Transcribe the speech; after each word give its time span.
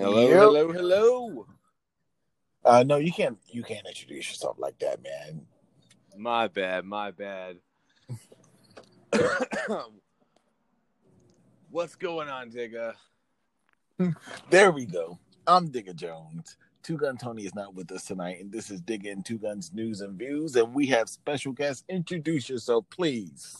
Hello, 0.00 0.26
Yep. 0.28 0.38
hello, 0.38 0.72
hello. 0.72 1.46
Uh, 2.64 2.82
no, 2.82 2.96
you 2.96 3.12
can't. 3.12 3.36
You 3.48 3.62
can't 3.62 3.86
introduce 3.86 4.30
yourself 4.30 4.58
like 4.58 4.78
that, 4.78 5.02
man. 5.02 5.46
My 6.16 6.48
bad, 6.48 6.86
my 6.86 7.10
bad. 7.10 7.58
What's 11.70 11.96
going 11.96 12.30
on, 12.30 12.50
Digga? 12.50 12.94
There 14.48 14.72
we 14.72 14.86
go. 14.86 15.18
I'm 15.46 15.68
Digger 15.68 15.92
Jones. 15.92 16.56
Two 16.82 16.96
Gun 16.96 17.18
Tony 17.18 17.44
is 17.44 17.54
not 17.54 17.74
with 17.74 17.92
us 17.92 18.06
tonight, 18.06 18.40
and 18.40 18.50
this 18.50 18.70
is 18.70 18.80
Digging 18.80 19.22
Two 19.22 19.36
Guns 19.36 19.70
News 19.74 20.00
and 20.00 20.18
Views, 20.18 20.56
and 20.56 20.72
we 20.74 20.86
have 20.86 21.10
special 21.10 21.52
guests. 21.52 21.84
Introduce 21.90 22.48
yourself, 22.48 22.86
please. 22.88 23.54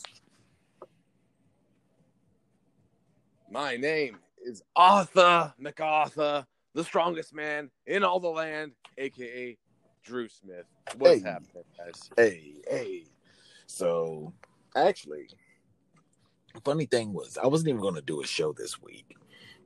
My 3.51 3.77
name 3.77 4.17
is 4.43 4.61
Arthur 4.75 5.53
MacArthur, 5.57 6.45
the 6.73 6.83
strongest 6.83 7.33
man 7.33 7.69
in 7.85 8.03
all 8.03 8.19
the 8.19 8.29
land, 8.29 8.73
aka 8.97 9.57
Drew 10.03 10.27
Smith. 10.27 10.65
What's 10.97 11.21
Hey. 11.21 11.29
happening, 11.29 11.63
guys? 11.77 12.09
Hey, 12.17 12.61
hey. 12.69 13.05
So, 13.67 14.33
actually, 14.75 15.29
funny 16.65 16.85
thing 16.85 17.13
was, 17.13 17.37
I 17.37 17.47
wasn't 17.47 17.69
even 17.69 17.81
going 17.81 17.95
to 17.95 18.01
do 18.01 18.21
a 18.21 18.27
show 18.27 18.53
this 18.53 18.81
week, 18.81 19.15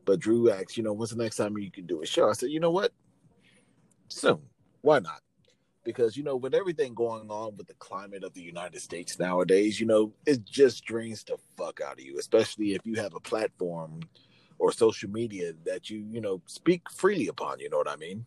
but 0.06 0.20
Drew 0.20 0.52
asked, 0.52 0.78
you 0.78 0.84
know, 0.84 0.94
when's 0.94 1.12
the 1.12 1.22
next 1.22 1.38
time 1.38 1.58
you 1.58 1.72
can 1.72 1.86
do 1.86 2.02
a 2.02 2.06
show? 2.06 2.30
I 2.30 2.34
said, 2.34 2.50
you 2.50 2.60
know 2.60 2.72
what? 2.72 2.92
Soon. 4.10 4.42
Why 4.82 5.00
not? 5.00 5.22
Because, 5.84 6.18
you 6.18 6.24
know, 6.24 6.36
with 6.36 6.54
everything 6.56 6.94
going 6.94 7.30
on 7.30 7.56
with 7.58 7.68
the 7.68 7.74
climate 7.76 8.24
of 8.24 8.34
the 8.34 8.42
United 8.42 8.82
States 8.82 9.20
nowadays, 9.20 9.80
you 9.80 9.86
know, 9.86 10.14
it 10.26 10.44
just 10.44 10.84
drains 10.86 11.24
the 11.24 11.38
fuck 11.58 11.80
out 11.82 12.00
of 12.00 12.06
you, 12.06 12.18
especially 12.20 12.74
if 12.74 12.82
you 12.86 12.96
have 12.96 13.14
a 13.14 13.20
platform 13.20 14.02
or 14.58 14.72
social 14.72 15.10
media 15.10 15.54
that 15.66 15.90
you, 15.90 16.06
you 16.10 16.22
know, 16.22 16.42
speak 16.46 16.90
freely 16.90 17.28
upon. 17.28 17.60
You 17.60 17.70
know 17.70 17.78
what 17.78 17.90
I 17.90 17.96
mean? 17.96 18.26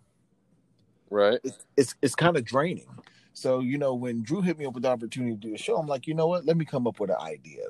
Right. 1.11 1.41
it's 1.43 1.67
it's, 1.77 1.95
it's 2.03 2.15
kind 2.15 2.37
of 2.37 2.45
draining. 2.45 2.89
So 3.33 3.61
you 3.61 3.79
know, 3.79 3.95
when 3.95 4.23
Drew 4.23 4.43
hit 4.43 4.59
me 4.59 4.67
up 4.67 4.75
with 4.75 4.83
the 4.83 4.91
opportunity 4.91 5.35
to 5.35 5.41
do 5.41 5.55
a 5.55 5.59
show, 5.59 5.77
I'm 5.77 5.87
like, 5.87 6.07
you 6.07 6.15
know 6.15 6.27
what? 6.27 6.45
Let 6.45 6.57
me 6.57 6.65
come 6.65 6.87
up 6.87 7.01
with 7.01 7.11
an 7.11 7.17
idea. 7.21 7.65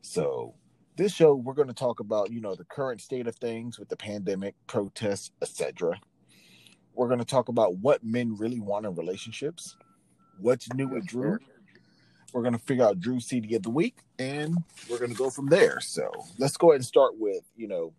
So 0.00 0.54
this 0.96 1.12
show, 1.12 1.34
we're 1.34 1.54
going 1.54 1.68
to 1.68 1.74
talk 1.74 2.00
about 2.00 2.32
you 2.32 2.40
know 2.40 2.54
the 2.54 2.64
current 2.64 3.00
state 3.00 3.26
of 3.26 3.36
things 3.36 3.78
with 3.78 3.88
the 3.88 3.96
pandemic, 3.96 4.54
protests, 4.66 5.30
etc. 5.42 6.00
We're 6.94 7.08
going 7.08 7.18
to 7.18 7.26
talk 7.26 7.48
about 7.48 7.76
what 7.76 8.02
men 8.02 8.36
really 8.36 8.60
want 8.60 8.86
in 8.86 8.94
relationships, 8.94 9.76
what's 10.38 10.72
new 10.72 10.88
with 10.88 11.06
Drew. 11.06 11.38
We're 12.32 12.42
going 12.42 12.54
to 12.54 12.58
figure 12.58 12.84
out 12.84 13.00
Drew's 13.00 13.26
CD 13.26 13.54
of 13.54 13.62
the 13.62 13.70
week, 13.70 13.98
and 14.18 14.56
we're 14.90 14.98
going 14.98 15.10
to 15.10 15.16
go 15.16 15.30
from 15.30 15.46
there. 15.46 15.80
So 15.80 16.10
let's 16.38 16.56
go 16.56 16.70
ahead 16.70 16.80
and 16.80 16.84
start 16.84 17.18
with 17.18 17.42
you 17.56 17.68
know 17.68 17.92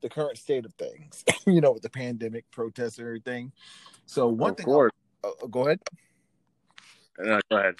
the 0.00 0.08
current 0.08 0.38
state 0.38 0.64
of 0.64 0.74
things. 0.74 1.24
you 1.46 1.60
know, 1.60 1.72
with 1.72 1.82
the 1.82 1.90
pandemic, 1.90 2.50
protests, 2.50 2.98
and 2.98 3.06
everything. 3.06 3.52
So 4.06 4.28
one 4.28 4.50
of 4.50 4.56
thing, 4.56 4.66
course. 4.66 4.92
uh, 5.24 5.28
uh, 5.28 5.46
go 5.46 5.66
ahead. 5.66 5.80
No, 7.18 7.40
go 7.50 7.56
ahead. 7.56 7.74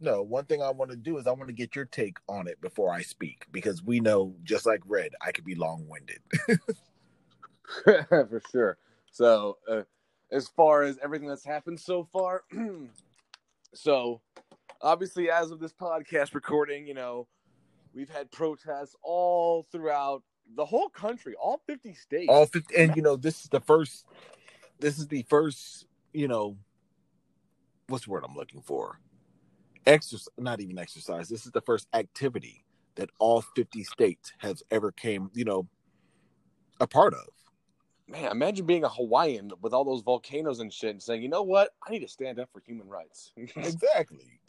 No, 0.00 0.22
one 0.22 0.44
thing 0.44 0.62
I 0.62 0.70
want 0.70 0.90
to 0.92 0.96
do 0.96 1.18
is 1.18 1.26
I 1.26 1.32
want 1.32 1.48
to 1.48 1.52
get 1.52 1.74
your 1.74 1.84
take 1.84 2.18
on 2.28 2.46
it 2.46 2.60
before 2.60 2.92
I 2.92 3.02
speak 3.02 3.46
because 3.50 3.82
we 3.82 3.98
know, 3.98 4.34
just 4.44 4.64
like 4.64 4.80
Red, 4.86 5.12
I 5.20 5.32
could 5.32 5.44
be 5.44 5.56
long 5.56 5.86
winded. 5.88 6.20
For 7.84 8.42
sure. 8.50 8.78
So, 9.10 9.58
uh, 9.68 9.82
as 10.30 10.48
far 10.48 10.82
as 10.82 10.98
everything 11.02 11.28
that's 11.28 11.44
happened 11.44 11.80
so 11.80 12.04
far, 12.12 12.44
so 13.74 14.20
obviously, 14.80 15.30
as 15.30 15.50
of 15.50 15.60
this 15.60 15.72
podcast 15.72 16.34
recording, 16.34 16.86
you 16.86 16.94
know, 16.94 17.26
we've 17.94 18.10
had 18.10 18.30
protests 18.30 18.94
all 19.02 19.66
throughout 19.70 20.22
the 20.56 20.64
whole 20.64 20.88
country, 20.88 21.34
all 21.40 21.60
50 21.66 21.94
states. 21.94 22.28
All 22.28 22.46
50, 22.46 22.74
and 22.76 22.96
you 22.96 23.02
know, 23.02 23.16
this 23.16 23.42
is 23.42 23.48
the 23.48 23.60
first. 23.60 24.06
This 24.78 24.98
is 24.98 25.08
the 25.08 25.24
first. 25.28 25.86
You 26.12 26.28
know, 26.28 26.56
what's 27.88 28.06
the 28.06 28.10
word 28.10 28.24
I'm 28.26 28.36
looking 28.36 28.62
for? 28.62 28.98
Exercise, 29.86 30.28
not 30.38 30.60
even 30.60 30.78
exercise. 30.78 31.28
This 31.28 31.46
is 31.46 31.52
the 31.52 31.60
first 31.60 31.88
activity 31.92 32.64
that 32.96 33.10
all 33.18 33.42
50 33.42 33.84
states 33.84 34.32
has 34.38 34.62
ever 34.70 34.92
came. 34.92 35.30
You 35.34 35.44
know, 35.44 35.68
a 36.80 36.86
part 36.86 37.14
of. 37.14 37.26
Man, 38.08 38.30
imagine 38.32 38.64
being 38.64 38.84
a 38.84 38.88
Hawaiian 38.88 39.52
with 39.60 39.74
all 39.74 39.84
those 39.84 40.02
volcanoes 40.02 40.60
and 40.60 40.72
shit 40.72 40.90
and 40.90 41.02
saying, 41.02 41.22
you 41.22 41.28
know 41.28 41.42
what? 41.42 41.70
I 41.86 41.90
need 41.90 42.00
to 42.00 42.08
stand 42.08 42.38
up 42.40 42.48
for 42.52 42.60
human 42.60 42.88
rights. 42.88 43.32
exactly 43.56 44.40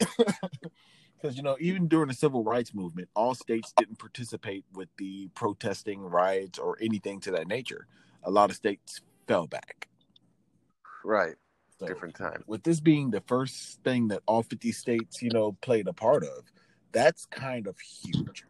because 1.20 1.36
you 1.36 1.42
know 1.42 1.56
even 1.60 1.88
during 1.88 2.08
the 2.08 2.14
civil 2.14 2.42
rights 2.42 2.74
movement 2.74 3.08
all 3.14 3.34
states 3.34 3.72
didn't 3.76 3.98
participate 3.98 4.64
with 4.72 4.88
the 4.98 5.28
protesting 5.34 6.00
riots 6.00 6.58
or 6.58 6.78
anything 6.80 7.20
to 7.20 7.30
that 7.30 7.46
nature 7.46 7.86
a 8.24 8.30
lot 8.30 8.50
of 8.50 8.56
states 8.56 9.00
fell 9.26 9.46
back 9.46 9.88
right. 11.04 11.36
so 11.78 11.86
Different 11.86 12.14
time. 12.14 12.42
with 12.46 12.62
this 12.62 12.80
being 12.80 13.10
the 13.10 13.22
first 13.26 13.82
thing 13.82 14.08
that 14.08 14.22
all 14.26 14.42
50 14.42 14.72
states 14.72 15.22
you 15.22 15.30
know 15.30 15.52
played 15.60 15.88
a 15.88 15.92
part 15.92 16.24
of 16.24 16.44
that's 16.92 17.26
kind 17.26 17.66
of 17.66 17.78
huge 17.78 18.44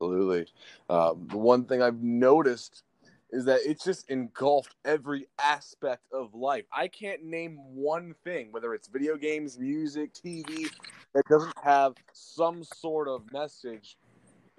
Absolutely. 0.00 0.46
Um, 0.88 1.26
the 1.30 1.36
one 1.36 1.64
thing 1.64 1.82
I've 1.82 2.02
noticed 2.02 2.84
is 3.32 3.44
that 3.44 3.60
it's 3.64 3.84
just 3.84 4.10
engulfed 4.10 4.74
every 4.84 5.28
aspect 5.38 6.02
of 6.12 6.34
life. 6.34 6.64
I 6.72 6.88
can't 6.88 7.22
name 7.22 7.58
one 7.74 8.14
thing, 8.24 8.50
whether 8.50 8.74
it's 8.74 8.88
video 8.88 9.16
games, 9.16 9.58
music, 9.58 10.14
TV, 10.14 10.68
that 11.14 11.24
doesn't 11.28 11.54
have 11.62 11.94
some 12.12 12.64
sort 12.64 13.08
of 13.08 13.22
message 13.30 13.98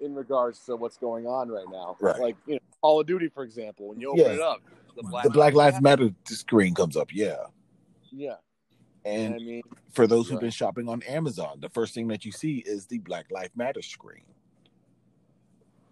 in 0.00 0.14
regards 0.14 0.60
to 0.66 0.76
what's 0.76 0.96
going 0.96 1.26
on 1.26 1.48
right 1.48 1.66
now. 1.70 1.96
Right. 2.00 2.20
Like, 2.20 2.36
you 2.46 2.54
know, 2.54 2.60
Call 2.80 3.00
of 3.00 3.06
Duty, 3.06 3.28
for 3.28 3.42
example, 3.42 3.88
when 3.88 4.00
you 4.00 4.10
open 4.10 4.20
Yes. 4.20 4.36
it 4.36 4.40
up, 4.40 4.60
the 4.96 5.02
Black, 5.02 5.24
the 5.24 5.30
black 5.30 5.54
lives 5.54 5.80
matter 5.80 6.10
screen 6.26 6.74
comes 6.74 6.98
up 6.98 7.14
yeah 7.14 7.46
Yeah. 8.10 8.34
and 9.06 9.34
I 9.34 9.38
mean, 9.38 9.62
for 9.90 10.06
those 10.06 10.28
who've 10.28 10.38
been 10.40 10.50
shopping 10.50 10.86
on 10.86 11.02
Amazon, 11.04 11.60
the 11.60 11.70
first 11.70 11.94
thing 11.94 12.08
that 12.08 12.26
you 12.26 12.32
see 12.32 12.58
is 12.58 12.86
the 12.86 12.98
Black 12.98 13.30
Lives 13.30 13.56
Matter 13.56 13.80
screen. 13.80 14.24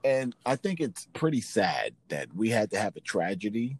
And 0.03 0.35
I 0.47 0.57
think 0.57 0.81
it's 0.81 1.09
pretty 1.13 1.41
sad 1.41 1.95
that 2.09 2.35
we 2.35 2.49
had 2.51 2.71
to 2.71 2.79
have 2.79 2.97
a 2.97 3.01
tragedy 3.01 3.77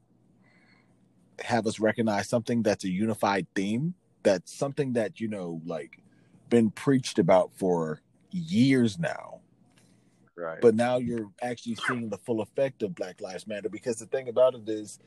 have 1.45 1.67
us 1.67 1.81
recognize 1.81 2.29
something 2.29 2.63
that's 2.63 2.85
a 2.85 2.91
unified 2.91 3.47
theme, 3.55 3.95
that's 4.23 4.53
something 4.53 4.93
that, 4.95 5.21
you 5.21 5.29
know, 5.29 5.61
like 5.65 5.99
been 6.49 6.71
preached 6.71 7.19
about 7.19 7.51
for 7.55 8.01
years 8.31 8.99
now. 8.99 9.41
right. 10.37 10.61
But 10.61 10.75
now 10.75 10.99
you're 10.99 11.31
actually 11.43 11.77
seeing 11.87 12.09
the 12.09 12.19
full 12.19 12.41
effect 12.41 12.83
of 12.83 12.95
Black 12.95 13.21
Lives 13.21 13.47
Matter 13.47 13.69
because 13.69 13.97
the 13.97 14.07
thing 14.07 14.29
about 14.29 14.55
it 14.55 14.69
is 14.69 14.99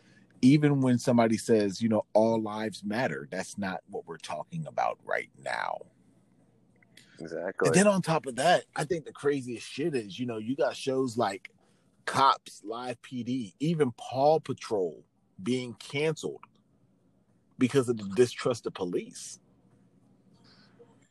even 0.41 0.81
when 0.81 0.97
somebody 0.97 1.37
says, 1.37 1.81
you 1.81 1.89
know, 1.89 2.05
all 2.13 2.41
lives 2.41 2.83
matter, 2.83 3.27
that's 3.31 3.57
not 3.57 3.79
what 3.89 4.05
we're 4.05 4.17
talking 4.17 4.65
about 4.67 4.99
right 5.05 5.29
now. 5.43 5.77
Exactly. 7.19 7.67
And 7.67 7.75
then 7.75 7.87
on 7.87 8.01
top 8.01 8.25
of 8.25 8.35
that, 8.37 8.65
I 8.75 8.83
think 8.83 9.05
the 9.05 9.11
craziest 9.11 9.67
shit 9.67 9.95
is, 9.95 10.19
you 10.19 10.25
know, 10.25 10.37
you 10.37 10.55
got 10.55 10.75
shows 10.75 11.17
like 11.17 11.49
Cops, 12.05 12.61
Live 12.65 13.01
PD, 13.01 13.53
even 13.59 13.91
Paw 13.97 14.39
Patrol 14.39 15.03
being 15.41 15.73
canceled 15.75 16.41
because 17.57 17.89
of 17.89 17.97
the 17.97 18.09
distrust 18.15 18.65
of 18.65 18.73
police. 18.73 19.39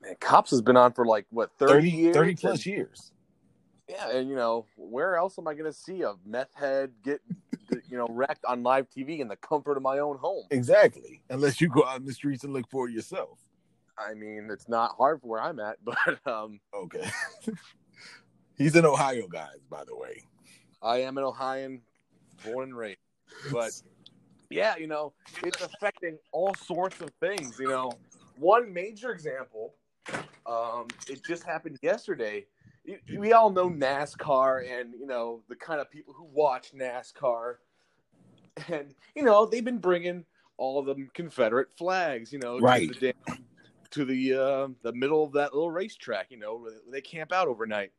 Man, 0.02 0.14
Cops 0.20 0.50
has 0.50 0.60
been 0.60 0.76
on 0.76 0.92
for 0.92 1.06
like, 1.06 1.26
what, 1.30 1.50
30, 1.58 1.72
30, 1.72 1.90
years? 1.90 2.16
30 2.16 2.30
And- 2.30 2.40
plus 2.40 2.66
years. 2.66 3.12
Yeah, 3.88 4.10
and 4.10 4.28
you 4.28 4.36
know, 4.36 4.64
where 4.76 5.16
else 5.16 5.38
am 5.38 5.46
I 5.48 5.54
going 5.54 5.70
to 5.70 5.72
see 5.72 6.02
a 6.02 6.14
meth 6.24 6.54
head 6.54 6.92
get, 7.04 7.20
you 7.90 7.98
know, 7.98 8.06
wrecked 8.08 8.44
on 8.46 8.62
live 8.62 8.86
TV 8.88 9.18
in 9.18 9.28
the 9.28 9.36
comfort 9.36 9.76
of 9.76 9.82
my 9.82 9.98
own 9.98 10.16
home? 10.16 10.44
Exactly. 10.50 11.20
Unless 11.28 11.60
you 11.60 11.68
go 11.68 11.84
out 11.84 11.98
in 11.98 12.06
the 12.06 12.12
streets 12.14 12.42
and 12.44 12.54
look 12.54 12.70
for 12.70 12.88
it 12.88 12.92
yourself. 12.92 13.38
I 13.98 14.14
mean, 14.14 14.48
it's 14.50 14.68
not 14.68 14.92
hard 14.96 15.20
for 15.20 15.26
where 15.28 15.42
I'm 15.42 15.60
at, 15.60 15.78
but 15.84 15.96
um, 16.26 16.60
Okay. 16.74 17.08
He's 18.56 18.76
an 18.76 18.84
Ohio 18.84 19.26
guy, 19.28 19.48
by 19.70 19.84
the 19.84 19.96
way. 19.96 20.24
I 20.82 20.98
am 20.98 21.16
an 21.18 21.24
Ohioan, 21.24 21.80
born 22.44 22.64
and 22.70 22.76
raised. 22.76 22.98
But 23.50 23.70
yeah, 24.50 24.76
you 24.76 24.86
know, 24.86 25.14
it's 25.42 25.62
affecting 25.62 26.18
all 26.32 26.54
sorts 26.54 27.00
of 27.00 27.10
things. 27.18 27.58
You 27.58 27.68
know, 27.68 27.92
one 28.38 28.72
major 28.72 29.10
example, 29.10 29.74
um, 30.46 30.88
it 31.08 31.24
just 31.24 31.44
happened 31.44 31.78
yesterday. 31.82 32.46
We 33.16 33.32
all 33.32 33.50
know 33.50 33.70
NASCAR 33.70 34.68
and 34.80 34.92
you 34.98 35.06
know 35.06 35.40
the 35.48 35.56
kind 35.56 35.80
of 35.80 35.90
people 35.90 36.12
who 36.12 36.24
watch 36.32 36.72
NASCAR, 36.74 37.54
and 38.68 38.94
you 39.14 39.22
know 39.22 39.46
they've 39.46 39.64
been 39.64 39.78
bringing 39.78 40.24
all 40.58 40.82
the 40.82 40.94
Confederate 41.14 41.68
flags, 41.76 42.32
you 42.32 42.38
know, 42.38 42.58
Right. 42.60 42.92
to 42.92 43.00
the 43.00 43.12
damn- 43.26 43.44
to 43.92 44.04
the 44.04 44.34
uh, 44.34 44.68
the 44.82 44.92
middle 44.92 45.24
of 45.24 45.32
that 45.32 45.54
little 45.54 45.70
racetrack, 45.70 46.30
you 46.30 46.38
know, 46.38 46.56
where 46.56 46.72
they 46.90 47.00
camp 47.00 47.32
out 47.32 47.48
overnight. 47.48 47.92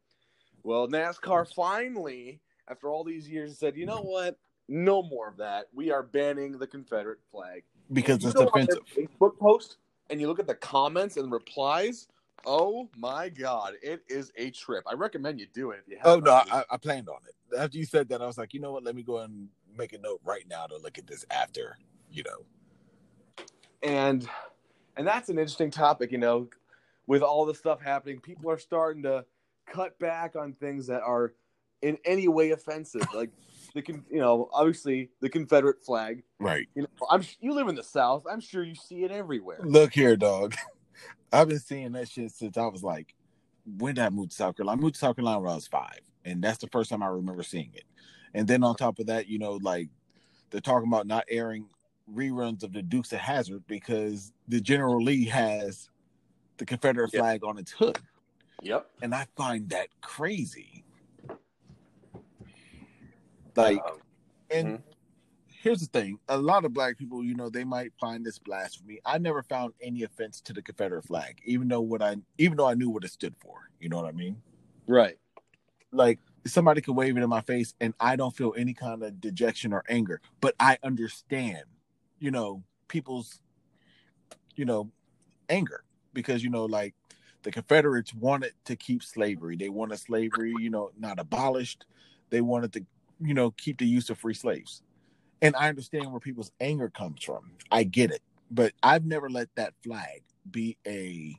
Well, 0.63 0.87
NASCAR 0.87 1.53
finally, 1.53 2.39
after 2.69 2.89
all 2.89 3.03
these 3.03 3.27
years, 3.29 3.57
said, 3.57 3.75
you 3.75 3.85
know 3.85 4.01
what? 4.01 4.37
No 4.69 5.03
more 5.03 5.27
of 5.27 5.37
that. 5.37 5.67
We 5.73 5.91
are 5.91 6.03
banning 6.03 6.57
the 6.57 6.67
Confederate 6.67 7.19
flag. 7.31 7.63
Because 7.91 8.23
it's 8.23 8.35
offensive. 8.35 8.79
Facebook 8.95 9.37
post 9.37 9.77
and 10.09 10.21
you 10.21 10.27
look 10.27 10.39
at 10.39 10.47
the 10.47 10.55
comments 10.55 11.17
and 11.17 11.31
replies. 11.31 12.07
Oh 12.45 12.89
my 12.97 13.29
god, 13.29 13.73
it 13.81 14.01
is 14.09 14.31
a 14.37 14.51
trip. 14.51 14.83
I 14.85 14.93
recommend 14.93 15.39
you 15.39 15.47
do 15.53 15.71
it. 15.71 15.81
If 15.85 15.91
you 15.91 15.97
Oh 16.03 16.21
haven't 16.21 16.25
no. 16.25 16.33
I, 16.33 16.63
I 16.71 16.77
planned 16.77 17.07
on 17.09 17.19
it. 17.27 17.57
After 17.57 17.77
you 17.77 17.85
said 17.85 18.09
that, 18.09 18.21
I 18.21 18.25
was 18.25 18.37
like, 18.37 18.53
you 18.53 18.59
know 18.59 18.73
what? 18.73 18.83
Let 18.83 18.95
me 18.95 19.03
go 19.03 19.19
and 19.19 19.47
make 19.77 19.93
a 19.93 19.97
note 19.97 20.21
right 20.25 20.43
now 20.49 20.65
to 20.67 20.77
look 20.77 20.97
at 20.97 21.07
this 21.07 21.25
after. 21.31 21.77
You 22.11 22.23
know, 22.23 23.45
and 23.81 24.27
and 24.97 25.07
that's 25.07 25.29
an 25.29 25.37
interesting 25.37 25.71
topic. 25.71 26.11
You 26.11 26.17
know, 26.17 26.49
with 27.07 27.21
all 27.21 27.45
the 27.45 27.55
stuff 27.55 27.81
happening, 27.81 28.19
people 28.19 28.49
are 28.49 28.57
starting 28.57 29.03
to 29.03 29.25
cut 29.65 29.97
back 29.99 30.35
on 30.35 30.53
things 30.53 30.87
that 30.87 31.01
are 31.01 31.33
in 31.81 31.97
any 32.05 32.27
way 32.27 32.51
offensive. 32.51 33.03
Like 33.13 33.29
the 33.73 33.81
con, 33.81 34.03
you 34.09 34.19
know, 34.19 34.49
obviously 34.53 35.09
the 35.19 35.29
Confederate 35.29 35.83
flag. 35.83 36.23
right? 36.39 36.67
You 36.75 36.83
know, 36.83 36.87
I'm 37.09 37.23
you 37.39 37.53
live 37.53 37.67
in 37.67 37.75
the 37.75 37.83
South. 37.83 38.23
I'm 38.29 38.39
sure 38.39 38.63
you 38.63 38.75
see 38.75 39.03
it 39.03 39.11
everywhere. 39.11 39.59
Look 39.63 39.93
here, 39.93 40.15
dog. 40.15 40.55
I've 41.31 41.49
been 41.49 41.59
seeing 41.59 41.91
that 41.93 42.09
shit 42.09 42.31
since 42.31 42.57
I 42.57 42.67
was 42.67 42.83
like, 42.83 43.15
when 43.77 43.95
did 43.95 44.03
I 44.03 44.09
move 44.09 44.29
to 44.29 44.35
South 44.35 44.55
Carolina? 44.55 44.79
I 44.79 44.81
moved 44.81 44.95
to 44.95 44.99
South 44.99 45.15
Carolina 45.15 45.39
when 45.39 45.51
I 45.51 45.55
was 45.55 45.67
five, 45.67 45.99
and 46.23 46.43
that's 46.43 46.59
the 46.59 46.67
first 46.67 46.89
time 46.89 47.01
I 47.01 47.07
remember 47.07 47.43
seeing 47.43 47.71
it. 47.73 47.85
And 48.33 48.47
then 48.47 48.63
on 48.63 48.75
top 48.75 48.99
of 48.99 49.07
that, 49.07 49.27
you 49.27 49.39
know, 49.39 49.59
like 49.61 49.89
they're 50.49 50.61
talking 50.61 50.87
about 50.87 51.07
not 51.07 51.25
airing 51.29 51.67
reruns 52.11 52.63
of 52.63 52.73
the 52.73 52.81
Dukes 52.81 53.13
of 53.13 53.19
Hazzard 53.19 53.65
because 53.67 54.33
the 54.47 54.61
General 54.61 55.01
Lee 55.01 55.25
has 55.25 55.89
the 56.57 56.65
Confederate 56.65 57.11
Yeah. 57.13 57.21
flag 57.21 57.43
on 57.43 57.57
its 57.57 57.71
hood, 57.71 57.99
Yep. 58.61 58.89
and 59.01 59.13
I 59.13 59.27
find 59.35 59.69
that 59.69 59.89
crazy. 60.01 60.83
Like, 63.55 63.79
Um, 63.85 64.01
and 64.49 64.67
Mhm. 64.67 64.83
here's 65.47 65.81
the 65.81 65.87
thing: 65.87 66.19
a 66.27 66.37
lot 66.37 66.65
of 66.65 66.73
black 66.73 66.97
people, 66.97 67.23
you 67.23 67.35
know, 67.35 67.49
they 67.49 67.63
might 67.63 67.93
find 67.99 68.25
this 68.25 68.39
blasphemy. 68.39 68.99
I 69.05 69.17
never 69.17 69.43
found 69.43 69.73
any 69.79 70.03
offense 70.03 70.41
to 70.41 70.53
the 70.53 70.61
Confederate 70.61 71.03
flag, 71.05 71.39
even 71.45 71.67
though 71.67 71.81
what 71.81 72.01
I, 72.01 72.17
even 72.37 72.57
though 72.57 72.67
I 72.67 72.73
knew 72.73 72.89
what 72.89 73.03
it 73.03 73.11
stood 73.11 73.35
for. 73.37 73.69
You 73.79 73.89
know 73.89 73.97
what 73.97 74.05
I 74.05 74.11
mean? 74.11 74.41
right. 74.87 75.17
Like 75.91 76.19
somebody 76.45 76.81
could 76.81 76.95
wave 76.95 77.15
it 77.15 77.23
in 77.23 77.29
my 77.29 77.41
face, 77.41 77.73
and 77.79 77.93
I 77.99 78.15
don't 78.15 78.35
feel 78.35 78.53
any 78.57 78.73
kind 78.73 79.03
of 79.03 79.21
dejection 79.21 79.71
or 79.73 79.83
anger. 79.87 80.21
But 80.41 80.55
I 80.59 80.77
understand, 80.83 81.63
you 82.23 82.31
know, 82.31 82.63
people's, 82.87 83.41
you 84.55 84.63
know, 84.63 84.89
anger 85.49 85.83
because 86.13 86.41
you 86.41 86.49
know, 86.49 86.63
like 86.63 86.95
the 87.41 87.51
Confederates 87.51 88.13
wanted 88.13 88.53
to 88.63 88.77
keep 88.77 89.03
slavery. 89.03 89.57
They 89.57 89.67
wanted 89.67 89.99
slavery, 89.99 90.55
you 90.57 90.69
know, 90.69 90.91
not 90.97 91.19
abolished. 91.19 91.85
They 92.29 92.39
wanted 92.39 92.71
to, 92.73 92.85
you 93.19 93.33
know, 93.33 93.51
keep 93.51 93.77
the 93.77 93.85
use 93.85 94.09
of 94.09 94.17
free 94.17 94.33
slaves. 94.33 94.83
And 95.41 95.53
I 95.57 95.67
understand 95.67 96.09
where 96.09 96.21
people's 96.21 96.53
anger 96.61 96.89
comes 96.89 97.21
from. 97.21 97.51
I 97.69 97.83
get 97.83 98.09
it. 98.09 98.21
But 98.49 98.71
I've 98.81 99.05
never 99.05 99.29
let 99.29 99.49
that 99.55 99.73
flag 99.83 100.23
be 100.49 100.77
a 100.87 101.35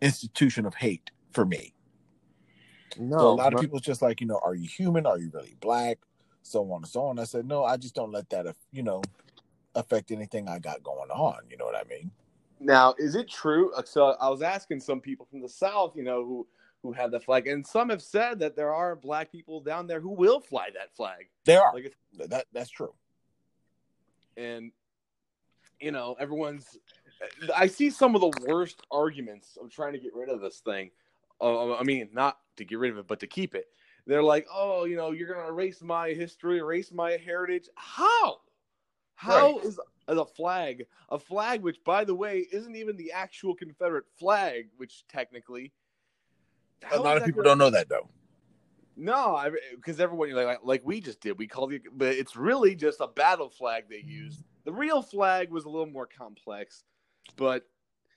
institution 0.00 0.64
of 0.64 0.74
hate 0.74 1.10
for 1.34 1.44
me. 1.44 1.74
No, 2.98 3.18
so 3.18 3.28
a 3.28 3.34
lot 3.34 3.52
of 3.52 3.60
people 3.60 3.80
just 3.80 4.00
like, 4.00 4.22
you 4.22 4.26
know, 4.26 4.40
are 4.42 4.54
you 4.54 4.66
human? 4.66 5.04
Are 5.04 5.18
you 5.18 5.30
really 5.34 5.56
black? 5.60 5.98
So 6.42 6.62
on 6.72 6.78
and 6.78 6.88
so 6.88 7.02
on. 7.02 7.18
I 7.18 7.24
said, 7.24 7.46
no, 7.46 7.64
I 7.64 7.76
just 7.76 7.94
don't 7.94 8.12
let 8.12 8.30
that, 8.30 8.46
you 8.72 8.82
know, 8.82 9.02
affect 9.74 10.10
anything 10.10 10.48
I 10.48 10.58
got 10.58 10.82
going 10.82 11.10
on. 11.10 11.38
You 11.50 11.56
know 11.56 11.64
what 11.64 11.76
I 11.76 11.84
mean? 11.88 12.10
Now, 12.60 12.94
is 12.98 13.14
it 13.14 13.28
true? 13.28 13.72
uh, 13.74 13.82
So 13.84 14.16
I 14.20 14.28
was 14.28 14.42
asking 14.42 14.80
some 14.80 15.00
people 15.00 15.26
from 15.30 15.40
the 15.40 15.48
South, 15.48 15.96
you 15.96 16.02
know, 16.04 16.24
who 16.24 16.46
who 16.82 16.92
have 16.92 17.12
the 17.12 17.20
flag, 17.20 17.46
and 17.46 17.64
some 17.64 17.90
have 17.90 18.02
said 18.02 18.40
that 18.40 18.56
there 18.56 18.74
are 18.74 18.96
black 18.96 19.30
people 19.30 19.60
down 19.60 19.86
there 19.86 20.00
who 20.00 20.10
will 20.10 20.40
fly 20.40 20.68
that 20.74 20.92
flag. 20.96 21.28
There 21.44 21.62
are. 21.62 21.72
Like, 21.72 21.94
that 22.28 22.46
that's 22.52 22.70
true. 22.70 22.92
and 24.36 24.72
you 25.80 25.90
know, 25.92 26.16
everyone's. 26.20 26.78
I 27.54 27.68
see 27.68 27.88
some 27.90 28.14
of 28.16 28.20
the 28.20 28.32
worst 28.48 28.82
arguments 28.90 29.56
of 29.62 29.70
trying 29.70 29.92
to 29.92 29.98
get 30.00 30.12
rid 30.14 30.28
of 30.28 30.40
this 30.40 30.58
thing. 30.58 30.90
Uh, 31.40 31.74
I 31.76 31.82
mean, 31.84 32.08
not 32.12 32.38
to 32.56 32.64
get 32.64 32.78
rid 32.78 32.90
of 32.90 32.98
it, 32.98 33.06
but 33.06 33.20
to 33.20 33.26
keep 33.28 33.54
it. 33.54 33.66
They're 34.06 34.22
like, 34.22 34.46
oh, 34.52 34.84
you 34.84 34.96
know, 34.96 35.12
you're 35.12 35.32
gonna 35.32 35.48
erase 35.48 35.82
my 35.82 36.08
history, 36.10 36.58
erase 36.58 36.90
my 36.92 37.12
heritage. 37.12 37.68
How? 37.76 38.38
How 39.22 39.58
is 39.60 39.78
Right. 40.08 40.18
a 40.18 40.24
flag 40.24 40.86
a 41.08 41.16
flag 41.18 41.62
which, 41.62 41.82
by 41.84 42.04
the 42.04 42.14
way, 42.14 42.48
isn't 42.50 42.74
even 42.74 42.96
the 42.96 43.12
actual 43.12 43.54
Confederate 43.54 44.04
flag? 44.18 44.68
Which 44.76 45.06
technically, 45.06 45.72
A 46.90 46.98
lot 46.98 47.16
of 47.16 47.24
people 47.24 47.42
gonna- 47.44 47.50
don't 47.50 47.58
know 47.58 47.70
that 47.70 47.88
though. 47.88 48.08
No, 48.96 49.48
because 49.76 50.00
everyone 50.00 50.32
like, 50.32 50.46
like 50.46 50.58
like 50.64 50.82
we 50.84 51.00
just 51.00 51.20
did, 51.20 51.38
we 51.38 51.46
called 51.46 51.72
it, 51.72 51.82
but 51.96 52.08
it's 52.16 52.34
really 52.34 52.74
just 52.74 53.00
a 53.00 53.06
battle 53.06 53.48
flag 53.48 53.88
they 53.88 54.00
used. 54.00 54.42
The 54.64 54.72
real 54.72 55.02
flag 55.02 55.50
was 55.50 55.64
a 55.66 55.68
little 55.70 55.86
more 55.86 56.06
complex, 56.06 56.82
but 57.36 57.68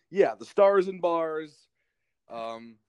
yeah, 0.10 0.34
the 0.34 0.46
stars 0.46 0.88
and 0.88 1.00
bars, 1.00 1.68
um, 2.30 2.80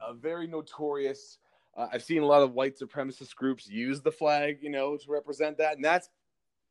a 0.00 0.12
very 0.12 0.46
notorious. 0.46 1.38
Uh, 1.74 1.88
I've 1.90 2.02
seen 2.04 2.20
a 2.22 2.26
lot 2.26 2.42
of 2.42 2.52
white 2.52 2.78
supremacist 2.78 3.34
groups 3.34 3.66
use 3.66 4.02
the 4.02 4.12
flag, 4.12 4.62
you 4.62 4.68
know, 4.68 4.98
to 4.98 5.10
represent 5.10 5.56
that, 5.56 5.76
and 5.76 5.84
that's 5.84 6.10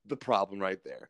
the 0.07 0.15
problem 0.15 0.59
right 0.59 0.83
there. 0.83 1.09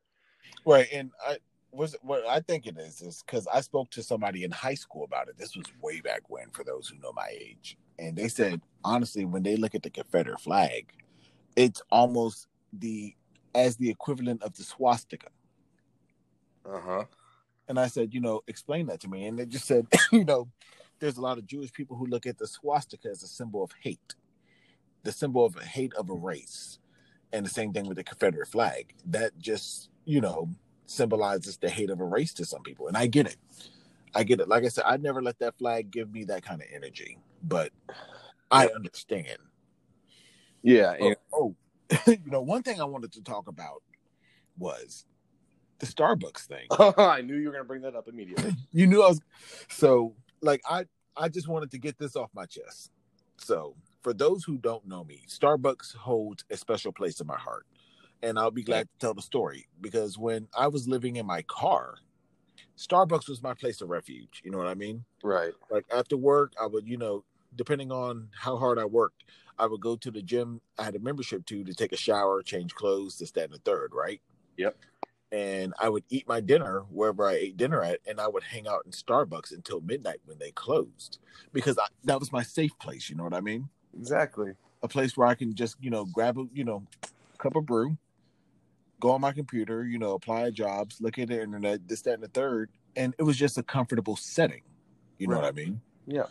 Right. 0.65 0.87
And 0.91 1.11
I 1.25 1.37
was 1.71 1.95
what 2.01 2.25
I 2.27 2.41
think 2.41 2.67
it 2.67 2.77
is 2.77 3.01
is 3.01 3.23
because 3.25 3.47
I 3.47 3.61
spoke 3.61 3.89
to 3.91 4.03
somebody 4.03 4.43
in 4.43 4.51
high 4.51 4.75
school 4.75 5.03
about 5.03 5.29
it. 5.29 5.37
This 5.37 5.55
was 5.55 5.65
way 5.81 6.01
back 6.01 6.29
when, 6.29 6.49
for 6.51 6.63
those 6.63 6.87
who 6.87 6.99
know 6.99 7.13
my 7.13 7.29
age. 7.31 7.77
And 7.97 8.15
they 8.15 8.27
said, 8.27 8.61
honestly, 8.83 9.25
when 9.25 9.43
they 9.43 9.55
look 9.55 9.75
at 9.75 9.83
the 9.83 9.89
Confederate 9.89 10.41
flag, 10.41 10.91
it's 11.55 11.81
almost 11.91 12.47
the 12.73 13.15
as 13.53 13.77
the 13.77 13.89
equivalent 13.89 14.43
of 14.43 14.55
the 14.55 14.63
swastika. 14.63 15.27
Uh 16.65 16.79
huh. 16.79 17.03
And 17.67 17.79
I 17.79 17.87
said, 17.87 18.13
you 18.13 18.19
know, 18.19 18.41
explain 18.47 18.87
that 18.87 18.99
to 19.01 19.07
me. 19.07 19.25
And 19.27 19.39
they 19.39 19.45
just 19.45 19.65
said, 19.65 19.87
you 20.11 20.25
know, 20.25 20.49
there's 20.99 21.17
a 21.17 21.21
lot 21.21 21.37
of 21.37 21.47
Jewish 21.47 21.71
people 21.71 21.95
who 21.95 22.05
look 22.05 22.25
at 22.25 22.37
the 22.37 22.47
swastika 22.47 23.09
as 23.09 23.23
a 23.23 23.27
symbol 23.27 23.63
of 23.63 23.71
hate, 23.81 24.15
the 25.03 25.11
symbol 25.11 25.45
of 25.45 25.55
a 25.55 25.63
hate 25.63 25.93
of 25.93 26.09
a 26.09 26.13
race. 26.13 26.79
And 27.33 27.45
the 27.45 27.49
same 27.49 27.71
thing 27.73 27.87
with 27.87 27.97
the 27.97 28.03
Confederate 28.03 28.47
flag. 28.47 28.93
That 29.05 29.37
just, 29.37 29.89
you 30.05 30.21
know, 30.21 30.49
symbolizes 30.85 31.57
the 31.57 31.69
hate 31.69 31.89
of 31.89 31.99
a 31.99 32.05
race 32.05 32.33
to 32.35 32.45
some 32.45 32.63
people. 32.63 32.87
And 32.87 32.97
I 32.97 33.07
get 33.07 33.25
it. 33.25 33.37
I 34.13 34.23
get 34.23 34.39
it. 34.39 34.47
Like 34.47 34.65
I 34.65 34.67
said, 34.67 34.83
I 34.85 34.97
never 34.97 35.21
let 35.21 35.39
that 35.39 35.57
flag 35.57 35.91
give 35.91 36.11
me 36.11 36.25
that 36.25 36.43
kind 36.43 36.61
of 36.61 36.67
energy, 36.73 37.17
but 37.43 37.71
I 38.49 38.67
understand. 38.67 39.37
Yeah. 40.61 40.95
Oh, 40.99 41.15
oh, 41.33 41.55
you 42.07 42.19
know, 42.25 42.41
one 42.41 42.63
thing 42.63 42.81
I 42.81 42.85
wanted 42.85 43.13
to 43.13 43.23
talk 43.23 43.47
about 43.47 43.81
was 44.57 45.05
the 45.79 45.85
Starbucks 45.85 46.45
thing. 46.45 46.67
I 46.97 47.21
knew 47.21 47.35
you 47.35 47.47
were 47.47 47.53
gonna 47.53 47.63
bring 47.63 47.81
that 47.81 47.95
up 47.95 48.07
immediately. 48.07 48.55
you 48.71 48.87
knew 48.87 49.01
I 49.01 49.09
was 49.09 49.21
so 49.69 50.15
like 50.41 50.61
I 50.69 50.85
I 51.15 51.29
just 51.29 51.47
wanted 51.47 51.71
to 51.71 51.77
get 51.77 51.97
this 51.97 52.15
off 52.15 52.29
my 52.33 52.45
chest. 52.45 52.91
So 53.37 53.75
for 54.01 54.13
those 54.13 54.43
who 54.43 54.57
don't 54.57 54.87
know 54.87 55.03
me, 55.03 55.23
Starbucks 55.27 55.95
holds 55.95 56.43
a 56.49 56.57
special 56.57 56.91
place 56.91 57.19
in 57.19 57.27
my 57.27 57.37
heart. 57.37 57.65
And 58.23 58.37
I'll 58.37 58.51
be 58.51 58.63
glad 58.63 58.83
to 58.83 58.99
tell 58.99 59.13
the 59.13 59.21
story 59.21 59.67
because 59.79 60.17
when 60.17 60.47
I 60.55 60.67
was 60.67 60.87
living 60.87 61.15
in 61.15 61.25
my 61.25 61.41
car, 61.43 61.95
Starbucks 62.77 63.27
was 63.27 63.41
my 63.41 63.53
place 63.53 63.81
of 63.81 63.89
refuge. 63.89 64.41
You 64.43 64.51
know 64.51 64.57
what 64.57 64.67
I 64.67 64.75
mean? 64.75 65.03
right. 65.23 65.53
Like 65.69 65.85
after 65.95 66.17
work, 66.17 66.53
I 66.61 66.67
would, 66.67 66.87
you 66.87 66.97
know, 66.97 67.23
depending 67.55 67.91
on 67.91 68.29
how 68.37 68.57
hard 68.57 68.77
I 68.79 68.85
worked, 68.85 69.23
I 69.57 69.65
would 69.65 69.81
go 69.81 69.95
to 69.95 70.11
the 70.11 70.21
gym 70.21 70.61
I 70.77 70.83
had 70.83 70.95
a 70.95 70.99
membership 70.99 71.45
to 71.47 71.63
to 71.63 71.73
take 71.73 71.91
a 71.93 71.97
shower, 71.97 72.41
change 72.41 72.73
clothes, 72.75 73.17
this, 73.17 73.31
that, 73.31 73.45
and 73.45 73.53
the 73.53 73.59
third, 73.59 73.91
right? 73.93 74.21
Yep. 74.57 74.75
And 75.31 75.73
I 75.79 75.89
would 75.89 76.03
eat 76.09 76.27
my 76.27 76.41
dinner 76.41 76.83
wherever 76.89 77.25
I 77.25 77.33
ate 77.33 77.57
dinner 77.57 77.81
at, 77.81 77.99
and 78.05 78.19
I 78.19 78.27
would 78.27 78.43
hang 78.43 78.67
out 78.67 78.85
in 78.85 78.91
Starbucks 78.91 79.51
until 79.53 79.79
midnight 79.79 80.19
when 80.25 80.37
they 80.39 80.51
closed 80.51 81.19
because 81.53 81.77
I, 81.77 81.85
that 82.03 82.19
was 82.19 82.31
my 82.31 82.43
safe 82.43 82.77
place. 82.79 83.09
You 83.09 83.15
know 83.15 83.23
what 83.23 83.33
I 83.33 83.41
mean? 83.41 83.69
Exactly. 83.97 84.53
A 84.83 84.87
place 84.87 85.15
where 85.15 85.27
I 85.27 85.35
can 85.35 85.53
just, 85.53 85.75
you 85.81 85.89
know, 85.89 86.05
grab 86.05 86.37
a, 86.37 86.45
you 86.53 86.63
know, 86.63 86.83
cup 87.37 87.55
of 87.55 87.65
brew, 87.65 87.97
go 88.99 89.11
on 89.11 89.21
my 89.21 89.31
computer, 89.31 89.85
you 89.85 89.99
know, 89.99 90.13
apply 90.13 90.49
jobs, 90.51 90.99
look 91.01 91.19
at 91.19 91.27
the 91.27 91.41
internet, 91.41 91.87
this, 91.87 92.01
that, 92.03 92.13
and 92.13 92.23
the 92.23 92.27
third, 92.29 92.69
and 92.95 93.13
it 93.17 93.23
was 93.23 93.37
just 93.37 93.57
a 93.57 93.63
comfortable 93.63 94.15
setting. 94.15 94.61
You 95.17 95.27
know 95.27 95.35
what 95.35 95.45
I 95.45 95.51
mean? 95.51 95.81
Yeah. 96.07 96.25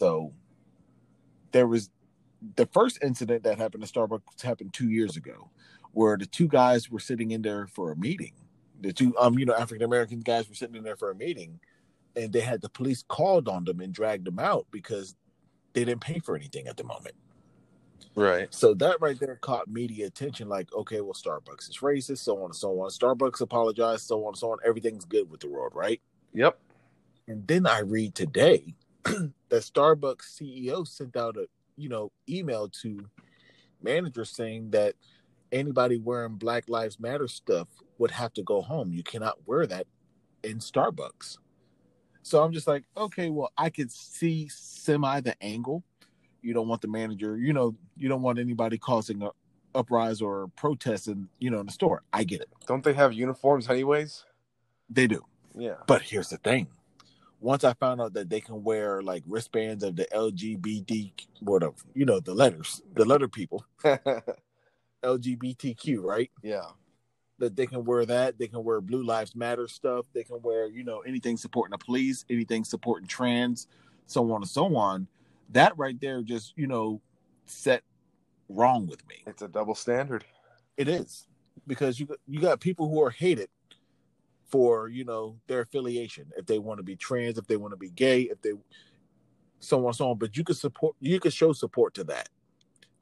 So 0.00 0.32
there 1.52 1.66
was 1.66 1.90
the 2.56 2.66
first 2.66 2.98
incident 3.02 3.44
that 3.44 3.58
happened 3.58 3.82
at 3.82 3.90
Starbucks 3.90 4.42
happened 4.42 4.72
two 4.72 4.90
years 4.90 5.16
ago, 5.16 5.50
where 5.92 6.16
the 6.16 6.26
two 6.26 6.48
guys 6.48 6.90
were 6.90 7.00
sitting 7.00 7.32
in 7.32 7.42
there 7.42 7.66
for 7.66 7.92
a 7.92 7.96
meeting. 7.96 8.32
The 8.80 8.92
two, 8.92 9.14
um, 9.18 9.38
you 9.38 9.44
know, 9.44 9.54
African 9.54 9.84
American 9.84 10.20
guys 10.20 10.48
were 10.48 10.54
sitting 10.54 10.76
in 10.76 10.82
there 10.82 10.96
for 10.96 11.10
a 11.10 11.14
meeting, 11.14 11.60
and 12.16 12.32
they 12.32 12.40
had 12.40 12.62
the 12.62 12.68
police 12.68 13.04
called 13.06 13.48
on 13.48 13.64
them 13.64 13.80
and 13.80 13.92
dragged 13.92 14.26
them 14.26 14.38
out 14.38 14.66
because 14.70 15.16
they 15.72 15.84
didn't 15.84 16.00
pay 16.00 16.18
for 16.18 16.36
anything 16.36 16.66
at 16.66 16.76
the 16.76 16.84
moment. 16.84 17.14
Right. 18.14 18.52
So 18.52 18.74
that 18.74 19.00
right 19.00 19.18
there 19.18 19.36
caught 19.36 19.68
media 19.68 20.06
attention. 20.06 20.48
Like, 20.48 20.72
okay, 20.74 21.00
well, 21.00 21.14
Starbucks 21.14 21.68
is 21.70 21.78
racist, 21.78 22.18
so 22.18 22.38
on 22.38 22.46
and 22.46 22.56
so 22.56 22.80
on. 22.80 22.90
Starbucks 22.90 23.40
apologized, 23.40 24.06
so 24.06 24.24
on 24.24 24.30
and 24.30 24.36
so 24.36 24.50
on. 24.50 24.58
Everything's 24.64 25.04
good 25.04 25.30
with 25.30 25.40
the 25.40 25.48
world, 25.48 25.72
right? 25.74 26.00
Yep. 26.34 26.58
And 27.28 27.46
then 27.46 27.66
I 27.66 27.80
read 27.80 28.14
today 28.14 28.74
that 29.04 29.32
Starbucks 29.50 30.40
CEO 30.40 30.86
sent 30.86 31.16
out 31.16 31.36
a 31.36 31.46
you 31.76 31.88
know 31.88 32.10
email 32.28 32.68
to 32.82 33.06
managers 33.82 34.30
saying 34.30 34.70
that 34.70 34.94
anybody 35.52 35.96
wearing 35.96 36.34
Black 36.34 36.68
Lives 36.68 36.98
Matter 36.98 37.28
stuff 37.28 37.68
would 37.98 38.10
have 38.10 38.32
to 38.34 38.42
go 38.42 38.60
home. 38.60 38.92
You 38.92 39.02
cannot 39.02 39.46
wear 39.46 39.66
that 39.66 39.86
in 40.42 40.58
Starbucks. 40.58 41.38
So 42.22 42.42
I'm 42.42 42.52
just 42.52 42.66
like, 42.66 42.84
okay, 42.96 43.30
well, 43.30 43.52
I 43.56 43.70
could 43.70 43.90
see 43.90 44.48
semi 44.48 45.20
the 45.20 45.40
angle. 45.42 45.82
You 46.42 46.54
don't 46.54 46.68
want 46.68 46.80
the 46.80 46.88
manager, 46.88 47.36
you 47.36 47.52
know, 47.52 47.74
you 47.96 48.08
don't 48.08 48.22
want 48.22 48.38
anybody 48.38 48.78
causing 48.78 49.22
a 49.22 49.30
uprise 49.74 50.20
or 50.20 50.48
protest 50.56 51.08
in, 51.08 51.28
you 51.38 51.50
know, 51.50 51.60
in 51.60 51.66
the 51.66 51.72
store. 51.72 52.02
I 52.12 52.24
get 52.24 52.40
it. 52.40 52.48
Don't 52.66 52.82
they 52.82 52.94
have 52.94 53.12
uniforms 53.12 53.68
anyways? 53.68 54.24
They 54.88 55.06
do. 55.06 55.24
Yeah. 55.56 55.76
But 55.86 56.02
here's 56.02 56.28
the 56.28 56.38
thing. 56.38 56.68
Once 57.40 57.64
I 57.64 57.72
found 57.74 58.00
out 58.00 58.12
that 58.14 58.28
they 58.28 58.40
can 58.40 58.62
wear 58.62 59.02
like 59.02 59.22
wristbands 59.26 59.82
of 59.84 59.96
the 59.96 60.06
LGBT, 60.12 61.12
whatever, 61.40 61.74
you 61.94 62.04
know, 62.04 62.20
the 62.20 62.34
letters, 62.34 62.82
the 62.94 63.04
letter 63.04 63.28
people, 63.28 63.64
LGBTQ, 65.02 66.02
right? 66.02 66.30
yeah. 66.42 66.64
That 67.40 67.56
they 67.56 67.66
can 67.66 67.84
wear 67.84 68.06
that. 68.06 68.38
They 68.38 68.46
can 68.46 68.62
wear 68.62 68.80
Blue 68.80 69.02
Lives 69.02 69.34
Matter 69.34 69.66
stuff. 69.66 70.06
They 70.12 70.22
can 70.22 70.40
wear, 70.42 70.66
you 70.66 70.84
know, 70.84 71.00
anything 71.00 71.36
supporting 71.36 71.72
the 71.72 71.84
police, 71.84 72.24
anything 72.30 72.64
supporting 72.64 73.08
trans, 73.08 73.66
so 74.06 74.30
on 74.32 74.42
and 74.42 74.48
so 74.48 74.76
on. 74.76 75.08
That 75.50 75.76
right 75.76 76.00
there 76.00 76.22
just, 76.22 76.54
you 76.56 76.68
know, 76.68 77.00
set 77.46 77.82
wrong 78.48 78.86
with 78.86 79.06
me. 79.08 79.16
It's 79.26 79.42
a 79.42 79.48
double 79.48 79.74
standard. 79.74 80.24
It 80.76 80.88
is 80.88 81.26
because 81.66 81.98
you 81.98 82.08
you 82.26 82.40
got 82.40 82.60
people 82.60 82.88
who 82.88 83.02
are 83.02 83.10
hated 83.10 83.48
for 84.46 84.88
you 84.88 85.04
know 85.04 85.36
their 85.46 85.60
affiliation. 85.60 86.30
If 86.36 86.46
they 86.46 86.58
want 86.58 86.78
to 86.78 86.84
be 86.84 86.96
trans, 86.96 87.38
if 87.38 87.46
they 87.46 87.56
want 87.56 87.72
to 87.72 87.76
be 87.76 87.90
gay, 87.90 88.22
if 88.22 88.40
they 88.42 88.52
so 89.60 89.78
on 89.78 89.86
and 89.86 89.96
so 89.96 90.10
on. 90.10 90.18
But 90.18 90.36
you 90.36 90.44
could 90.44 90.56
support, 90.56 90.96
you 91.00 91.20
could 91.20 91.32
show 91.32 91.52
support 91.52 91.94
to 91.94 92.04
that. 92.04 92.28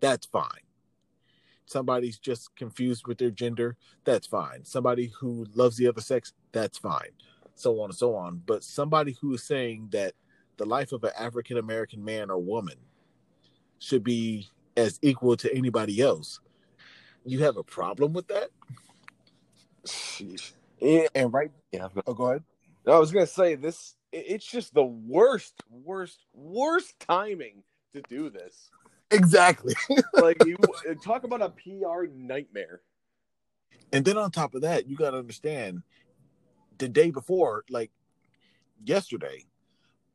That's 0.00 0.26
fine. 0.26 0.67
Somebody's 1.68 2.18
just 2.18 2.54
confused 2.56 3.06
with 3.06 3.18
their 3.18 3.30
gender. 3.30 3.76
That's 4.04 4.26
fine. 4.26 4.64
Somebody 4.64 5.12
who 5.20 5.46
loves 5.54 5.76
the 5.76 5.86
other 5.88 6.00
sex. 6.00 6.32
That's 6.52 6.78
fine. 6.78 7.10
So 7.54 7.80
on 7.80 7.90
and 7.90 7.94
so 7.94 8.14
on. 8.14 8.42
But 8.46 8.64
somebody 8.64 9.16
who 9.20 9.34
is 9.34 9.42
saying 9.42 9.88
that 9.92 10.14
the 10.56 10.64
life 10.64 10.92
of 10.92 11.04
an 11.04 11.12
African 11.18 11.58
American 11.58 12.02
man 12.02 12.30
or 12.30 12.38
woman 12.38 12.76
should 13.78 14.02
be 14.02 14.48
as 14.78 14.98
equal 15.02 15.36
to 15.36 15.54
anybody 15.54 16.00
else. 16.00 16.40
You 17.24 17.40
have 17.44 17.58
a 17.58 17.62
problem 17.62 18.14
with 18.14 18.28
that? 18.28 18.50
And 21.14 21.32
right, 21.32 21.50
yeah. 21.72 21.88
oh, 22.06 22.14
go 22.14 22.30
ahead. 22.30 22.44
I 22.86 22.98
was 22.98 23.12
gonna 23.12 23.26
say 23.26 23.56
this. 23.56 23.94
It's 24.10 24.46
just 24.46 24.72
the 24.72 24.84
worst, 24.84 25.62
worst, 25.70 26.24
worst 26.32 26.98
timing 27.00 27.62
to 27.92 28.00
do 28.08 28.30
this. 28.30 28.70
Exactly. 29.10 29.74
Like 30.14 30.44
you 30.44 30.56
talk 31.04 31.24
about 31.24 31.42
a 31.42 31.50
PR 31.50 32.06
nightmare. 32.12 32.82
And 33.92 34.04
then 34.04 34.18
on 34.18 34.30
top 34.30 34.54
of 34.54 34.62
that, 34.62 34.88
you 34.88 34.96
got 34.96 35.12
to 35.12 35.18
understand 35.18 35.82
the 36.78 36.88
day 36.88 37.10
before, 37.10 37.64
like 37.70 37.90
yesterday, 38.84 39.46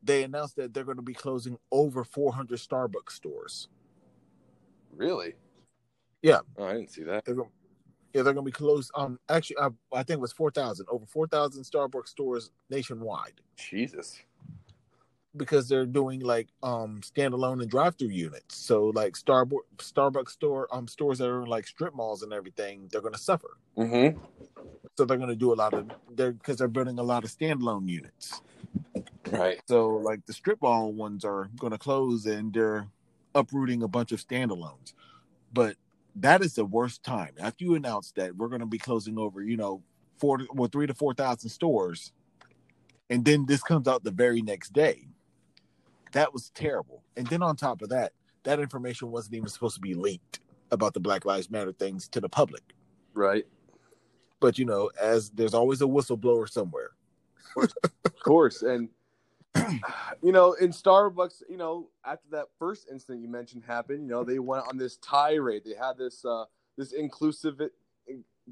they 0.03 0.23
announced 0.23 0.57
that 0.57 0.73
they're 0.73 0.83
going 0.83 0.97
to 0.97 1.03
be 1.03 1.13
closing 1.13 1.57
over 1.71 2.03
400 2.03 2.59
Starbucks 2.59 3.11
stores. 3.11 3.69
Really? 4.95 5.33
Yeah. 6.21 6.39
Oh, 6.57 6.65
I 6.65 6.73
didn't 6.73 6.91
see 6.91 7.03
that. 7.03 7.25
They're 7.25 7.35
going, 7.35 7.49
yeah, 8.13 8.21
they're 8.21 8.33
going 8.33 8.45
to 8.45 8.51
be 8.51 8.51
closed. 8.51 8.91
Um, 8.95 9.19
actually, 9.29 9.57
I, 9.57 9.69
I 9.91 10.03
think 10.03 10.17
it 10.17 10.21
was 10.21 10.33
4,000, 10.33 10.85
over 10.89 11.05
4,000 11.05 11.63
Starbucks 11.63 12.09
stores 12.09 12.51
nationwide 12.69 13.41
Jesus. 13.55 14.19
Because 15.35 15.67
they're 15.67 15.85
doing 15.85 16.19
like 16.19 16.47
um 16.61 17.01
standalone 17.01 17.61
and 17.61 17.69
drive-through 17.69 18.09
units. 18.09 18.55
So 18.55 18.87
like 18.87 19.13
Starbucks 19.13 19.59
Starbucks 19.77 20.29
store 20.29 20.67
um 20.71 20.87
stores 20.87 21.19
that 21.19 21.29
are 21.29 21.43
in 21.43 21.49
like 21.49 21.67
strip 21.67 21.95
malls 21.95 22.23
and 22.23 22.33
everything, 22.33 22.87
they're 22.91 23.01
going 23.01 23.13
to 23.13 23.19
suffer. 23.19 23.57
Mm-hmm. 23.77 24.19
So 24.97 25.05
they're 25.05 25.17
going 25.17 25.29
to 25.29 25.35
do 25.35 25.53
a 25.53 25.55
lot 25.55 25.73
of 25.73 25.89
they're 26.11 26.33
because 26.33 26.57
they're 26.57 26.67
building 26.67 26.99
a 26.99 27.03
lot 27.03 27.23
of 27.23 27.31
standalone 27.31 27.89
units. 27.89 28.41
Right. 29.31 29.61
So 29.67 29.89
like 29.89 30.25
the 30.25 30.33
strip 30.33 30.61
mall 30.61 30.91
ones 30.91 31.25
are 31.25 31.49
going 31.57 31.71
to 31.71 31.79
close 31.79 32.25
and 32.25 32.53
they're 32.53 32.87
uprooting 33.33 33.81
a 33.81 33.87
bunch 33.87 34.11
of 34.11 34.19
standalones. 34.25 34.93
But 35.51 35.77
that 36.17 36.43
is 36.43 36.53
the 36.53 36.65
worst 36.65 37.03
time. 37.03 37.33
After 37.39 37.63
you 37.63 37.75
announce 37.75 38.11
that 38.11 38.35
we're 38.35 38.49
going 38.49 38.59
to 38.59 38.67
be 38.67 38.77
closing 38.77 39.17
over, 39.17 39.41
you 39.41 39.57
know, 39.57 39.81
four 40.19 40.37
to, 40.37 40.47
well 40.53 40.69
three 40.69 40.85
to 40.85 40.93
four 40.93 41.15
thousand 41.15 41.49
stores, 41.49 42.11
and 43.09 43.25
then 43.25 43.45
this 43.47 43.63
comes 43.63 43.87
out 43.87 44.03
the 44.03 44.11
very 44.11 44.41
next 44.41 44.73
day. 44.73 45.07
That 46.13 46.33
was 46.33 46.49
terrible. 46.51 47.03
And 47.17 47.27
then 47.27 47.43
on 47.43 47.55
top 47.55 47.81
of 47.81 47.89
that, 47.89 48.13
that 48.43 48.59
information 48.59 49.11
wasn't 49.11 49.35
even 49.35 49.49
supposed 49.49 49.75
to 49.75 49.81
be 49.81 49.93
leaked 49.93 50.39
about 50.71 50.93
the 50.93 50.99
Black 50.99 51.25
Lives 51.25 51.49
Matter 51.49 51.71
things 51.71 52.07
to 52.09 52.21
the 52.21 52.29
public. 52.29 52.63
Right. 53.13 53.45
But 54.39 54.57
you 54.57 54.65
know, 54.65 54.91
as 55.01 55.29
there's 55.31 55.53
always 55.53 55.81
a 55.81 55.85
whistleblower 55.85 56.49
somewhere. 56.49 56.91
Of 57.55 58.19
course. 58.23 58.61
And 58.61 58.89
you 60.21 60.31
know, 60.31 60.53
in 60.53 60.71
Starbucks, 60.71 61.43
you 61.49 61.57
know, 61.57 61.89
after 62.05 62.27
that 62.31 62.45
first 62.57 62.87
incident 62.91 63.21
you 63.21 63.29
mentioned 63.29 63.63
happened, 63.65 64.03
you 64.03 64.09
know, 64.09 64.23
they 64.23 64.39
went 64.39 64.67
on 64.67 64.77
this 64.77 64.97
tirade. 64.97 65.63
They 65.65 65.75
had 65.75 65.97
this 65.97 66.25
uh 66.25 66.45
this 66.77 66.91
inclusive 66.91 67.61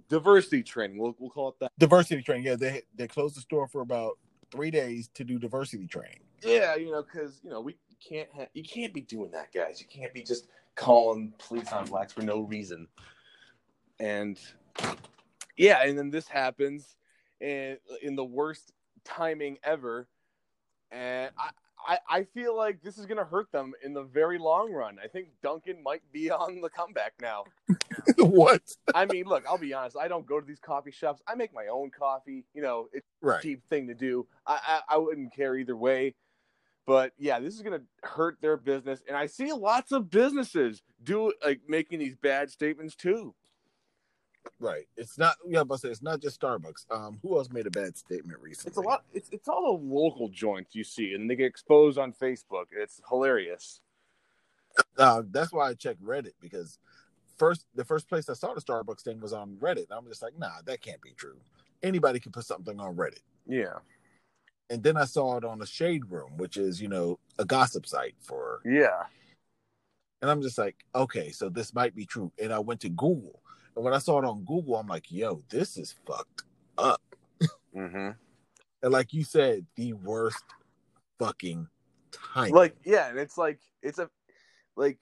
diversity 0.10 0.64
training. 0.64 0.98
We'll 0.98 1.16
we'll 1.20 1.32
call 1.32 1.50
it 1.50 1.56
that. 1.60 1.72
Diversity 1.78 2.22
training. 2.22 2.46
Yeah, 2.46 2.56
they 2.56 2.84
they 2.96 3.08
closed 3.08 3.36
the 3.36 3.42
store 3.42 3.68
for 3.68 3.82
about 3.82 4.18
three 4.52 4.72
days 4.72 5.10
to 5.16 5.24
do 5.24 5.40
diversity 5.40 5.88
training. 5.88 6.22
Yeah, 6.44 6.76
you 6.76 6.92
know, 6.92 7.04
because 7.04 7.40
you 7.44 7.50
know 7.50 7.62
we 7.62 7.76
can't 8.08 8.30
ha- 8.36 8.48
you 8.54 8.64
can't 8.64 8.94
be 8.94 9.02
doing 9.02 9.32
that, 9.32 9.54
guys. 9.54 9.80
You 9.82 9.88
can't 9.88 10.14
be 10.14 10.24
just 10.24 10.48
calling 10.76 11.34
police 11.38 11.72
on 11.72 11.86
blacks 11.86 12.14
for 12.14 12.22
no 12.22 12.42
reason. 12.42 12.88
And 14.00 14.40
yeah, 15.58 15.84
and 15.84 15.98
then 15.98 16.10
this 16.10 16.28
happens, 16.28 16.96
and 17.40 17.78
in 18.02 18.16
the 18.16 18.26
worst 18.26 18.72
timing 19.04 19.58
ever, 19.64 20.08
and 20.92 21.32
I. 21.38 21.50
I, 21.84 21.98
I 22.08 22.24
feel 22.26 22.56
like 22.56 22.84
this 22.84 23.00
is 23.00 23.08
going 23.08 23.18
to 23.18 23.24
hurt 23.26 23.52
them 23.52 23.74
in 23.84 23.92
the 23.96 24.04
very 24.04 24.38
long 24.38 24.72
run. 24.72 25.00
I 25.04 25.08
think 25.08 25.30
Dunkin' 25.42 25.82
might 25.82 26.04
be 26.12 26.30
on 26.30 26.62
the 26.62 26.70
comeback 26.70 27.14
now. 27.20 27.46
what? 28.20 28.62
I 28.94 29.08
mean, 29.08 29.26
look, 29.26 29.44
I'll 29.50 29.58
be 29.58 29.74
honest. 29.74 29.98
I 29.98 30.08
don't 30.08 30.28
go 30.28 30.40
to 30.40 30.46
these 30.46 30.60
coffee 30.60 30.92
shops. 30.92 31.24
I 31.28 31.34
make 31.34 31.56
my 31.56 31.70
own 31.74 31.90
coffee. 31.90 32.46
You 32.54 32.62
know, 32.62 32.88
it's 32.94 33.08
Right. 33.20 33.40
a 33.40 33.42
cheap 33.42 33.64
thing 33.72 33.88
to 33.88 33.96
do. 33.96 34.28
I, 34.46 34.60
I, 34.64 34.94
I 34.94 34.98
wouldn't 34.98 35.34
care 35.36 35.56
either 35.58 35.76
way. 35.76 36.14
But 36.86 37.14
yeah, 37.18 37.40
this 37.40 37.56
is 37.56 37.62
gonna 37.62 37.82
hurt 38.04 38.38
their 38.42 38.58
business, 38.58 39.02
and 39.08 39.16
I 39.16 39.28
see 39.28 39.52
lots 39.54 39.92
of 39.92 40.10
businesses 40.10 40.82
do 41.04 41.32
like 41.46 41.62
making 41.68 42.00
these 42.00 42.16
bad 42.16 42.50
statements 42.50 42.96
too. 42.96 43.34
Right. 44.60 44.88
It's 44.98 45.18
not. 45.18 45.36
Yeah, 45.48 45.64
but 45.64 45.84
it's 45.84 46.02
not 46.02 46.22
just 46.22 46.40
Starbucks. 46.40 46.86
Um, 46.92 47.20
who 47.22 47.38
else 47.38 47.50
made 47.52 47.68
a 47.68 47.72
bad 47.72 47.98
statement 47.98 48.40
recently? 48.42 48.70
It's 48.70 48.78
a 48.78 48.82
lot. 48.82 49.04
It's 49.14 49.30
it's 49.32 49.48
all 49.48 49.78
the 49.78 49.84
local 49.84 50.30
joints 50.30 50.76
you 50.76 50.84
see, 50.84 51.14
and 51.14 51.30
they 51.30 51.36
get 51.36 51.46
exposed 51.46 51.98
on 51.98 52.14
Facebook. 52.14 52.66
It's 52.72 53.02
hilarious. 53.10 53.82
Uh, 54.98 55.24
that's 55.30 55.52
why 55.52 55.70
I 55.70 55.74
checked 55.74 56.04
Reddit 56.04 56.34
because 56.40 56.80
first 57.38 57.66
the 57.76 57.86
first 57.86 58.08
place 58.08 58.30
I 58.30 58.34
saw 58.34 58.54
the 58.54 58.62
Starbucks 58.62 59.02
thing 59.02 59.20
was 59.20 59.34
on 59.34 59.58
Reddit. 59.60 59.88
I'm 59.92 60.08
just 60.08 60.22
like, 60.22 60.38
nah, 60.38 60.62
that 60.66 60.82
can't 60.82 61.02
be 61.02 61.12
true. 61.12 61.38
Anybody 61.84 62.20
can 62.20 62.32
put 62.32 62.46
something 62.46 62.80
on 62.80 62.96
Reddit. 62.96 63.22
Yeah, 63.48 63.80
And 64.72 64.82
then 64.82 64.96
I 64.96 65.04
saw 65.04 65.38
it 65.38 65.44
on 65.44 65.62
a 65.62 65.66
Shade 65.66 66.10
Room, 66.10 66.38
which 66.38 66.56
is 66.56 66.82
you 66.82 66.88
know 66.88 67.20
a 67.38 67.46
gossip 67.46 67.86
site 67.86 68.16
for. 68.22 68.62
yeah, 68.66 69.04
And 70.22 70.32
I'm 70.32 70.42
just 70.42 70.58
like, 70.58 70.86
okay, 70.96 71.32
so 71.32 71.50
this 71.50 71.76
might 71.76 71.94
be 71.94 72.06
true. 72.06 72.32
And 72.42 72.54
I 72.54 72.60
went 72.60 72.80
to 72.82 72.90
Google, 72.90 73.42
and 73.76 73.84
when 73.84 73.94
I 73.94 73.98
saw 73.98 74.20
it 74.20 74.26
on 74.26 74.46
Google, 74.46 74.78
I'm 74.78 74.88
like, 74.88 75.12
yo, 75.12 75.42
this 75.50 75.78
is 75.78 75.94
fucked. 76.08 76.44
mm-hmm. 76.78 78.12
And 78.84 78.92
like 78.92 79.14
you 79.14 79.26
said, 79.26 79.66
the 79.76 79.94
worst 79.94 80.44
fucking 81.20 81.68
time. 82.34 82.52
like 82.52 82.76
yeah, 82.86 83.10
and 83.10 83.20
it's 83.20 83.38
like 83.38 83.60
it's 83.84 84.00
a 84.00 84.10
like 84.78 84.98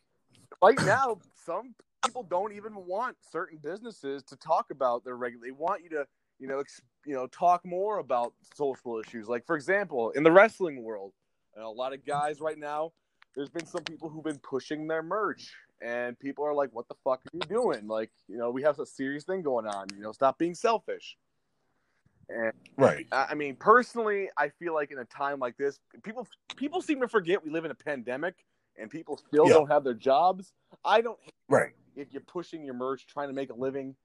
right 0.63 0.81
now 0.83 1.19
some 1.45 1.75
people 2.03 2.23
don't 2.23 2.53
even 2.53 2.73
want 2.73 3.15
certain 3.31 3.59
businesses 3.61 4.23
to 4.23 4.35
talk 4.35 4.71
about 4.71 5.03
their 5.03 5.15
regular. 5.15 5.45
They 5.45 5.51
want 5.51 5.83
you 5.83 5.89
to 5.91 6.07
you 6.39 6.47
know 6.47 6.59
ex, 6.59 6.81
you 7.05 7.13
know 7.13 7.27
talk 7.27 7.65
more 7.65 7.99
about 7.99 8.33
social 8.55 8.99
issues. 8.99 9.27
Like 9.27 9.45
for 9.45 9.55
example, 9.55 10.11
in 10.11 10.23
the 10.23 10.31
wrestling 10.31 10.83
world, 10.83 11.13
a 11.57 11.67
lot 11.67 11.93
of 11.93 12.05
guys 12.05 12.41
right 12.41 12.57
now. 12.57 12.91
There's 13.35 13.49
been 13.49 13.65
some 13.65 13.83
people 13.83 14.09
who've 14.09 14.23
been 14.23 14.39
pushing 14.39 14.87
their 14.87 15.03
merch, 15.03 15.53
and 15.81 16.19
people 16.19 16.43
are 16.45 16.53
like, 16.53 16.71
"What 16.73 16.87
the 16.87 16.95
fuck 17.03 17.19
are 17.19 17.29
you 17.33 17.41
doing? 17.41 17.87
Like, 17.87 18.11
you 18.27 18.37
know, 18.37 18.49
we 18.49 18.63
have 18.63 18.79
a 18.79 18.85
serious 18.85 19.23
thing 19.23 19.43
going 19.43 19.67
on. 19.67 19.87
You 19.95 20.01
know, 20.01 20.11
stop 20.11 20.37
being 20.39 20.55
selfish." 20.55 21.15
And 22.29 22.51
right. 22.77 23.05
I 23.11 23.27
I 23.31 23.33
mean, 23.35 23.55
personally, 23.55 24.29
I 24.37 24.49
feel 24.49 24.73
like 24.73 24.91
in 24.91 24.99
a 24.99 25.05
time 25.05 25.39
like 25.39 25.57
this, 25.57 25.79
people 26.03 26.27
people 26.55 26.81
seem 26.81 27.01
to 27.01 27.07
forget 27.07 27.43
we 27.43 27.51
live 27.51 27.65
in 27.65 27.71
a 27.71 27.75
pandemic 27.75 28.35
and 28.77 28.89
people 28.89 29.17
still 29.17 29.47
Yeah. 29.47 29.53
don't 29.53 29.69
have 29.69 29.83
their 29.83 29.93
jobs. 29.93 30.53
I 30.83 31.01
don't 31.01 31.19
Right. 31.47 31.73
if 31.95 32.11
you're 32.11 32.21
pushing 32.21 32.63
your 32.63 32.75
merch, 32.75 33.07
trying 33.07 33.29
to 33.29 33.33
make 33.33 33.49
a 33.49 33.55
living, 33.55 33.95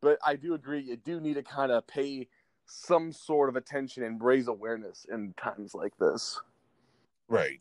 but 0.00 0.18
I 0.24 0.36
do 0.36 0.54
agree 0.54 0.80
you 0.80 0.96
do 0.96 1.20
need 1.20 1.34
to 1.34 1.42
kind 1.42 1.72
of 1.72 1.86
pay 1.86 2.28
some 2.66 3.12
sort 3.12 3.48
of 3.48 3.56
attention 3.56 4.04
and 4.04 4.22
raise 4.22 4.48
awareness 4.48 5.06
in 5.10 5.34
times 5.36 5.74
like 5.74 5.96
this. 5.98 6.40
Right. 7.28 7.60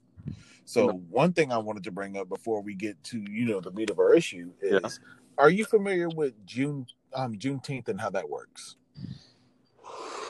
So 0.66 1.02
one 1.10 1.34
thing 1.34 1.52
I 1.52 1.58
wanted 1.58 1.84
to 1.86 1.92
bring 1.92 2.16
up 2.16 2.30
before 2.30 2.62
we 2.62 2.76
get 2.76 3.04
to 3.06 3.20
you 3.30 3.46
know 3.46 3.60
the 3.60 3.72
meat 3.72 3.90
of 3.90 4.00
our 4.00 4.14
issue 4.14 4.52
is: 4.62 4.82
Yeah. 4.84 4.90
Are 5.38 5.50
you 5.50 5.66
familiar 5.66 6.10
with 6.10 6.34
June 6.46 6.86
um 7.14 7.36
Juneteenth 7.36 7.88
and 7.88 8.00
how 8.00 8.12
that 8.12 8.30
works? 8.30 8.76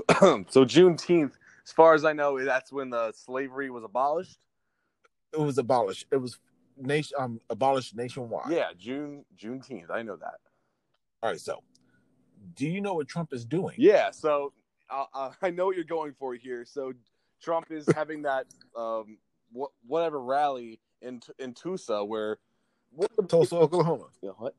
so 0.19 0.65
Juneteenth. 0.65 1.33
As 1.65 1.73
far 1.73 1.93
as 1.93 2.05
I 2.05 2.13
know, 2.13 2.43
that's 2.43 2.71
when 2.71 2.89
the 2.89 3.11
slavery 3.11 3.69
was 3.69 3.83
abolished. 3.83 4.39
It 5.33 5.39
was 5.39 5.57
abolished. 5.57 6.07
It 6.11 6.17
was 6.17 6.39
nation 6.77 7.17
um 7.19 7.41
abolished 7.49 7.95
nationwide. 7.95 8.51
Yeah, 8.51 8.69
June 8.77 9.25
Juneteenth. 9.37 9.91
I 9.91 10.03
know 10.03 10.15
that. 10.15 10.39
All 11.21 11.31
right. 11.31 11.39
So, 11.39 11.61
do 12.59 12.67
you 12.67 12.81
know 12.81 12.93
what 12.93 13.07
Trump 13.07 13.31
is 13.31 13.45
doing? 13.45 13.75
Yeah. 13.77 14.11
So 14.11 14.51
uh, 14.89 15.31
I 15.41 15.49
know 15.49 15.65
what 15.67 15.75
you're 15.75 15.85
going 15.85 16.13
for 16.19 16.35
here. 16.35 16.65
So 16.65 16.93
Trump 17.41 17.67
is 17.71 17.87
having 17.95 18.21
that 18.23 18.45
um 18.75 19.17
wh- 19.57 19.71
whatever 19.87 20.21
rally 20.21 20.79
in 21.01 21.21
in 21.39 21.53
Tulsa 21.53 22.03
where 22.03 22.37
what 22.91 23.09
the, 23.15 23.23
Tulsa, 23.23 23.55
Oklahoma. 23.55 24.07
you 24.21 24.29
know, 24.29 24.35
what? 24.37 24.55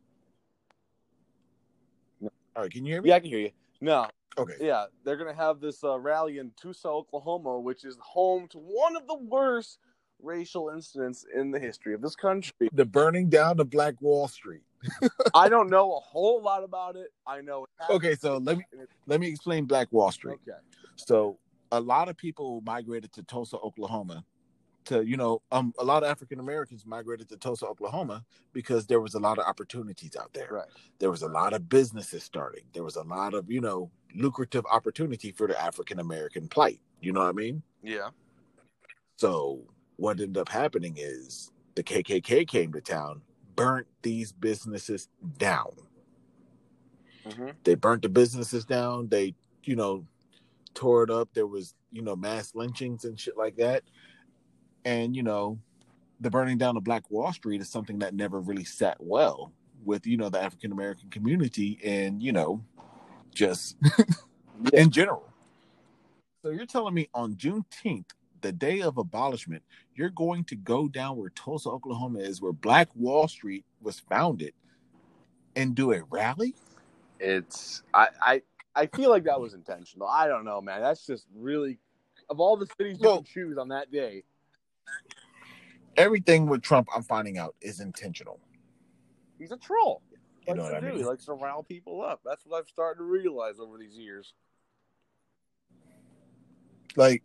All 2.56 2.62
right. 2.62 2.70
Can 2.70 2.84
you 2.84 2.94
hear 2.94 3.02
me? 3.02 3.10
Yeah, 3.10 3.16
I 3.16 3.20
can 3.20 3.28
hear 3.28 3.38
you. 3.40 3.50
No, 3.82 4.06
Okay. 4.38 4.54
yeah, 4.60 4.86
they're 5.04 5.16
gonna 5.16 5.34
have 5.34 5.60
this 5.60 5.84
uh, 5.84 5.98
rally 5.98 6.38
in 6.38 6.52
Tulsa, 6.60 6.88
Oklahoma, 6.88 7.60
which 7.60 7.84
is 7.84 7.96
home 8.00 8.48
to 8.48 8.58
one 8.58 8.96
of 8.96 9.06
the 9.06 9.16
worst 9.16 9.78
racial 10.22 10.70
incidents 10.70 11.24
in 11.34 11.50
the 11.50 11.58
history 11.58 11.94
of 11.94 12.02
this 12.02 12.16
country. 12.16 12.68
The 12.72 12.84
burning 12.84 13.28
down 13.28 13.60
of 13.60 13.70
Black 13.70 14.00
Wall 14.00 14.28
Street. 14.28 14.62
I 15.34 15.48
don't 15.48 15.68
know 15.68 15.96
a 15.96 16.00
whole 16.00 16.42
lot 16.42 16.64
about 16.64 16.96
it. 16.96 17.08
I 17.26 17.40
know. 17.40 17.64
It. 17.64 17.92
Okay, 17.92 18.14
so 18.14 18.38
let 18.38 18.58
me 18.58 18.64
let 19.06 19.20
me 19.20 19.28
explain 19.28 19.64
Black 19.64 19.88
Wall 19.92 20.10
Street. 20.10 20.38
Okay. 20.48 20.58
So 20.96 21.38
a 21.72 21.80
lot 21.80 22.08
of 22.08 22.16
people 22.16 22.62
migrated 22.64 23.12
to 23.14 23.22
Tulsa, 23.22 23.56
Oklahoma. 23.58 24.24
To 24.86 25.04
you 25.04 25.18
know, 25.18 25.42
um, 25.52 25.74
a 25.78 25.84
lot 25.84 26.02
of 26.02 26.10
African 26.10 26.40
Americans 26.40 26.86
migrated 26.86 27.28
to 27.28 27.36
Tulsa, 27.36 27.66
Oklahoma 27.66 28.24
because 28.54 28.86
there 28.86 29.00
was 29.00 29.14
a 29.14 29.18
lot 29.18 29.38
of 29.38 29.44
opportunities 29.44 30.16
out 30.18 30.32
there. 30.32 30.48
Right. 30.50 30.68
There 30.98 31.10
was 31.10 31.22
a 31.22 31.28
lot 31.28 31.52
of 31.52 31.68
businesses 31.68 32.24
starting. 32.24 32.62
There 32.72 32.82
was 32.82 32.96
a 32.96 33.02
lot 33.02 33.34
of 33.34 33.50
you 33.50 33.60
know 33.60 33.90
lucrative 34.14 34.64
opportunity 34.70 35.32
for 35.32 35.46
the 35.46 35.60
African 35.60 36.00
American 36.00 36.48
plight. 36.48 36.80
You 37.00 37.12
know 37.12 37.20
what 37.20 37.28
I 37.28 37.32
mean? 37.32 37.62
Yeah. 37.82 38.08
So 39.16 39.60
what 40.00 40.20
ended 40.20 40.38
up 40.38 40.48
happening 40.48 40.96
is 40.98 41.52
the 41.76 41.84
KKK 41.84 42.48
came 42.48 42.72
to 42.72 42.80
town, 42.80 43.22
burnt 43.56 43.86
these 44.02 44.32
businesses 44.32 45.08
down. 45.38 45.72
hmm 47.26 47.50
They 47.64 47.74
burnt 47.74 48.02
the 48.02 48.08
businesses 48.08 48.64
down. 48.64 49.08
They, 49.08 49.34
you 49.64 49.76
know, 49.76 50.06
tore 50.74 51.04
it 51.04 51.10
up. 51.10 51.30
There 51.34 51.46
was, 51.46 51.74
you 51.92 52.02
know, 52.02 52.16
mass 52.16 52.54
lynchings 52.54 53.04
and 53.04 53.20
shit 53.20 53.36
like 53.36 53.56
that. 53.56 53.84
And, 54.84 55.14
you 55.16 55.22
know, 55.22 55.58
the 56.20 56.30
burning 56.30 56.58
down 56.58 56.76
of 56.76 56.84
Black 56.84 57.10
Wall 57.10 57.32
Street 57.32 57.60
is 57.60 57.68
something 57.70 57.98
that 58.00 58.14
never 58.14 58.40
really 58.40 58.64
sat 58.64 58.96
well 59.00 59.52
with, 59.84 60.06
you 60.06 60.16
know, 60.16 60.30
the 60.30 60.40
African 60.42 60.72
American 60.72 61.10
community 61.10 61.78
and, 61.84 62.22
you 62.22 62.32
know, 62.32 62.64
just 63.34 63.76
Yeah. 64.64 64.70
in 64.72 64.90
general. 64.90 65.24
So 66.42 66.50
you're 66.50 66.66
telling 66.66 66.94
me 66.94 67.08
on 67.14 67.34
Juneteenth, 67.34 68.10
the 68.42 68.52
day 68.52 68.80
of 68.80 68.98
abolishment, 68.98 69.62
you're 69.94 70.10
going 70.10 70.44
to 70.44 70.56
go 70.56 70.88
down 70.88 71.16
where 71.16 71.30
Tulsa, 71.30 71.68
Oklahoma 71.68 72.20
is, 72.20 72.40
where 72.40 72.52
Black 72.52 72.88
Wall 72.94 73.28
Street 73.28 73.64
was 73.80 74.00
founded, 74.00 74.54
and 75.56 75.74
do 75.74 75.92
a 75.92 76.02
rally? 76.04 76.54
It's 77.18 77.82
I, 77.92 78.08
I 78.22 78.42
I 78.74 78.86
feel 78.86 79.10
like 79.10 79.24
that 79.24 79.40
was 79.40 79.52
intentional. 79.54 80.06
I 80.08 80.26
don't 80.26 80.44
know, 80.44 80.60
man. 80.60 80.80
That's 80.80 81.04
just 81.04 81.26
really 81.36 81.78
of 82.30 82.40
all 82.40 82.56
the 82.56 82.66
cities 82.78 82.98
you 83.00 83.06
Well- 83.08 83.16
can 83.16 83.24
choose 83.24 83.58
on 83.58 83.68
that 83.68 83.90
day. 83.90 84.24
Everything 85.96 86.46
with 86.46 86.62
Trump, 86.62 86.88
I'm 86.94 87.02
finding 87.02 87.36
out, 87.36 87.56
is 87.60 87.80
intentional. 87.80 88.38
He's 89.38 89.50
a 89.50 89.56
troll. 89.56 90.02
You 90.46 90.54
know 90.54 90.62
what 90.62 90.74
I 90.74 90.80
do. 90.80 90.86
mean? 90.86 90.96
He 90.98 91.04
likes 91.04 91.26
to 91.26 91.34
rile 91.34 91.62
people 91.62 92.00
up. 92.02 92.20
That's 92.24 92.46
what 92.46 92.58
I've 92.58 92.68
started 92.68 92.98
to 92.98 93.04
realize 93.04 93.58
over 93.60 93.76
these 93.76 93.96
years. 93.98 94.32
Like 96.96 97.22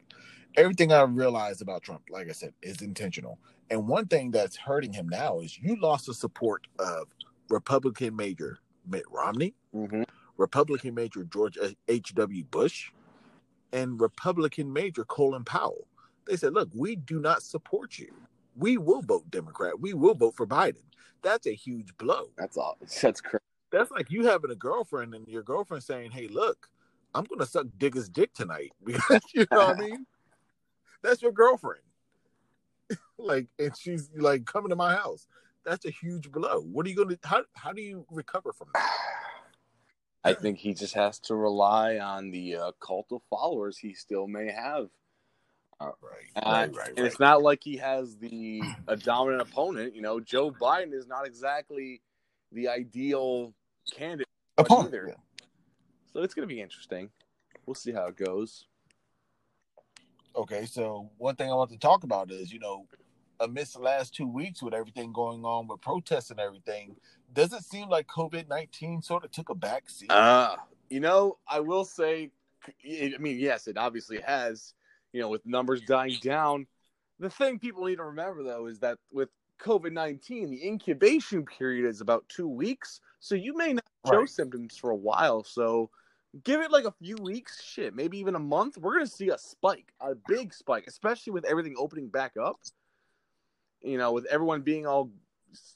everything 0.58 0.92
I 0.92 1.02
realized 1.04 1.62
about 1.62 1.84
Trump, 1.84 2.04
like 2.10 2.30
I 2.30 2.34
said, 2.34 2.54
is 2.62 2.82
intentional. 2.82 3.40
And 3.70 3.88
one 3.88 4.08
thing 4.08 4.32
that's 4.32 4.56
hurting 4.56 4.94
him 4.94 5.08
now 5.10 5.40
is 5.40 5.58
you 5.60 5.80
lost 5.80 6.06
the 6.06 6.14
support 6.14 6.68
of 6.80 7.08
Republican 7.50 8.16
Major 8.16 8.60
Mitt 8.88 9.06
Romney, 9.10 9.54
Mm-hmm. 9.76 10.04
Republican 10.38 10.94
Major 10.94 11.24
George 11.24 11.58
H.W. 11.88 12.44
Bush, 12.46 12.92
and 13.74 14.00
Republican 14.00 14.72
Major 14.72 15.04
Colin 15.06 15.44
Powell. 15.44 15.88
They 16.28 16.36
said, 16.38 16.54
look, 16.54 16.70
we 16.74 16.96
do 16.96 17.20
not 17.20 17.44
support 17.44 17.98
you. 17.98 18.14
We 18.56 18.78
will 18.78 19.02
vote 19.02 19.30
Democrat. 19.32 19.80
We 19.80 19.94
will 19.94 20.16
vote 20.16 20.36
for 20.36 20.48
Biden. 20.48 20.84
That's 21.22 21.46
a 21.48 21.54
huge 21.54 21.96
blow. 21.98 22.30
That's 22.38 22.58
all. 22.58 22.78
That's 23.02 23.22
crazy. 23.22 23.44
That's 23.72 23.92
like 23.92 24.10
you 24.12 24.26
having 24.26 24.52
a 24.52 24.56
girlfriend 24.56 25.14
and 25.14 25.28
your 25.28 25.44
girlfriend 25.44 25.84
saying, 25.84 26.12
hey, 26.12 26.28
look, 26.28 26.70
I'm 27.14 27.26
going 27.26 27.40
to 27.40 27.46
suck 27.46 27.68
Digger's 27.78 28.10
dick 28.10 28.34
tonight. 28.34 28.72
Because, 28.84 29.22
you 29.34 29.46
know 29.52 29.58
what 29.58 29.78
I 29.78 29.80
mean? 29.80 30.06
That's 31.06 31.22
your 31.22 31.32
girlfriend. 31.32 31.82
like, 33.18 33.48
and 33.60 33.76
she's 33.78 34.10
like 34.18 34.46
coming 34.46 34.70
to 34.70 34.76
my 34.76 34.96
house. 34.96 35.28
That's 35.66 35.86
a 35.86 35.92
huge 35.92 36.32
blow. 36.32 36.62
What 36.62 36.86
are 36.86 36.90
you 36.90 36.96
going 36.96 37.10
to, 37.10 37.20
how, 37.24 37.44
how 37.54 37.72
do 37.74 37.82
you 37.82 38.06
recover 38.12 38.54
from 38.54 38.68
that? 38.74 38.90
I 40.24 40.34
think 40.34 40.58
he 40.58 40.74
just 40.74 40.96
has 40.96 41.20
to 41.22 41.36
rely 41.36 41.98
on 42.00 42.32
the 42.32 42.56
uh, 42.56 42.72
cult 42.80 43.08
of 43.12 43.22
followers 43.30 43.78
he 43.78 43.94
still 43.94 44.28
may 44.28 44.52
have. 44.52 44.88
Right, 45.80 45.92
Uh, 46.36 46.42
right, 46.42 46.76
right, 46.76 46.94
And 46.98 47.06
it's 47.06 47.20
not 47.20 47.44
like 47.44 47.60
he 47.64 47.78
has 47.78 48.16
the 48.18 48.62
a 48.88 48.96
dominant 48.96 49.42
opponent. 49.42 49.94
You 49.94 50.02
know, 50.02 50.20
Joe 50.20 50.50
Biden 50.50 50.94
is 50.94 51.06
not 51.06 51.28
exactly 51.28 52.02
the 52.52 52.70
ideal 52.70 53.54
candidate, 53.92 54.28
Opponent, 54.58 54.88
either. 54.88 55.06
yeah. 55.10 55.46
so 56.14 56.22
it's 56.22 56.34
going 56.34 56.48
to 56.48 56.54
be 56.54 56.62
interesting. 56.62 57.10
We'll 57.66 57.76
see 57.76 57.92
how 57.92 58.06
it 58.08 58.16
goes. 58.16 58.68
Okay, 60.36 60.66
so 60.66 61.10
one 61.18 61.36
thing 61.36 61.50
I 61.50 61.56
want 61.56 61.72
to 61.72 61.78
talk 61.78 62.04
about 62.04 62.30
is, 62.32 62.52
you 62.52 62.60
know, 62.60 62.86
amidst 63.40 63.74
the 63.74 63.80
last 63.80 64.14
two 64.14 64.28
weeks 64.28 64.62
with 64.62 64.74
everything 64.74 65.14
going 65.14 65.46
on 65.46 65.68
with 65.68 65.82
protests 65.82 66.30
and 66.30 66.40
everything, 66.40 66.96
does 67.34 67.54
it 67.54 67.64
seem 67.64 67.90
like 67.90 68.08
COVID 68.08 68.48
19 68.50 69.02
sort 69.02 69.24
of 69.24 69.32
took 69.32 69.50
a 69.50 69.56
back 69.56 69.90
seat? 69.90 70.10
Uh, 70.10 70.56
you 70.90 71.00
know, 71.00 71.38
I 71.48 71.60
will 71.62 71.86
say, 71.86 72.32
I 72.68 73.14
mean, 73.20 73.40
yes, 73.40 73.68
it 73.68 73.78
obviously 73.78 74.20
has, 74.22 74.74
you 75.14 75.22
know, 75.22 75.30
with 75.30 75.46
numbers 75.46 75.82
dying 75.82 76.18
down. 76.22 76.68
The 77.20 77.30
thing 77.30 77.60
people 77.60 77.86
need 77.86 77.98
to 77.98 78.04
remember, 78.04 78.44
though, 78.44 78.66
is 78.68 78.80
that 78.80 78.98
with 79.12 79.30
COVID 79.62 79.94
19, 79.94 80.52
the 80.52 80.68
incubation 80.68 81.46
period 81.46 81.88
is 81.88 82.02
about 82.02 82.28
two 82.28 82.48
weeks. 82.48 83.00
So 83.22 83.36
you 83.36 83.56
may 83.56 83.74
not 83.74 83.86
show 84.06 84.20
Right. 84.20 84.30
symptoms 84.30 84.78
for 84.78 84.90
a 84.90 84.96
while. 84.96 85.44
So 85.44 85.90
give 86.44 86.62
it 86.62 86.72
like 86.72 86.86
a 86.86 86.92
few 87.02 87.16
weeks, 87.22 87.64
shit, 87.64 87.96
maybe 87.96 88.18
even 88.20 88.36
a 88.36 88.40
month. 88.40 88.78
We're 88.78 89.00
to 89.00 89.08
see 89.08 89.30
a 89.30 89.38
spike, 89.38 89.94
a 90.02 90.16
big 90.28 90.54
spike, 90.54 90.86
especially 90.88 91.34
with 91.34 91.46
everything 91.46 91.76
opening 91.78 92.08
back 92.08 92.34
up. 92.42 92.60
You 93.82 93.98
know, 93.98 94.12
with 94.14 94.26
everyone 94.26 94.62
being 94.62 94.88
all 94.88 95.12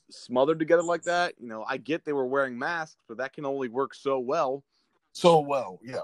smothered 0.09 0.59
together 0.59 0.81
like 0.83 1.03
that. 1.03 1.35
You 1.39 1.47
know, 1.47 1.63
I 1.67 1.77
get 1.77 2.03
they 2.05 2.13
were 2.13 2.25
wearing 2.25 2.57
masks, 2.57 2.97
but 3.07 3.17
that 3.17 3.33
can 3.33 3.45
only 3.45 3.69
work 3.69 3.93
so 3.93 4.19
well. 4.19 4.63
so 5.13 5.39
well, 5.39 5.79
yeah. 5.83 6.01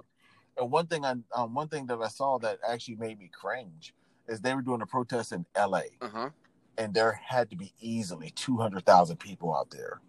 And 0.58 0.72
one 0.72 0.88
thing 0.88 1.04
I 1.04 1.16
um, 1.36 1.54
one 1.54 1.68
thing 1.68 1.86
that 1.88 2.00
I 2.00 2.08
saw 2.08 2.38
that 2.40 2.60
actually 2.68 2.96
made 2.96 3.20
me 3.20 3.30
cringe 3.34 3.94
is 4.28 4.40
they 4.40 4.56
were 4.56 4.62
doing 4.62 4.82
a 4.82 4.86
protest 4.86 5.32
in 5.34 5.46
LA 5.58 5.82
Uh 6.02 6.08
huh. 6.10 6.30
and 6.78 6.94
there 6.94 7.12
had 7.12 7.50
to 7.50 7.56
be 7.56 7.74
easily 7.82 8.32
200,000 8.36 9.18
people 9.18 9.54
out 9.56 9.70
there. 9.72 10.00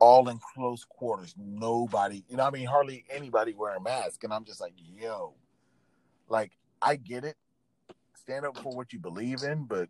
All 0.00 0.28
in 0.28 0.38
close 0.54 0.84
quarters, 0.84 1.34
nobody, 1.38 2.24
you 2.28 2.36
know, 2.36 2.44
I 2.44 2.50
mean, 2.50 2.66
hardly 2.66 3.04
anybody 3.10 3.54
wearing 3.54 3.82
masks. 3.82 4.24
And 4.24 4.32
I'm 4.32 4.44
just 4.44 4.60
like, 4.60 4.72
yo, 4.76 5.34
like, 6.28 6.52
I 6.80 6.96
get 6.96 7.24
it. 7.24 7.36
Stand 8.14 8.46
up 8.46 8.56
for 8.58 8.74
what 8.74 8.92
you 8.92 8.98
believe 8.98 9.42
in, 9.42 9.64
but 9.64 9.88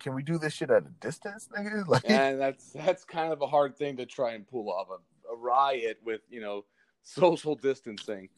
can 0.00 0.14
we 0.14 0.22
do 0.22 0.38
this 0.38 0.52
shit 0.52 0.70
at 0.70 0.82
a 0.82 0.90
distance, 1.00 1.48
nigga? 1.56 1.86
Like, 1.88 2.02
and 2.04 2.40
that's 2.40 2.72
that's 2.72 3.04
kind 3.04 3.32
of 3.32 3.40
a 3.42 3.46
hard 3.46 3.76
thing 3.76 3.96
to 3.98 4.06
try 4.06 4.32
and 4.32 4.46
pull 4.46 4.70
off 4.70 4.88
a, 4.90 5.32
a 5.32 5.36
riot 5.36 5.98
with 6.04 6.20
you 6.28 6.40
know 6.40 6.64
social 7.02 7.54
distancing 7.54 8.28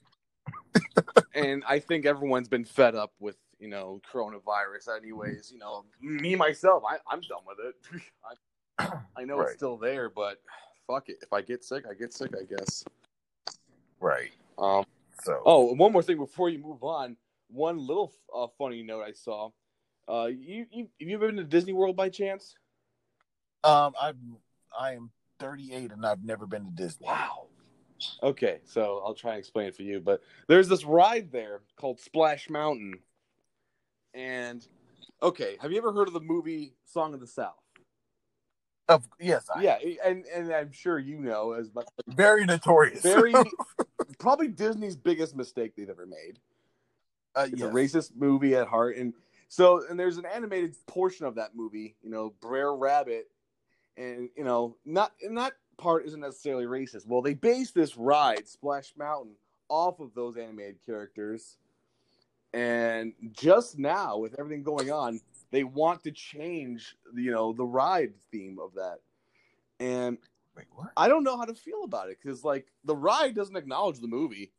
and 1.34 1.62
i 1.68 1.78
think 1.78 2.04
everyone's 2.06 2.48
been 2.48 2.64
fed 2.64 2.94
up 2.96 3.12
with 3.20 3.36
you 3.60 3.68
know 3.68 4.00
coronavirus 4.12 4.96
anyways 4.96 5.50
you 5.52 5.58
know 5.58 5.84
me 6.00 6.34
myself 6.34 6.82
I, 6.88 6.96
i'm 7.08 7.20
done 7.20 7.42
with 7.46 7.58
it 7.64 8.02
I, 8.78 9.20
I 9.20 9.24
know 9.24 9.38
Right. 9.38 9.46
it's 9.48 9.54
still 9.56 9.76
there 9.76 10.08
but 10.10 10.40
fuck 10.86 11.08
it 11.08 11.18
if 11.22 11.32
i 11.32 11.40
get 11.40 11.64
sick 11.64 11.84
i 11.90 11.94
get 11.94 12.12
sick 12.12 12.32
i 12.38 12.44
guess 12.44 12.84
right. 14.00 14.30
um 14.58 14.84
So, 15.22 15.42
oh 15.44 15.70
and 15.70 15.78
one 15.78 15.92
more 15.92 16.02
thing 16.02 16.18
before 16.18 16.48
you 16.48 16.58
move 16.58 16.82
on 16.82 17.16
one 17.48 17.78
little 17.78 18.12
uh, 18.34 18.46
funny 18.58 18.82
note 18.82 19.02
i 19.02 19.12
saw 19.12 19.50
uh 20.08 20.26
you, 20.26 20.66
you 20.70 20.88
have 21.00 21.08
you 21.08 21.14
ever 21.16 21.26
been 21.28 21.36
to 21.36 21.44
disney 21.44 21.72
world 21.72 21.96
by 21.96 22.08
chance 22.08 22.54
um, 23.66 23.94
I'm, 24.00 24.36
I 24.78 24.92
am 24.92 25.10
38 25.40 25.92
and 25.92 26.06
I've 26.06 26.24
never 26.24 26.46
been 26.46 26.64
to 26.64 26.70
Disney. 26.70 27.06
Wow. 27.06 27.46
Okay, 28.22 28.60
so 28.64 29.02
I'll 29.04 29.14
try 29.14 29.32
and 29.32 29.38
explain 29.40 29.66
it 29.66 29.76
for 29.76 29.82
you. 29.82 30.00
But 30.00 30.22
there's 30.48 30.68
this 30.68 30.84
ride 30.84 31.32
there 31.32 31.62
called 31.76 31.98
Splash 31.98 32.48
Mountain. 32.48 33.00
And 34.14 34.66
okay, 35.22 35.56
have 35.60 35.72
you 35.72 35.78
ever 35.78 35.92
heard 35.92 36.06
of 36.08 36.14
the 36.14 36.20
movie 36.20 36.74
Song 36.84 37.12
of 37.14 37.20
the 37.20 37.26
South? 37.26 37.54
Of, 38.88 39.08
yes, 39.18 39.48
I, 39.54 39.62
Yeah, 39.62 39.78
and 40.04 40.24
and 40.26 40.52
I'm 40.52 40.70
sure 40.72 40.98
you 40.98 41.18
know 41.18 41.52
as 41.52 41.74
much. 41.74 41.86
very 42.06 42.44
notorious. 42.44 43.02
Very 43.02 43.32
probably 44.18 44.48
Disney's 44.48 44.96
biggest 44.96 45.34
mistake 45.34 45.74
they've 45.76 45.90
ever 45.90 46.06
made. 46.06 46.38
Uh, 47.34 47.48
It's 47.50 47.60
yes. 47.60 47.68
a 47.68 47.72
racist 47.72 48.12
movie 48.16 48.54
at 48.54 48.68
heart, 48.68 48.96
and 48.96 49.12
so 49.48 49.84
and 49.88 49.98
there's 49.98 50.18
an 50.18 50.24
animated 50.26 50.76
portion 50.86 51.26
of 51.26 51.34
that 51.34 51.56
movie. 51.56 51.96
You 52.02 52.10
know, 52.10 52.32
Brer 52.40 52.74
Rabbit, 52.76 53.28
and 53.96 54.28
you 54.36 54.44
know, 54.44 54.76
not 54.84 55.12
and 55.20 55.36
that 55.36 55.54
part 55.78 56.06
isn't 56.06 56.20
necessarily 56.20 56.64
racist. 56.66 57.06
Well, 57.06 57.22
they 57.22 57.34
based 57.34 57.74
this 57.74 57.96
ride, 57.96 58.46
Splash 58.46 58.92
Mountain, 58.96 59.34
off 59.68 59.98
of 60.00 60.14
those 60.14 60.36
animated 60.36 60.76
characters, 60.86 61.58
and 62.56 63.12
just 63.32 63.78
now 63.78 64.16
with 64.16 64.34
everything 64.38 64.62
going 64.62 64.90
on, 64.90 65.20
they 65.50 65.62
want 65.62 66.02
to 66.04 66.10
change, 66.10 66.96
you 67.14 67.30
know, 67.30 67.52
the 67.52 67.66
ride 67.66 68.14
theme 68.32 68.58
of 68.58 68.72
that, 68.74 69.00
and 69.78 70.16
Wait, 70.56 70.64
what? 70.74 70.90
I 70.96 71.06
don't 71.06 71.22
know 71.22 71.36
how 71.36 71.44
to 71.44 71.54
feel 71.54 71.84
about 71.84 72.08
it 72.08 72.16
because 72.20 72.44
like 72.44 72.68
the 72.84 72.96
ride 72.96 73.34
doesn't 73.34 73.56
acknowledge 73.56 74.00
the 74.00 74.08
movie. 74.08 74.52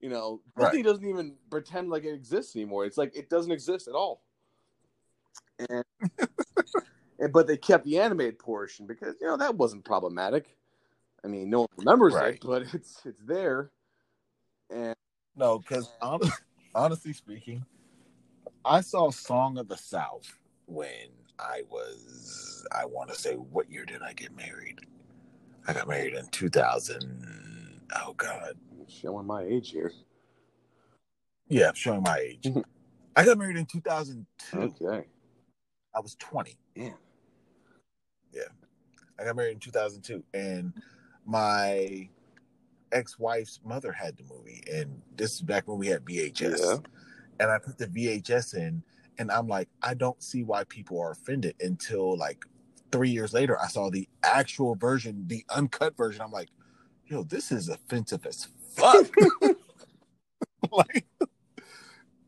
You 0.00 0.10
know, 0.10 0.42
Right. 0.56 0.72
Disney 0.72 0.82
doesn't 0.82 1.08
even 1.08 1.36
pretend 1.48 1.88
like 1.88 2.04
it 2.04 2.12
exists 2.12 2.54
anymore. 2.54 2.84
It's 2.84 2.98
like 2.98 3.16
it 3.16 3.30
doesn't 3.30 3.50
exist 3.52 3.88
at 3.88 3.94
all. 3.94 4.20
And, 5.70 5.84
and 7.18 7.32
but 7.32 7.46
they 7.46 7.56
kept 7.56 7.86
the 7.86 7.98
animated 7.98 8.38
portion 8.38 8.86
because 8.86 9.14
you 9.22 9.26
know 9.26 9.38
that 9.38 9.56
wasn't 9.56 9.84
problematic. 9.86 10.54
I 11.24 11.28
mean, 11.28 11.48
no 11.48 11.60
one 11.60 11.68
remembers 11.78 12.12
Right. 12.12 12.34
it, 12.34 12.44
but 12.44 12.62
it's 12.74 13.00
it's 13.06 13.22
there. 13.24 13.70
And 14.68 14.94
No, 15.34 15.60
because 15.60 15.88
honestly 16.74 17.12
speaking, 17.12 17.64
I 18.64 18.80
saw 18.80 19.10
Song 19.10 19.58
of 19.58 19.68
the 19.68 19.76
South 19.76 20.38
when 20.66 21.08
I 21.38 21.62
was, 21.70 22.66
I 22.72 22.84
want 22.86 23.10
to 23.10 23.16
say, 23.18 23.34
what 23.34 23.70
year 23.70 23.84
did 23.84 24.02
I 24.02 24.12
get 24.12 24.36
married? 24.36 24.80
I 25.66 25.72
got 25.72 25.88
married 25.88 26.14
in 26.14 26.26
2000. 26.28 27.80
Oh, 27.96 28.14
God. 28.14 28.54
showing 28.88 29.26
my 29.26 29.42
age 29.42 29.70
here. 29.70 29.92
Yeah, 31.48 31.68
I'm 31.68 31.74
showing 31.74 32.02
my 32.02 32.18
age. 32.18 32.48
I 33.16 33.24
got 33.24 33.38
married 33.38 33.56
in 33.56 33.66
2002. 33.66 34.58
Okay. 34.58 35.06
I 35.94 36.00
was 36.00 36.14
20. 36.16 36.56
Yeah. 36.74 36.90
Yeah. 38.32 38.42
I 39.18 39.24
got 39.24 39.36
married 39.36 39.52
in 39.54 39.58
2002. 39.58 40.22
And 40.34 40.72
my 41.26 42.08
ex 42.92 43.18
wife's 43.18 43.60
mother 43.64 43.92
had 43.92 44.16
the 44.16 44.24
movie. 44.24 44.62
And 44.72 45.02
this 45.16 45.34
is 45.34 45.42
back 45.42 45.66
when 45.68 45.78
we 45.78 45.88
had 45.88 46.04
VHS. 46.04 46.58
Yeah. 46.60 46.76
and 47.40 47.50
I 47.50 47.58
put 47.58 47.78
the 47.78 47.86
VHS 47.86 48.54
in, 48.56 48.82
and 49.18 49.30
I'm 49.32 49.48
like, 49.48 49.68
I 49.82 49.94
don't 49.94 50.22
see 50.22 50.42
why 50.44 50.64
people 50.64 51.00
are 51.00 51.12
offended 51.12 51.56
until 51.60 52.16
like 52.16 52.44
three 52.92 53.10
years 53.10 53.32
later. 53.32 53.58
I 53.60 53.68
saw 53.68 53.90
the 53.90 54.08
actual 54.22 54.74
version, 54.76 55.24
the 55.26 55.44
uncut 55.50 55.96
version. 55.96 56.22
I'm 56.22 56.30
like, 56.32 56.50
yo, 57.06 57.22
this 57.24 57.50
is 57.52 57.68
offensive 57.68 58.24
as 58.26 58.48
fuck. 58.74 59.06
like, 60.72 61.06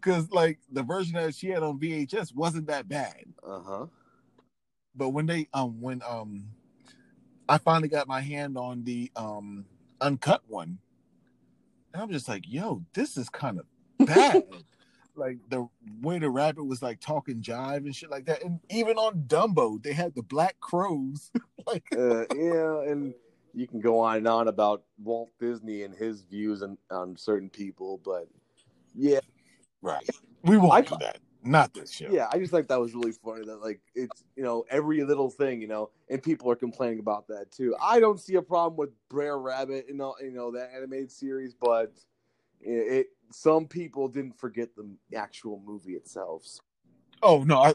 because 0.01 0.31
like 0.31 0.59
the 0.73 0.83
version 0.83 1.15
that 1.15 1.35
she 1.35 1.49
had 1.49 1.63
on 1.63 1.79
VHS 1.79 2.35
wasn't 2.35 2.67
that 2.67 2.89
bad, 2.89 3.25
Uh 3.47 3.61
huh. 3.61 3.87
but 4.95 5.11
when 5.11 5.27
they 5.27 5.49
um 5.55 5.81
when 5.81 6.03
um 6.09 6.45
I 7.49 7.59
finally 7.59 7.89
got 7.89 8.09
my 8.09 8.21
hand 8.21 8.57
on 8.59 8.85
the 8.85 9.11
um 9.17 9.67
uncut 10.01 10.43
one, 10.47 10.79
and 11.93 12.03
I'm 12.03 12.11
just 12.11 12.29
like, 12.29 12.45
yo, 12.47 12.83
this 12.95 13.17
is 13.17 13.29
kind 13.29 13.59
of 13.61 14.07
bad. 14.07 14.45
like 15.17 15.39
the 15.49 15.69
way 16.01 16.19
the 16.19 16.29
rabbit 16.29 16.65
was 16.65 16.83
like 16.83 17.01
talking 17.01 17.41
jive 17.41 17.79
and 17.79 17.95
shit 17.95 18.11
like 18.11 18.27
that. 18.27 18.43
And 18.43 18.59
even 18.71 18.97
on 18.97 19.25
Dumbo, 19.27 19.83
they 19.83 19.93
had 19.93 20.15
the 20.15 20.23
black 20.23 20.59
crows. 20.61 21.31
like 21.67 21.85
uh, 21.97 22.25
yeah, 22.35 22.83
and 22.83 23.15
you 23.55 23.67
can 23.69 23.81
go 23.81 24.01
on 24.01 24.17
and 24.17 24.29
on 24.29 24.49
about 24.49 24.83
Walt 25.03 25.31
Disney 25.39 25.85
and 25.85 25.95
his 25.95 26.23
views 26.23 26.63
on, 26.63 26.77
on 26.91 27.17
certain 27.17 27.49
people, 27.49 28.01
but 28.05 28.27
yeah, 28.95 29.21
right. 29.83 30.09
We 30.43 30.57
won't 30.57 30.73
I- 30.73 30.81
do 30.83 30.97
that. 31.01 31.19
Not 31.45 31.75
this 31.75 31.93
show. 31.93 32.09
yeah, 32.11 32.29
I 32.33 32.39
just 32.39 32.51
think 32.51 32.69
that 32.69 32.81
was 32.81 32.95
really 32.95 33.13
funny 33.13 33.45
that 33.45 33.61
like 33.61 33.81
it's 33.95 34.25
you 34.35 34.43
know 34.43 34.65
every 34.71 35.05
little 35.05 35.29
thing 35.29 35.61
you 35.61 35.69
know, 35.69 35.91
and 36.09 36.23
people 36.23 36.51
are 36.51 36.57
complaining 36.57 37.01
about 37.01 37.29
that 37.29 37.53
too. 37.53 37.77
I 37.81 38.01
don't 38.01 38.19
see 38.19 38.37
a 38.37 38.43
problem 38.43 38.79
with 38.79 38.91
Brer 39.11 39.39
Rabbit 39.39 39.87
and 39.89 40.01
all 40.01 40.17
you 40.23 40.33
know 40.33 40.53
that 40.53 40.71
animated 40.75 41.13
series, 41.13 41.55
but 41.55 41.93
it, 42.61 42.71
it 42.71 43.07
some 43.31 43.67
people 43.67 44.09
didn't 44.09 44.39
forget 44.39 44.71
the 44.75 44.89
actual 45.17 45.63
movie 45.65 45.93
itself. 45.93 46.45
Oh 47.23 47.45
no, 47.45 47.59
I 47.59 47.75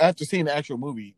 after 0.00 0.24
seeing 0.24 0.46
the 0.46 0.56
actual 0.56 0.78
movie, 0.78 1.14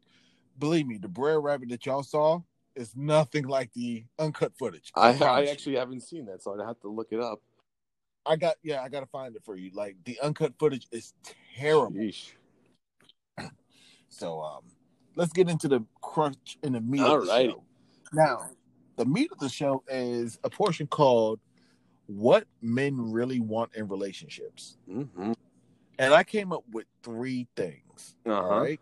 believe 0.59 0.87
me, 0.87 0.99
the 0.99 1.09
Brer 1.09 1.41
Rabbit 1.41 1.69
that 1.69 1.87
y'all 1.87 2.03
saw 2.03 2.41
is 2.75 2.95
nothing 2.97 3.47
like 3.47 3.73
the 3.73 4.05
uncut 4.19 4.53
footage. 4.59 4.93
I, 4.95 5.11
I 5.11 5.13
promise 5.15 5.51
actually 5.51 5.77
haven't 5.77 6.03
seen 6.03 6.27
that, 6.27 6.43
so 6.43 6.55
I'd 6.55 6.67
have 6.67 6.81
to 6.81 6.89
look 6.89 7.09
it 7.11 7.21
up. 7.21 7.41
I 8.29 8.37
got 8.37 8.57
yeah, 8.63 8.83
I 8.83 8.89
gotta 8.89 9.07
find 9.07 9.35
it 9.37 9.43
for 9.45 9.57
you. 9.57 9.71
Like 9.75 9.97
the 10.05 10.19
uncut 10.21 10.55
footage 10.59 10.87
is 10.93 11.15
terrible. 11.57 11.93
Yeesh. 11.93 12.33
So 14.09 14.41
um 14.41 14.63
let's 15.15 15.33
get 15.33 15.49
into 15.49 15.69
the 15.69 15.85
crunch 16.03 16.59
and 16.63 16.75
the 16.75 16.81
meat 16.81 17.01
of 17.01 17.27
the 17.27 17.33
Alrighty. 17.33 17.51
show. 17.51 17.63
Now, 18.13 18.51
the 18.97 19.05
meat 19.05 19.31
of 19.33 19.39
the 19.39 19.49
show 19.49 19.83
is 19.89 20.39
a 20.45 20.51
portion 20.51 20.87
called 20.87 21.41
What 22.07 22.47
Men 22.63 23.13
Really 23.13 23.41
Want 23.41 23.75
in 23.75 23.89
Relationships. 23.89 24.77
Mm-hmm. 24.89 25.33
And 25.99 26.15
I 26.15 26.23
came 26.23 26.53
up 26.53 26.65
with 26.73 26.87
three 27.03 27.49
things. 27.57 28.17
Uh-huh. 28.25 28.41
All 28.41 28.61
right. 28.61 28.81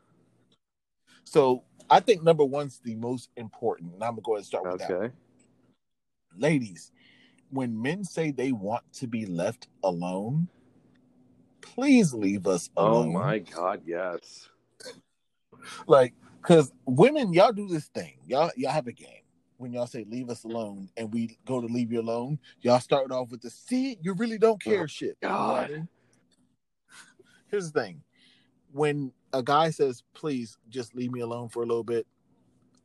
So 1.24 1.62
I 1.88 2.00
think 2.00 2.22
number 2.22 2.44
one's 2.44 2.80
the 2.80 2.94
most 2.96 3.30
important, 3.36 3.94
and 3.94 4.02
I'm 4.04 4.12
gonna 4.12 4.22
go 4.22 4.32
ahead 4.32 4.40
and 4.40 4.46
start 4.46 4.70
with 4.70 4.80
that. 4.80 4.90
Okay. 4.90 5.14
Ladies, 6.36 6.92
when 7.50 7.80
men 7.80 8.04
say 8.04 8.30
they 8.30 8.52
want 8.52 8.82
to 8.94 9.06
be 9.06 9.26
left 9.26 9.68
alone, 9.82 10.48
please 11.60 12.12
leave 12.12 12.46
us 12.46 12.70
alone. 12.76 13.08
Oh 13.08 13.12
my 13.12 13.38
God, 13.38 13.82
yes. 13.86 14.48
like 15.86 16.14
because 16.42 16.72
women 16.84 17.32
y'all 17.32 17.52
do 17.52 17.66
this 17.68 17.86
thing 17.86 18.14
y'all 18.26 18.50
y'all 18.56 18.70
have 18.72 18.86
a 18.86 18.92
game 18.92 19.22
when 19.56 19.72
y'all 19.72 19.86
say 19.86 20.04
leave 20.10 20.28
us 20.28 20.44
alone 20.44 20.88
and 20.98 21.12
we 21.12 21.38
go 21.46 21.60
to 21.60 21.66
leave 21.66 21.90
you 21.90 22.00
alone 22.00 22.38
y'all 22.60 22.80
start 22.80 23.10
off 23.10 23.30
with 23.30 23.40
the 23.40 23.48
see 23.48 23.96
you 24.02 24.12
really 24.14 24.36
don't 24.36 24.60
oh 24.66 24.70
care 24.70 24.82
Oh, 24.82 24.86
shit 24.86 25.16
You 25.22 25.28
know 25.28 25.34
what 25.34 25.64
I 25.64 25.68
God. 25.68 25.88
here's 27.50 27.70
the 27.72 27.80
thing 27.80 28.02
when 28.72 29.10
a 29.32 29.42
guy 29.42 29.70
says 29.70 30.02
please 30.12 30.58
just 30.68 30.94
leave 30.94 31.12
me 31.12 31.20
alone 31.20 31.48
for 31.48 31.62
a 31.62 31.66
little 31.66 31.84
bit 31.84 32.06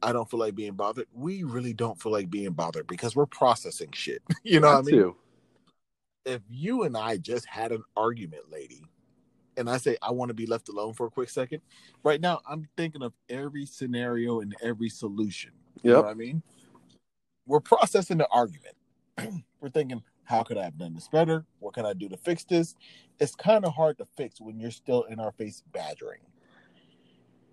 i 0.02 0.12
don't 0.14 0.30
feel 0.30 0.40
like 0.40 0.56
being 0.56 0.74
bothered 0.74 1.08
we 1.14 1.44
really 1.44 1.74
don't 1.74 2.02
feel 2.02 2.12
like 2.12 2.30
being 2.30 2.52
bothered 2.52 2.88
because 2.88 3.16
we're 3.16 3.26
processing 3.26 3.90
shit 3.92 4.22
you 4.44 4.60
know 4.60 4.68
what 4.72 4.78
i 4.78 4.82
mean 4.82 4.96
to. 4.96 5.16
if 6.26 6.42
you 6.50 6.84
and 6.84 6.96
I 6.96 7.18
just 7.18 7.46
had 7.48 7.72
an 7.72 7.84
argument, 7.96 8.52
lady, 8.52 8.84
and 9.58 9.70
I 9.70 9.78
say 9.78 9.98
I 10.02 10.12
want 10.12 10.30
to 10.30 10.34
be 10.36 10.46
left 10.46 10.70
alone 10.70 10.94
for 10.94 11.08
a 11.08 11.10
quick 11.10 11.30
second, 11.30 11.62
right 12.04 12.22
now 12.22 12.42
I'm 12.48 12.68
thinking 12.78 13.02
of 13.02 13.14
every 13.30 13.66
scenario 13.66 14.42
and 14.42 14.56
every 14.62 14.90
solution. 14.90 15.52
You 15.82 15.92
know 15.92 16.02
what 16.04 16.12
I 16.12 16.14
mean? 16.14 16.44
We're 17.48 17.62
processing 17.62 18.18
the 18.18 18.28
argument. 18.30 18.76
We're 19.60 19.70
thinking, 19.70 20.04
how 20.24 20.44
could 20.44 20.58
I 20.58 20.64
have 20.66 20.78
done 20.78 20.94
this 20.94 21.08
better? 21.08 21.46
What 21.60 21.74
can 21.74 21.86
I 21.86 21.94
do 21.94 22.08
to 22.10 22.18
fix 22.18 22.44
this? 22.44 22.76
It's 23.20 23.34
kind 23.34 23.66
of 23.66 23.74
hard 23.74 23.98
to 23.98 24.06
fix 24.16 24.40
when 24.40 24.60
you're 24.60 24.72
still 24.72 25.04
in 25.04 25.20
our 25.20 25.32
face 25.32 25.64
badgering. 25.74 26.22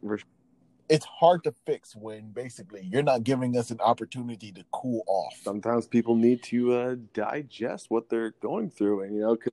We're- 0.03 0.19
It's 0.89 1.05
hard 1.05 1.43
to 1.45 1.53
fix 1.67 1.97
when 1.97 2.31
basically 2.31 2.83
you're 2.83 3.03
not 3.03 3.25
giving 3.25 3.57
us 3.57 3.71
an 3.71 3.81
opportunity 3.81 4.53
to 4.53 4.65
cool 4.73 5.03
off. 5.09 5.37
Sometimes 5.43 5.87
people 5.87 6.15
need 6.15 6.43
to 6.45 6.73
uh, 6.75 6.97
digest 7.13 7.91
what 7.91 8.09
they're 8.09 8.31
going 8.41 8.71
through, 8.71 9.03
and 9.03 9.15
you 9.15 9.21
know, 9.23 9.37
'cause 9.37 9.53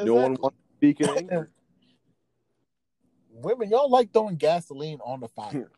no 0.00 0.14
one 0.14 0.32
Exactly. 0.32 0.42
wants 0.42 0.58
to 0.58 0.76
speak 0.76 1.00
in 1.00 1.08
anger. 1.30 1.50
women, 3.32 3.70
y'all 3.70 3.90
like 3.90 4.12
throwing 4.12 4.36
gasoline 4.36 5.00
on 5.04 5.20
the 5.20 5.28
fire. 5.28 5.70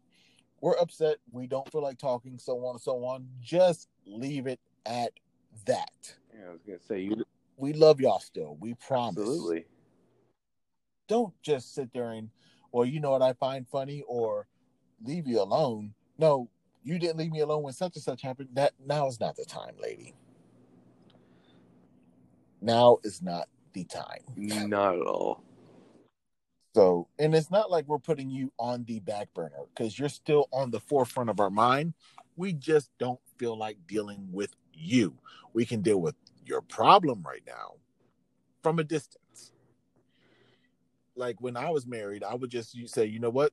We're 0.61 0.77
upset. 0.79 1.17
We 1.33 1.47
don't 1.47 1.71
feel 1.73 1.83
like 1.83 1.99
talking, 1.99 2.39
so 2.39 2.65
on 2.67 2.75
and 2.77 2.81
so 2.81 3.05
on. 3.05 3.29
Just 3.41 3.89
leave 4.07 4.47
it 4.47 4.61
at 4.87 5.13
that. 5.67 6.15
Yeah, 6.35 6.49
I 6.49 6.53
was 6.53 6.63
gonna 6.67 6.79
say 6.81 7.01
you 7.01 7.25
We 7.57 7.73
love 7.73 8.01
y'all 8.01 8.21
still. 8.21 8.57
We 8.61 8.75
promise. 8.75 9.19
absolutely. 9.19 9.67
Don't 11.09 11.35
just 11.43 11.75
sit 11.75 11.93
there 11.93 12.13
and, 12.13 12.31
well, 12.71 12.85
you 12.87 13.01
know 13.01 13.11
what 13.11 13.23
I 13.23 13.33
find 13.35 13.67
funny 13.69 14.03
or 14.07 14.47
leave 15.05 15.27
you 15.27 15.41
alone. 15.41 15.95
No, 16.19 16.49
you 16.83 16.99
didn't 16.99 17.19
leave 17.19 17.33
me 17.33 17.41
alone 17.41 17.63
when 17.63 17.73
such 17.73 17.97
and 17.97 18.03
such 18.03 18.23
happened. 18.23 18.51
That 18.55 18.73
now 18.85 19.07
is 19.07 19.21
not 19.21 19.37
the 19.37 19.45
time, 19.45 19.75
lady. 19.81 20.15
Now 22.61 22.99
is 23.03 23.23
not 23.23 23.49
the 23.73 23.85
time. 23.85 24.21
Not 24.37 24.95
at 24.95 25.07
all. 25.07 25.43
So, 26.75 27.09
and 27.19 27.35
it's 27.35 27.51
not 27.51 27.71
like 27.71 27.87
we're 27.87 27.99
putting 27.99 28.31
you 28.31 28.53
on 28.59 28.85
the 28.85 29.01
back 29.01 29.29
burner 29.35 29.67
because 29.75 29.99
you're 29.99 30.09
still 30.09 30.49
on 30.53 30.71
the 30.71 30.81
forefront 30.81 31.29
of 31.29 31.39
our 31.39 31.51
mind. 31.51 31.93
We 32.37 32.55
just 32.55 32.91
don't 32.99 33.21
feel 33.37 33.59
like 33.59 33.77
dealing 33.87 34.29
with 34.33 34.55
you. 34.73 35.15
We 35.53 35.67
can 35.67 35.83
deal 35.83 36.01
with 36.01 36.15
your 36.47 36.63
problem 36.63 37.23
right 37.27 37.43
now 37.47 37.75
from 38.63 38.79
a 38.79 38.85
distance. 38.85 39.53
Like 41.15 41.41
when 41.41 41.59
I 41.59 41.69
was 41.71 41.87
married, 41.87 42.25
I 42.25 42.35
would 42.35 42.51
just 42.51 42.75
you 42.75 42.87
say, 42.87 43.05
you 43.05 43.19
know 43.19 43.31
what? 43.31 43.53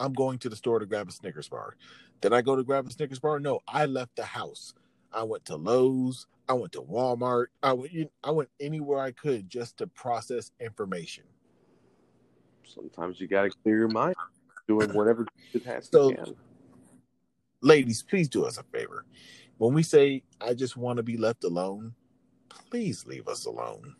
I'm 0.00 0.12
going 0.12 0.38
to 0.38 0.48
the 0.48 0.56
store 0.56 0.78
to 0.78 0.86
grab 0.86 1.08
a 1.08 1.12
Snickers 1.12 1.48
bar. 1.48 1.76
Did 2.20 2.32
I 2.32 2.40
go 2.42 2.56
to 2.56 2.62
grab 2.62 2.86
a 2.86 2.90
Snickers 2.90 3.18
bar? 3.18 3.40
No, 3.40 3.60
I 3.68 3.86
left 3.86 4.16
the 4.16 4.24
house. 4.24 4.74
I 5.12 5.22
went 5.22 5.44
to 5.46 5.56
Lowe's. 5.56 6.26
I 6.48 6.52
went 6.54 6.72
to 6.72 6.82
Walmart. 6.82 7.46
I 7.62 7.72
went. 7.72 7.92
I 8.24 8.30
went 8.30 8.48
anywhere 8.60 9.00
I 9.00 9.10
could 9.12 9.48
just 9.48 9.76
to 9.78 9.86
process 9.86 10.50
information. 10.60 11.24
Sometimes 12.64 13.20
you 13.20 13.26
got 13.26 13.42
to 13.42 13.50
clear 13.62 13.78
your 13.78 13.88
mind, 13.88 14.16
doing 14.66 14.92
whatever 14.92 15.26
task 15.64 15.90
So- 15.92 16.10
you 16.10 16.16
can. 16.16 16.36
Ladies, 17.60 18.02
please 18.04 18.28
do 18.28 18.44
us 18.44 18.56
a 18.56 18.62
favor. 18.62 19.04
When 19.56 19.74
we 19.74 19.82
say 19.82 20.22
I 20.40 20.54
just 20.54 20.76
want 20.76 20.98
to 20.98 21.02
be 21.02 21.16
left 21.16 21.42
alone, 21.42 21.94
please 22.48 23.04
leave 23.04 23.26
us 23.26 23.46
alone. 23.46 23.96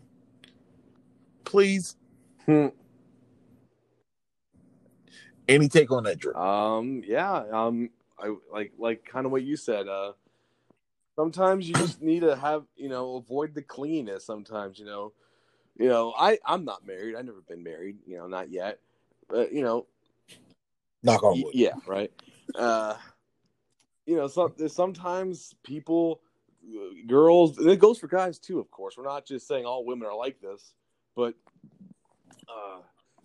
Please. 1.45 1.97
Hmm. 2.47 2.69
Any 5.49 5.69
take 5.69 5.91
on 5.91 6.05
that, 6.05 6.19
Drew? 6.19 6.35
Um, 6.35 7.03
yeah, 7.07 7.45
um, 7.53 7.91
I 8.19 8.35
like 8.53 8.73
like 8.79 9.05
kind 9.05 9.25
of 9.25 9.33
what 9.33 9.43
you 9.43 9.57
said. 9.57 9.89
Uh, 9.89 10.13
sometimes 11.17 11.67
you 11.67 11.75
just 11.75 12.03
need 12.03 12.21
to 12.21 12.37
have 12.37 12.65
you 12.77 12.89
know 12.89 13.17
avoid 13.17 13.55
the 13.55 13.63
cleanness. 13.63 14.25
Sometimes 14.25 14.79
you 14.79 14.85
know, 14.85 15.13
you 15.79 15.89
know, 15.89 16.13
I 16.19 16.39
I'm 16.45 16.65
not 16.65 16.87
married. 16.87 17.17
I've 17.17 17.25
never 17.25 17.41
been 17.41 17.63
married. 17.63 17.97
You 18.07 18.19
know, 18.19 18.27
not 18.27 18.51
yet. 18.51 18.79
But 19.29 19.53
you 19.53 19.63
know, 19.63 19.87
Knock 21.03 21.23
on 21.23 21.43
wood. 21.43 21.55
yeah, 21.55 21.75
right. 21.87 22.13
Uh, 22.55 22.97
you 24.07 24.17
know, 24.17 24.27
some 24.27 24.53
sometimes 24.69 25.55
people, 25.63 26.21
girls, 27.07 27.59
it 27.59 27.79
goes 27.79 27.99
for 27.99 28.09
guys 28.09 28.39
too. 28.39 28.59
Of 28.59 28.71
course, 28.71 28.97
we're 28.97 29.05
not 29.05 29.27
just 29.27 29.47
saying 29.47 29.65
all 29.65 29.85
women 29.85 30.09
are 30.09 30.17
like 30.17 30.41
this, 30.41 30.75
but 31.15 31.35
uh, 32.49 32.81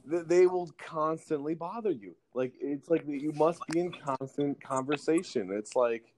they 0.05 0.47
will 0.47 0.69
constantly 0.77 1.55
bother 1.55 1.91
you. 1.91 2.15
Like 2.33 2.53
it's 2.59 2.89
like 2.89 3.03
you 3.07 3.31
must 3.33 3.65
be 3.67 3.79
in 3.79 3.91
constant 3.91 4.61
conversation. 4.61 5.49
It's 5.51 5.75
like 5.75 6.13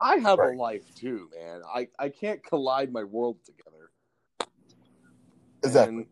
I 0.00 0.16
have 0.16 0.38
Right. 0.38 0.54
a 0.54 0.58
life 0.58 0.94
too, 0.94 1.30
man. 1.36 1.62
I 1.66 1.88
I 1.98 2.08
can't 2.08 2.42
collide 2.42 2.92
my 2.92 3.04
world 3.04 3.38
together. 3.44 3.90
Exactly. 5.62 5.96
And- 6.02 6.06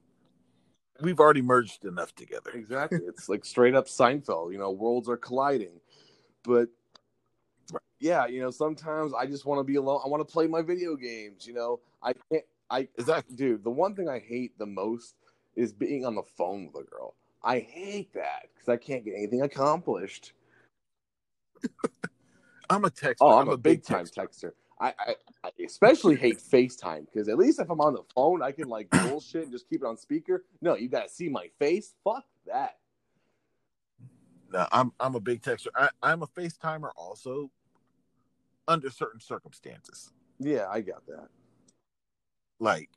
We've 1.00 1.18
already 1.18 1.42
merged 1.42 1.84
enough 1.84 2.14
together. 2.14 2.50
Exactly. 2.52 3.00
It's 3.08 3.28
like 3.28 3.44
straight 3.44 3.74
up 3.74 3.86
Seinfeld, 3.86 4.52
you 4.52 4.58
know, 4.58 4.70
worlds 4.70 5.08
are 5.08 5.16
colliding. 5.16 5.80
But 6.44 6.68
yeah, 7.98 8.26
you 8.26 8.40
know, 8.40 8.50
sometimes 8.50 9.12
I 9.14 9.26
just 9.26 9.44
want 9.44 9.58
to 9.60 9.64
be 9.64 9.76
alone. 9.76 10.00
I 10.04 10.08
want 10.08 10.26
to 10.26 10.32
play 10.32 10.46
my 10.46 10.62
video 10.62 10.96
games, 10.96 11.46
you 11.46 11.54
know. 11.54 11.80
I 12.02 12.12
can't 12.30 12.44
I 12.70 12.88
Exactly. 12.98 13.36
dude, 13.36 13.64
the 13.64 13.70
one 13.70 13.94
thing 13.94 14.08
I 14.08 14.18
hate 14.18 14.56
the 14.58 14.66
most 14.66 15.16
is 15.56 15.72
being 15.72 16.04
on 16.04 16.14
the 16.14 16.22
phone 16.22 16.70
with 16.72 16.86
a 16.86 16.90
girl. 16.90 17.14
I 17.42 17.58
hate 17.58 18.12
that 18.14 18.48
cuz 18.58 18.68
I 18.68 18.76
can't 18.76 19.04
get 19.04 19.14
anything 19.14 19.42
accomplished. 19.42 20.32
I'm 22.70 22.84
a 22.84 22.90
texter. 22.90 23.16
Oh, 23.20 23.38
I'm, 23.38 23.48
a, 23.48 23.56
big 23.56 23.84
time 23.84 24.06
texter. 24.06 24.52
I, 24.80 24.94
I, 24.98 25.14
I 25.44 25.50
especially 25.64 26.16
hate 26.16 26.38
FaceTime 26.38 27.06
because 27.06 27.28
at 27.28 27.36
least 27.36 27.60
if 27.60 27.70
I'm 27.70 27.80
on 27.80 27.94
the 27.94 28.02
phone, 28.14 28.42
I 28.42 28.50
can 28.50 28.68
like 28.68 28.88
bullshit 29.02 29.44
and 29.44 29.52
just 29.52 29.68
keep 29.68 29.82
it 29.82 29.86
on 29.86 29.96
speaker. 29.96 30.44
No, 30.60 30.74
you 30.74 30.88
got 30.88 31.06
to 31.06 31.08
see 31.08 31.28
my 31.28 31.48
face. 31.58 31.94
Fuck 32.02 32.24
that. 32.46 32.78
No, 34.52 34.66
I'm 34.72 34.92
I'm 35.00 35.14
a 35.14 35.20
big 35.20 35.42
texter. 35.42 35.68
I, 35.74 35.88
I'm 36.02 36.22
a 36.22 36.26
FaceTimer 36.26 36.90
also 36.96 37.50
under 38.68 38.90
certain 38.90 39.20
circumstances. 39.20 40.12
Yeah, 40.38 40.66
I 40.70 40.80
got 40.80 41.06
that. 41.06 41.28
Like 42.58 42.90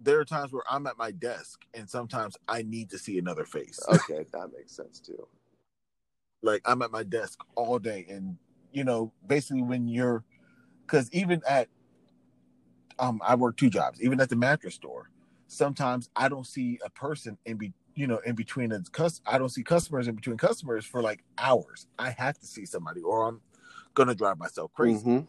there 0.00 0.20
are 0.20 0.24
times 0.24 0.52
where 0.52 0.62
I'm 0.70 0.86
at 0.86 0.96
my 0.96 1.10
desk 1.10 1.64
and 1.74 1.88
sometimes 1.88 2.36
I 2.48 2.62
need 2.62 2.90
to 2.90 2.98
see 2.98 3.18
another 3.18 3.44
face. 3.44 3.80
Okay, 3.88 4.24
that 4.32 4.50
makes 4.56 4.72
sense 4.74 5.00
too. 5.00 5.26
like 6.42 6.62
I'm 6.64 6.82
at 6.82 6.90
my 6.90 7.02
desk 7.02 7.40
all 7.56 7.78
day 7.78 8.06
and 8.08 8.36
you 8.72 8.84
know 8.84 9.12
basically 9.26 9.62
when 9.62 9.88
you're 9.88 10.22
because 10.86 11.10
even 11.12 11.42
at 11.48 11.68
um 12.98 13.20
I 13.26 13.34
work 13.34 13.56
two 13.56 13.70
jobs 13.70 14.00
even 14.02 14.20
at 14.20 14.28
the 14.28 14.36
mattress 14.36 14.74
store 14.74 15.10
sometimes 15.48 16.10
I 16.14 16.28
don't 16.28 16.46
see 16.46 16.78
a 16.84 16.90
person 16.90 17.38
in 17.44 17.56
be 17.56 17.72
you 17.94 18.06
know 18.06 18.18
in 18.24 18.34
between 18.36 18.70
the 18.70 18.84
cus 18.92 19.20
I 19.26 19.38
don't 19.38 19.48
see 19.48 19.64
customers 19.64 20.06
in 20.06 20.14
between 20.14 20.36
customers 20.36 20.84
for 20.84 21.02
like 21.02 21.24
hours 21.38 21.86
I 21.98 22.10
have 22.10 22.38
to 22.38 22.46
see 22.46 22.66
somebody 22.66 23.00
or 23.00 23.26
I'm 23.26 23.40
gonna 23.94 24.14
drive 24.14 24.38
myself 24.38 24.72
crazy 24.74 25.04
Mhm. 25.04 25.26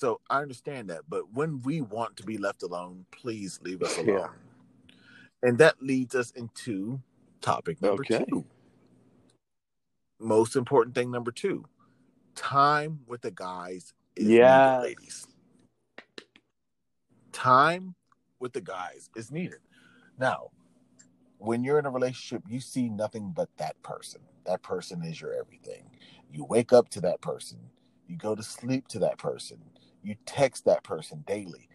So 0.00 0.20
I 0.30 0.40
understand 0.40 0.88
that 0.88 1.02
but 1.08 1.30
when 1.34 1.60
we 1.62 1.82
want 1.82 2.16
to 2.16 2.22
be 2.24 2.38
left 2.38 2.62
alone 2.62 3.04
please 3.10 3.60
leave 3.62 3.82
us 3.82 3.96
alone. 3.98 4.08
Yeah. 4.08 4.28
and 5.42 5.58
that 5.58 5.82
leads 5.82 6.14
us 6.14 6.30
into 6.30 7.00
topic 7.42 7.80
number 7.82 8.02
Okay. 8.02 8.24
two. 8.28 8.44
Most 10.18 10.56
important 10.56 10.94
thing 10.94 11.10
number 11.10 11.30
two 11.30 11.64
time 12.34 13.00
with 13.06 13.20
the 13.20 13.30
guys 13.30 13.92
is 14.16 14.26
needed 14.28 14.82
ladies. 14.82 15.26
Time 17.32 17.94
with 18.38 18.52
the 18.54 18.60
guys 18.60 19.10
is 19.16 19.30
needed. 19.30 19.58
Now 20.18 20.48
when 21.38 21.62
you're 21.64 21.78
in 21.78 21.86
a 21.86 21.90
relationship 21.90 22.42
you 22.48 22.60
see 22.60 22.88
nothing 22.88 23.32
but 23.36 23.48
that 23.58 23.80
person. 23.82 24.22
That 24.46 24.62
person 24.62 25.02
is 25.04 25.20
your 25.20 25.34
everything. 25.34 25.90
You 26.32 26.44
wake 26.44 26.72
up 26.72 26.88
to 26.90 27.00
that 27.02 27.20
person. 27.20 27.58
You 28.08 28.16
go 28.16 28.34
to 28.34 28.42
sleep 28.42 28.88
to 28.88 28.98
that 29.00 29.18
person 29.18 29.58
you 30.02 30.14
text 30.26 30.64
that 30.64 30.82
person 30.82 31.22
daily 31.26 31.68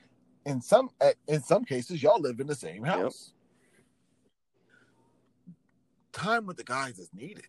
in 0.45 0.61
some 0.61 0.89
eh, 1.01 1.13
in 1.27 1.41
some 1.41 1.63
cases 1.63 2.01
y'all 2.01 2.21
live 2.21 2.39
in 2.39 2.47
the 2.47 2.55
same 2.55 2.83
house 2.83 3.33
time 6.11 6.45
with 6.45 6.57
the 6.57 6.63
guys 6.63 6.97
is 6.97 7.09
needed 7.13 7.45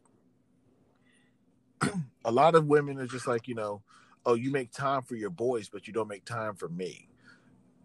a 2.24 2.30
lot 2.30 2.54
of 2.54 2.66
women 2.66 2.98
are 2.98 3.06
just 3.06 3.26
like, 3.26 3.48
you 3.48 3.54
know, 3.54 3.82
oh, 4.24 4.34
you 4.34 4.50
make 4.50 4.72
time 4.72 5.02
for 5.02 5.14
your 5.14 5.30
boys, 5.30 5.68
but 5.68 5.86
you 5.86 5.92
don't 5.92 6.08
make 6.08 6.24
time 6.24 6.54
for 6.54 6.68
me. 6.68 7.08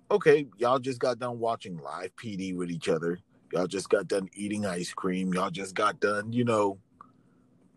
Okay, 0.10 0.48
y'all 0.58 0.80
just 0.80 1.00
got 1.00 1.20
done 1.20 1.40
watching 1.40 1.78
live 1.78 2.16
PD 2.16 2.56
with 2.56 2.70
each 2.70 2.90
other. 2.90 3.20
Y'all 3.54 3.68
just 3.68 3.90
got 3.90 4.08
done 4.08 4.30
eating 4.34 4.66
ice 4.66 4.92
cream. 4.92 5.34
Y'all 5.34 5.50
just 5.50 5.76
got 5.76 6.00
done, 6.00 6.32
you 6.34 6.44
know, 6.44 6.78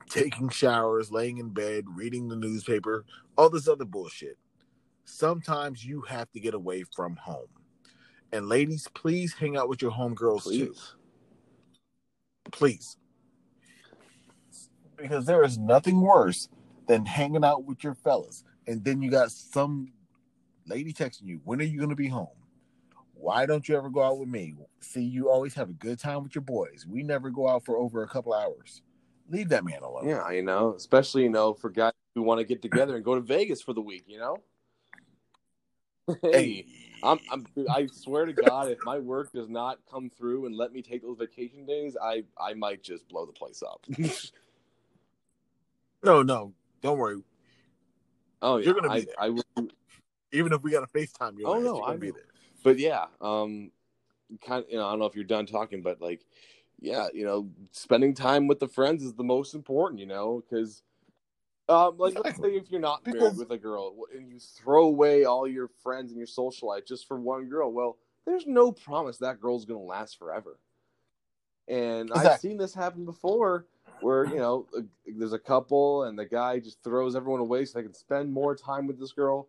taking 0.09 0.49
showers, 0.49 1.13
laying 1.13 1.39
in 1.39 1.51
bed, 1.51 1.85
reading 1.95 2.29
the 2.29 2.37
newspaper, 2.37 3.05
all 3.37 3.51
this 3.51 3.69
other 3.69 3.85
bullshit. 3.85 4.39
Sometimes 5.05 5.85
you 5.85 6.03
have 6.03 6.31
to 6.33 6.41
get 6.41 6.55
away 6.55 6.85
from 6.95 7.17
home. 7.17 7.49
And 8.33 8.49
ladies, 8.49 8.89
please 8.95 9.35
hang 9.35 9.57
out 9.57 9.69
with 9.69 9.81
your 9.81 9.93
homegirls 9.93 10.45
too 10.45 10.75
Please. 10.75 10.95
please. 12.51 12.97
Because 14.97 15.27
there 15.27 15.45
is 15.45 15.59
nothing 15.59 16.01
worse 16.01 16.49
than 16.89 17.07
hanging 17.07 17.45
out 17.45 17.65
with 17.65 17.85
your 17.85 17.95
fellas 17.95 18.45
and 18.67 18.85
then 18.85 19.03
you 19.03 19.11
got 19.11 19.31
some 19.31 19.93
lady 20.67 20.93
texting 20.93 21.27
you, 21.27 21.41
when 21.45 21.61
are 21.61 21.65
you 21.65 21.79
going 21.79 21.91
to 21.91 21.97
be 21.97 22.09
home? 22.09 22.29
Why 23.15 23.47
don't 23.47 23.69
you 23.69 23.77
ever 23.77 23.91
go 23.91 24.03
out 24.03 24.19
with 24.19 24.29
me? 24.29 24.55
See, 24.81 25.03
you 25.03 25.31
always 25.31 25.55
have 25.55 25.71
a 25.71 25.75
good 25.75 25.99
time 25.99 26.23
with 26.23 26.35
your 26.35 26.43
boys. 26.43 26.87
We 26.87 27.03
never 27.03 27.31
go 27.31 27.49
out 27.49 27.65
for 27.65 27.77
over 27.77 28.03
a 28.03 28.09
couple 28.09 28.35
hours. 28.35 28.83
Leave 29.31 29.49
that 29.51 29.65
man 29.65 29.83
alone. 29.83 30.09
Yeah, 30.09 30.31
you 30.31 30.43
know, 30.43 30.75
especially 30.77 31.23
you 31.23 31.31
know 31.31 31.55
for 31.55 31.71
guys 31.71 31.93
who 32.15 32.23
want 32.23 32.41
to 32.41 32.45
get 32.45 32.61
together 32.61 32.97
and 32.97 33.05
go 33.05 33.15
to 33.15 33.23
Vegas 33.23 33.63
for 33.63 33.73
the 33.73 33.81
week. 33.81 34.05
You 34.07 34.19
know. 34.19 34.37
Hey, 36.23 36.67
I'm, 37.03 37.19
I'm, 37.31 37.47
I 37.71 37.87
swear 37.87 38.27
to 38.27 38.33
God, 38.45 38.69
if 38.71 38.79
my 38.85 38.99
work 38.99 39.33
does 39.33 39.49
not 39.49 39.79
come 39.91 40.11
through 40.11 40.47
and 40.47 40.57
let 40.57 40.73
me 40.73 40.83
take 40.83 41.03
those 41.03 41.19
vacation 41.19 41.67
days, 41.67 41.97
I, 42.03 42.25
I 42.39 42.55
might 42.55 42.83
just 42.83 43.09
blow 43.09 43.27
the 43.27 43.33
place 43.33 43.63
up. 43.63 43.85
no, 46.05 46.23
no, 46.23 46.53
don't 46.83 46.99
worry. 46.99 47.23
oh 48.43 48.57
yeah, 48.59 48.67
You're 48.67 48.75
gonna 48.75 48.89
be 48.91 49.01
I, 49.01 49.05
there. 49.05 49.15
I 49.19 49.29
will 49.31 49.45
Even 50.33 50.53
if 50.53 50.63
we 50.63 50.71
got 50.71 50.83
a 50.83 50.87
FaceTime, 50.87 51.39
you're 51.39 51.49
Oh, 51.49 51.61
no, 51.61 51.81
gonna 51.81 51.95
I 51.95 51.97
be 51.97 52.09
know. 52.09 52.15
there. 52.15 52.25
but 52.63 52.79
yeah, 52.79 53.07
um, 53.21 53.71
kind 54.47 54.65
you 54.69 54.77
know, 54.77 54.87
I 54.87 54.91
don't 54.91 54.99
know 54.99 55.07
if 55.07 55.15
you're 55.15 55.25
done 55.25 55.47
talking, 55.47 55.83
but 55.83 56.01
like, 56.01 56.25
yeah, 56.81 57.09
you 57.15 57.25
know, 57.25 57.49
spending 57.73 58.15
time 58.15 58.47
with 58.47 58.61
the 58.61 58.69
friends 58.69 59.03
is 59.05 59.15
the 59.15 59.25
most 59.25 59.55
important, 59.55 60.01
you 60.01 60.07
know, 60.07 60.43
because, 60.43 60.83
um, 61.69 61.97
like, 61.99 62.15
let's 62.23 62.39
say 62.41 62.57
if 62.57 62.71
you're 62.71 62.81
not 62.81 63.05
Because- 63.05 63.21
married 63.21 63.39
with 63.39 63.51
a 63.51 63.59
girl 63.59 63.95
and 64.15 64.29
you 64.29 64.39
throw 64.39 64.85
away 64.85 65.25
all 65.25 65.47
your 65.49 65.69
friends 65.83 66.11
and 66.11 66.19
your 66.19 66.27
social 66.27 66.69
life 66.69 66.85
just 66.87 67.09
for 67.09 67.19
one 67.19 67.49
girl, 67.49 67.73
well, 67.73 67.99
there's 68.27 68.47
no 68.47 68.73
promise 68.73 69.19
that 69.19 69.41
girl's 69.41 69.65
gonna 69.65 69.81
last 69.81 70.19
forever. 70.19 70.59
And 71.69 72.11
I've 72.13 72.41
seen 72.41 72.57
this 72.59 72.75
happen 72.75 73.05
before, 73.05 73.67
where 74.01 74.27
you 74.27 74.37
know, 74.37 74.67
there's 75.07 75.33
a 75.33 75.39
couple 75.39 76.05
and 76.05 76.19
the 76.19 76.27
guy 76.27 76.59
just 76.59 76.83
throws 76.83 77.17
everyone 77.17 77.41
away 77.41 77.65
so 77.65 77.79
they 77.79 77.83
can 77.85 77.95
spend 77.95 78.33
more 78.33 78.55
time 78.55 78.87
with 78.87 78.99
this 78.99 79.13
girl. 79.13 79.49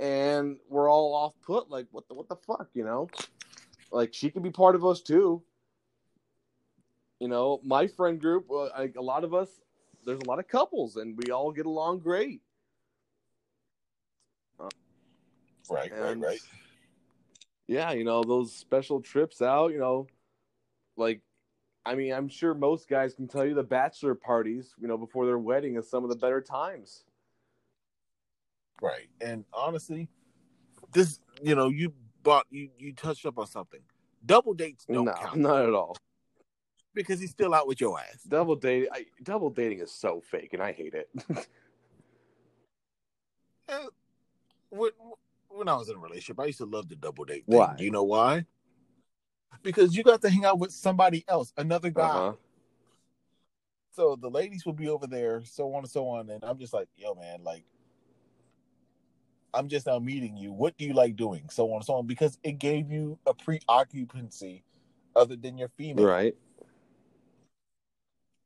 And 0.00 0.58
we're 0.68 0.90
all 0.90 1.14
off 1.14 1.34
put 1.42 1.70
like 1.70 1.86
what 1.92 2.08
the 2.08 2.14
what 2.14 2.28
the 2.28 2.36
fuck 2.36 2.68
you 2.74 2.84
know? 2.84 3.08
Like 3.92 4.12
she 4.12 4.30
could 4.30 4.42
be 4.42 4.50
part 4.50 4.74
of 4.74 4.84
us 4.84 5.00
too. 5.00 5.42
You 7.20 7.28
know 7.28 7.60
my 7.62 7.86
friend 7.86 8.20
group 8.20 8.50
uh, 8.50 8.68
like 8.76 8.96
a 8.96 9.02
lot 9.02 9.24
of 9.24 9.34
us 9.34 9.48
there's 10.04 10.20
a 10.20 10.28
lot 10.28 10.38
of 10.38 10.48
couples 10.48 10.96
and 10.96 11.16
we 11.16 11.30
all 11.30 11.52
get 11.52 11.66
along 11.66 12.00
great 12.00 12.40
Right, 15.70 15.90
right, 15.92 16.12
And, 16.12 16.20
right. 16.20 16.40
yeah 17.66 17.92
you 17.92 18.04
know 18.04 18.22
those 18.22 18.54
special 18.54 19.00
trips 19.00 19.40
out 19.40 19.72
you 19.72 19.78
know 19.78 20.06
like 20.96 21.22
i 21.86 21.94
mean 21.94 22.12
i'm 22.12 22.28
sure 22.28 22.54
most 22.54 22.88
guys 22.88 23.14
can 23.14 23.26
tell 23.26 23.46
you 23.46 23.54
the 23.54 23.62
bachelor 23.62 24.14
parties 24.14 24.74
you 24.78 24.86
know 24.86 24.98
before 24.98 25.24
their 25.24 25.38
wedding 25.38 25.76
is 25.76 25.88
some 25.88 26.04
of 26.04 26.10
the 26.10 26.16
better 26.16 26.42
times 26.42 27.04
Right. 28.80 29.08
And 29.20 29.44
honestly, 29.52 30.08
this, 30.92 31.20
you 31.42 31.54
know, 31.54 31.68
you 31.68 31.92
bought 32.22 32.46
you 32.50 32.68
you 32.78 32.92
touched 32.92 33.24
up 33.26 33.38
on 33.38 33.46
something. 33.46 33.80
Double 34.26 34.54
dates 34.54 34.84
don't 34.84 35.06
no, 35.06 35.12
count 35.12 35.36
not 35.38 35.64
at 35.64 35.72
all. 35.74 35.96
Because 36.94 37.20
he's 37.20 37.30
still 37.30 37.54
out 37.54 37.66
with 37.66 37.80
your 37.80 37.98
ass. 37.98 38.22
Double 38.26 38.56
dating, 38.56 38.88
I, 38.92 39.06
double 39.22 39.50
dating 39.50 39.80
is 39.80 39.90
so 39.90 40.22
fake, 40.30 40.52
and 40.52 40.62
I 40.62 40.72
hate 40.72 40.94
it. 40.94 41.08
Eh, 43.68 43.78
when, 44.70 44.90
when 45.48 45.68
I 45.68 45.74
was 45.74 45.88
in 45.88 45.96
a 45.96 45.98
relationship, 45.98 46.40
I 46.40 46.46
used 46.46 46.58
to 46.58 46.66
love 46.66 46.88
the 46.88 46.96
double 46.96 47.24
date. 47.24 47.42
Why? 47.46 47.68
Thing. 47.68 47.76
Do 47.76 47.84
you 47.84 47.90
know 47.90 48.04
why? 48.04 48.46
Because 49.62 49.96
you 49.96 50.02
got 50.02 50.20
to 50.22 50.30
hang 50.30 50.44
out 50.44 50.58
with 50.58 50.72
somebody 50.72 51.24
else, 51.28 51.52
another 51.56 51.90
guy. 51.90 52.08
Uh-huh. 52.08 52.32
So 53.92 54.16
the 54.20 54.28
ladies 54.28 54.66
will 54.66 54.72
be 54.72 54.88
over 54.88 55.06
there, 55.06 55.42
so 55.44 55.72
on 55.74 55.84
and 55.84 55.90
so 55.90 56.08
on. 56.08 56.28
And 56.28 56.42
I'm 56.44 56.58
just 56.58 56.74
like, 56.74 56.88
yo, 56.96 57.14
man, 57.14 57.44
like, 57.44 57.64
I'm 59.54 59.68
just 59.68 59.86
now 59.86 60.00
meeting 60.00 60.36
you. 60.36 60.52
What 60.52 60.76
do 60.76 60.84
you 60.84 60.94
like 60.94 61.14
doing? 61.14 61.48
So 61.48 61.70
on 61.70 61.76
and 61.76 61.84
so 61.84 61.94
on. 61.94 62.06
Because 62.06 62.36
it 62.42 62.58
gave 62.58 62.90
you 62.90 63.18
a 63.24 63.32
preoccupancy 63.32 64.64
other 65.14 65.36
than 65.36 65.56
your 65.56 65.68
female. 65.68 66.06
Right, 66.06 66.34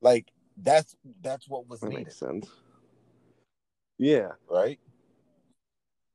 Like 0.01 0.31
that's 0.57 0.97
that's 1.23 1.49
what 1.49 1.69
was 1.69 1.81
that 1.81 1.89
needed, 1.89 2.05
makes 2.07 2.17
sense. 2.17 2.49
Yeah, 3.99 4.33
right? 4.49 4.79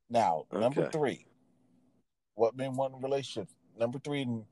Now, 0.09 0.45
number 0.51 0.89
three. 0.89 1.25
What 2.35 2.57
men 2.57 2.75
want 2.75 2.95
in 2.95 3.01
relationships. 3.01 3.53
Number 3.77 3.99
three, 3.99 4.23
and 4.23 4.45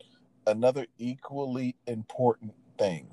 another 0.46 0.86
equally 0.98 1.76
important 1.88 2.54
thing. 2.78 3.08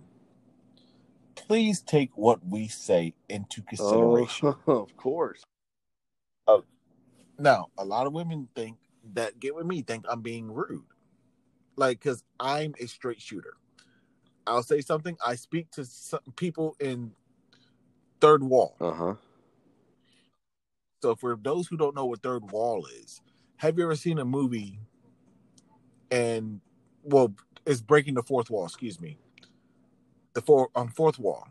Please 1.34 1.80
take 1.80 2.10
what 2.16 2.46
we 2.46 2.68
say 2.68 3.14
into 3.28 3.62
consideration. 3.62 4.54
Oh, 4.66 4.72
of 4.82 4.96
course. 4.96 5.42
Now, 7.38 7.68
a 7.78 7.84
lot 7.84 8.06
of 8.06 8.12
women 8.12 8.48
think 8.56 8.78
that 9.14 9.38
get 9.38 9.54
with 9.54 9.66
me 9.66 9.82
think 9.82 10.04
I'm 10.08 10.22
being 10.22 10.52
rude, 10.52 10.84
like 11.76 12.00
because 12.00 12.24
I'm 12.40 12.74
a 12.80 12.86
straight 12.86 13.22
shooter. 13.22 13.54
I'll 14.48 14.62
say 14.62 14.80
something. 14.80 15.16
I 15.24 15.34
speak 15.34 15.70
to 15.72 15.84
some 15.84 16.20
people 16.36 16.76
in 16.80 17.12
third 18.20 18.42
wall. 18.42 18.74
Uh 18.80 18.92
huh. 18.92 19.14
So, 21.02 21.14
for 21.14 21.36
those 21.40 21.68
who 21.68 21.76
don't 21.76 21.94
know 21.94 22.06
what 22.06 22.22
third 22.22 22.50
wall 22.50 22.86
is, 22.86 23.20
have 23.56 23.78
you 23.78 23.84
ever 23.84 23.94
seen 23.94 24.18
a 24.18 24.24
movie? 24.24 24.78
And 26.10 26.60
well, 27.04 27.34
it's 27.66 27.80
breaking 27.80 28.14
the 28.14 28.22
fourth 28.22 28.50
wall. 28.50 28.64
Excuse 28.64 29.00
me. 29.00 29.18
The 30.32 30.40
four 30.40 30.70
um 30.74 30.88
fourth 30.88 31.18
wall. 31.18 31.46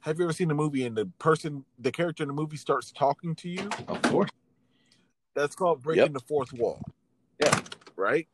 Have 0.00 0.18
you 0.18 0.24
ever 0.24 0.32
seen 0.34 0.50
a 0.50 0.54
movie 0.54 0.84
and 0.84 0.94
the 0.96 1.06
person, 1.18 1.64
the 1.78 1.90
character 1.90 2.22
in 2.22 2.28
the 2.28 2.34
movie 2.34 2.58
starts 2.58 2.92
talking 2.92 3.34
to 3.36 3.48
you? 3.48 3.70
Of 3.88 4.02
course. 4.02 4.30
That's 5.34 5.56
called 5.56 5.82
breaking 5.82 6.02
Yep. 6.04 6.12
the 6.12 6.20
fourth 6.20 6.52
wall. 6.52 6.80
Yeah. 7.42 7.58
Right? 7.96 8.28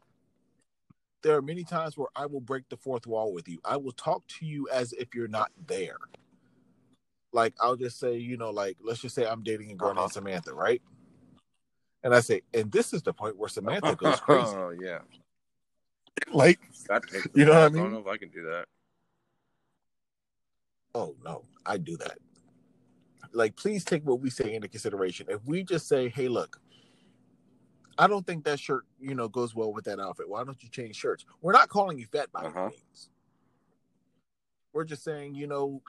There 1.23 1.37
are 1.37 1.43
many 1.43 1.65
times 1.65 1.97
where 1.99 2.09
I 2.17 2.27
will 2.27 2.41
break 2.41 2.69
the 2.69 2.77
fourth 2.77 3.07
wall 3.07 3.33
with 3.33 3.49
you. 3.49 3.59
I 3.65 3.77
will 3.77 3.93
talk 3.93 4.27
to 4.39 4.47
you 4.47 4.69
as 4.73 4.93
if 4.95 5.15
you're 5.15 5.29
not 5.29 5.51
there. 5.67 5.97
Like 7.33 7.55
I'll 7.61 7.77
just 7.77 7.99
say, 8.01 8.17
you 8.17 8.37
know, 8.37 8.51
like 8.51 8.77
let's 8.83 9.01
just 9.01 9.15
say 9.15 9.27
I'm 9.27 9.43
dating 9.43 9.71
a 9.71 9.75
girl 9.75 9.91
Uh-huh. 9.91 10.01
named 10.01 10.13
Samantha, 10.13 10.55
right? 10.55 10.83
And 12.03 12.15
I 12.15 12.21
say, 12.21 12.41
and 12.55 12.73
this 12.73 12.93
is 12.95 13.03
the 13.03 13.13
point 13.13 13.37
where 13.37 13.49
Samantha 13.49 13.95
goes 13.95 14.19
crazy. 14.21 14.57
Oh 14.57 14.71
yeah. 14.71 15.01
like, 16.33 16.59
You 17.35 17.45
know 17.45 17.53
what 17.53 17.63
I 17.63 17.69
mean? 17.69 17.81
I 17.81 17.85
don't 17.85 17.93
know 17.93 18.01
if 18.01 18.07
I 18.07 18.17
can 18.17 18.31
do 18.31 18.45
that. 18.45 18.65
oh 20.95 21.15
no, 21.25 21.45
I 21.67 21.77
do 21.77 21.97
that. 21.99 22.19
Like, 23.33 23.55
please 23.55 23.85
take 23.85 24.05
what 24.05 24.21
we 24.21 24.29
say 24.31 24.55
into 24.55 24.67
consideration. 24.67 25.27
If 25.29 25.45
we 25.45 25.63
just 25.63 25.87
say, 25.87 26.09
hey, 26.09 26.27
look, 26.27 26.59
I 27.99 28.07
don't 28.07 28.27
think 28.27 28.45
that 28.45 28.59
shirt, 28.59 28.85
you 29.01 29.15
know, 29.15 29.29
goes 29.29 29.55
well 29.55 29.73
with 29.73 29.85
that 29.85 30.01
outfit. 30.01 30.29
Why 30.29 30.45
don't 30.45 30.63
you 30.63 30.69
change 30.69 30.97
shirts? 30.97 31.25
We're 31.43 31.53
not 31.53 31.69
calling 31.69 31.99
you 31.99 32.07
fat 32.07 32.33
by 32.33 32.43
Uh-huh. 32.45 32.65
any 32.67 32.77
means. 32.77 33.11
We're 34.73 34.85
just 34.85 35.03
saying, 35.05 35.35
you 35.35 35.47
know, 35.47 35.83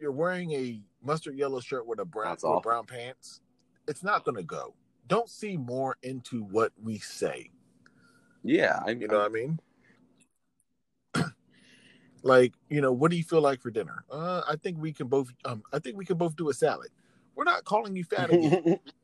you're 0.00 0.12
wearing 0.12 0.52
a 0.52 0.80
mustard 1.02 1.36
yellow 1.36 1.60
shirt 1.60 1.86
with 1.86 2.00
a 2.00 2.04
brown 2.04 2.32
with 2.32 2.44
awful. 2.44 2.60
brown 2.60 2.86
pants. 2.86 3.40
It's 3.86 4.02
not 4.02 4.24
going 4.24 4.36
to 4.36 4.42
go. 4.42 4.74
Don't 5.06 5.30
see 5.30 5.56
more 5.56 5.96
into 6.02 6.42
what 6.42 6.72
we 6.82 6.98
say. 6.98 7.50
Yeah, 8.42 8.80
I 8.84 8.90
You 8.90 9.08
know 9.08 9.18
what 9.18 9.26
I 9.26 9.28
mean? 9.28 9.58
like, 12.22 12.52
you 12.68 12.80
know, 12.80 12.92
what 12.92 13.10
do 13.10 13.16
you 13.16 13.24
feel 13.24 13.40
like 13.40 13.60
for 13.62 13.70
dinner? 13.70 14.04
Uh, 14.10 14.42
I 14.48 14.56
think 14.56 14.78
we 14.78 14.92
can 14.92 15.06
both. 15.08 15.32
Um, 15.44 15.62
I 15.72 15.78
think 15.78 15.96
we 15.96 16.04
can 16.04 16.18
both 16.18 16.36
do 16.36 16.50
a 16.50 16.54
salad. 16.54 16.90
We're 17.34 17.44
not 17.44 17.64
calling 17.64 17.96
you 17.96 18.04
fat 18.04 18.30
again. 18.30 18.78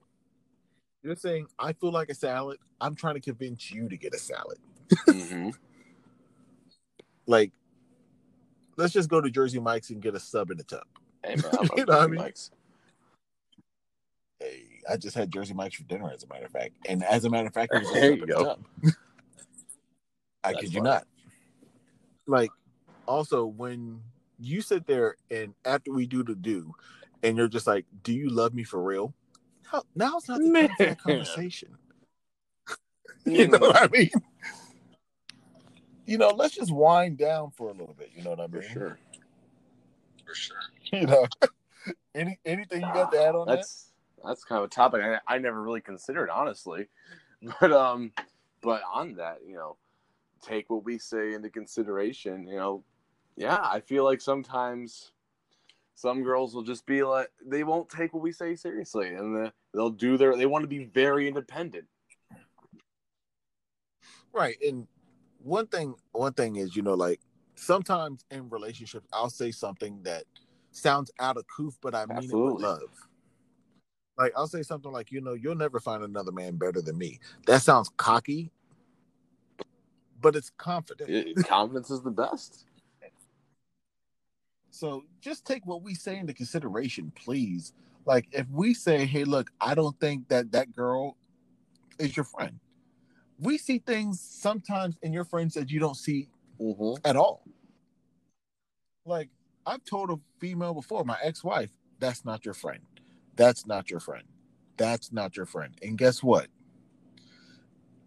You're 1.04 1.16
saying 1.16 1.48
I 1.58 1.74
feel 1.74 1.92
like 1.92 2.08
a 2.08 2.14
salad. 2.14 2.58
I'm 2.80 2.94
trying 2.94 3.14
to 3.14 3.20
convince 3.20 3.70
you 3.70 3.88
to 3.90 3.96
get 3.96 4.14
a 4.14 4.18
salad. 4.18 4.58
hmm 5.06 5.50
Like, 7.26 7.52
let's 8.76 8.92
just 8.92 9.08
go 9.08 9.18
to 9.18 9.30
Jersey 9.30 9.58
Mike's 9.58 9.88
and 9.88 10.02
get 10.02 10.14
a 10.14 10.20
sub 10.20 10.50
in 10.50 10.58
the 10.58 10.64
tub. 10.64 10.84
Hey 11.24 11.36
man, 11.36 11.44
I 11.58 11.68
You 11.74 11.86
know 11.86 11.94
what 11.94 12.02
I 12.02 12.06
mean? 12.06 12.20
Mike's. 12.20 12.50
Hey, 14.38 14.64
I 14.90 14.98
just 14.98 15.16
had 15.16 15.30
Jersey 15.30 15.54
Mike's 15.54 15.76
for 15.76 15.84
dinner, 15.84 16.10
as 16.12 16.22
a 16.22 16.26
matter 16.26 16.44
of 16.44 16.52
fact. 16.52 16.74
And 16.86 17.02
as 17.02 17.24
a 17.24 17.30
matter 17.30 17.46
of 17.46 17.54
fact, 17.54 17.72
it 17.72 17.78
was 17.78 17.90
a 17.90 17.94
There 17.94 18.12
you 18.12 18.26
go. 18.26 18.58
I 20.42 20.52
That's 20.52 20.64
kid 20.64 20.74
you 20.74 20.82
not. 20.82 21.06
Like, 22.26 22.50
also 23.06 23.46
when 23.46 24.02
you 24.38 24.60
sit 24.60 24.86
there 24.86 25.16
and 25.30 25.54
after 25.64 25.92
we 25.92 26.06
do 26.06 26.22
the 26.22 26.34
do, 26.34 26.74
and 27.22 27.38
you're 27.38 27.48
just 27.48 27.66
like, 27.66 27.86
"Do 28.02 28.12
you 28.12 28.28
love 28.28 28.52
me 28.52 28.64
for 28.64 28.82
real?" 28.82 29.14
Now, 29.74 29.82
now's 29.94 30.28
not 30.28 30.40
the 30.40 30.52
time 30.52 30.68
for 30.76 30.84
that 30.84 31.02
conversation. 31.02 31.76
you 33.24 33.48
know 33.48 33.58
what 33.58 33.82
I 33.82 33.88
mean? 33.88 34.10
You 36.06 36.18
know, 36.18 36.28
let's 36.28 36.54
just 36.54 36.72
wind 36.72 37.18
down 37.18 37.50
for 37.50 37.70
a 37.70 37.72
little 37.72 37.94
bit. 37.98 38.10
You 38.14 38.22
know 38.22 38.30
what 38.30 38.40
I 38.40 38.46
mean? 38.46 38.62
For 38.62 38.68
sure. 38.68 38.98
For 40.26 40.34
sure. 40.34 40.56
You 40.92 41.06
know, 41.06 41.26
any 42.14 42.38
anything 42.44 42.82
you 42.82 42.86
got 42.92 43.10
to 43.10 43.20
add 43.20 43.34
on 43.34 43.48
That's 43.48 43.90
that's 44.24 44.44
kind 44.44 44.60
of 44.60 44.66
a 44.66 44.68
topic 44.68 45.00
I, 45.02 45.18
I 45.26 45.38
never 45.38 45.60
really 45.60 45.80
considered, 45.80 46.30
honestly. 46.30 46.86
But 47.60 47.72
um, 47.72 48.12
but 48.60 48.82
on 48.92 49.14
that, 49.16 49.38
you 49.44 49.56
know, 49.56 49.76
take 50.40 50.70
what 50.70 50.84
we 50.84 50.98
say 50.98 51.32
into 51.32 51.50
consideration. 51.50 52.46
You 52.46 52.56
know, 52.56 52.84
yeah, 53.34 53.58
I 53.60 53.80
feel 53.80 54.04
like 54.04 54.20
sometimes 54.20 55.10
some 55.94 56.22
girls 56.22 56.54
will 56.54 56.62
just 56.62 56.86
be 56.86 57.02
like 57.02 57.30
they 57.44 57.64
won't 57.64 57.88
take 57.88 58.12
what 58.14 58.22
we 58.22 58.32
say 58.32 58.54
seriously, 58.54 59.14
and 59.14 59.34
the, 59.34 59.52
they'll 59.72 59.90
do 59.90 60.16
their 60.16 60.36
they 60.36 60.46
want 60.46 60.62
to 60.62 60.68
be 60.68 60.84
very 60.84 61.28
independent. 61.28 61.86
Right. 64.32 64.56
And 64.60 64.88
one 65.38 65.68
thing, 65.68 65.94
one 66.12 66.32
thing 66.32 66.56
is, 66.56 66.74
you 66.74 66.82
know, 66.82 66.94
like 66.94 67.20
sometimes 67.54 68.24
in 68.30 68.50
relationships, 68.50 69.06
I'll 69.12 69.30
say 69.30 69.52
something 69.52 70.00
that 70.02 70.24
sounds 70.72 71.12
out 71.20 71.36
of 71.36 71.44
coof, 71.46 71.78
but 71.80 71.94
I 71.94 72.06
mean 72.06 72.30
it 72.30 72.34
with 72.34 72.60
love. 72.60 72.80
Like 74.18 74.32
I'll 74.36 74.48
say 74.48 74.62
something 74.62 74.90
like, 74.90 75.12
you 75.12 75.20
know, 75.20 75.34
you'll 75.34 75.54
never 75.54 75.80
find 75.80 76.02
another 76.02 76.32
man 76.32 76.56
better 76.56 76.82
than 76.82 76.98
me. 76.98 77.20
That 77.46 77.62
sounds 77.62 77.90
cocky, 77.96 78.50
but 80.20 80.34
it's 80.34 80.50
confident. 80.50 81.10
It- 81.10 81.46
confidence 81.46 81.90
is 81.90 82.02
the 82.02 82.10
best. 82.10 82.64
So 84.74 85.04
just 85.20 85.44
take 85.44 85.64
what 85.66 85.82
we 85.82 85.94
say 85.94 86.18
into 86.18 86.34
consideration, 86.34 87.12
please. 87.14 87.72
Like 88.06 88.26
if 88.32 88.48
we 88.50 88.74
say, 88.74 89.06
"Hey, 89.06 89.22
look, 89.22 89.52
I 89.60 89.72
don't 89.72 89.98
think 90.00 90.26
that 90.28 90.50
that 90.50 90.74
girl 90.74 91.16
is 92.00 92.16
your 92.16 92.24
friend," 92.24 92.58
we 93.38 93.56
see 93.56 93.78
things 93.78 94.20
sometimes 94.20 94.98
in 95.00 95.12
your 95.12 95.24
friends 95.24 95.54
that 95.54 95.70
you 95.70 95.78
don't 95.78 95.96
see 95.96 96.28
Mm-hmm. 96.60 97.00
at 97.04 97.14
all. 97.14 97.46
Like 99.06 99.28
I've 99.64 99.84
told 99.84 100.10
a 100.10 100.18
female 100.40 100.74
before, 100.74 101.04
my 101.04 101.18
ex-wife, 101.22 101.70
"That's 102.00 102.24
not 102.24 102.44
your 102.44 102.54
friend. 102.54 102.82
That's 103.36 103.66
not 103.66 103.90
your 103.90 104.00
friend. 104.00 104.26
That's 104.76 105.12
not 105.12 105.36
your 105.36 105.46
friend." 105.46 105.76
And 105.82 105.96
guess 105.96 106.20
what? 106.20 106.48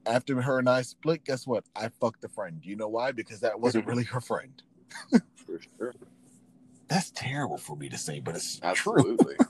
After 0.06 0.42
her 0.42 0.60
and 0.60 0.68
I 0.70 0.82
split, 0.82 1.24
guess 1.24 1.48
what? 1.48 1.64
I 1.78 1.88
fucked 1.88 2.22
the 2.22 2.30
friend. 2.30 2.60
You 2.62 2.76
know 2.76 2.90
why? 2.90 3.14
Because 3.14 3.40
that 3.40 3.58
wasn't 3.58 3.86
really 3.86 4.04
her 4.04 4.20
friend. 4.20 4.62
For 5.46 5.62
sure. 5.78 5.96
That's 6.88 7.12
terrible 7.12 7.58
for 7.58 7.76
me 7.76 7.90
to 7.90 7.98
say, 7.98 8.20
but 8.20 8.36
it's 8.36 8.60
true. 8.60 8.70
Absolutely. 8.70 9.36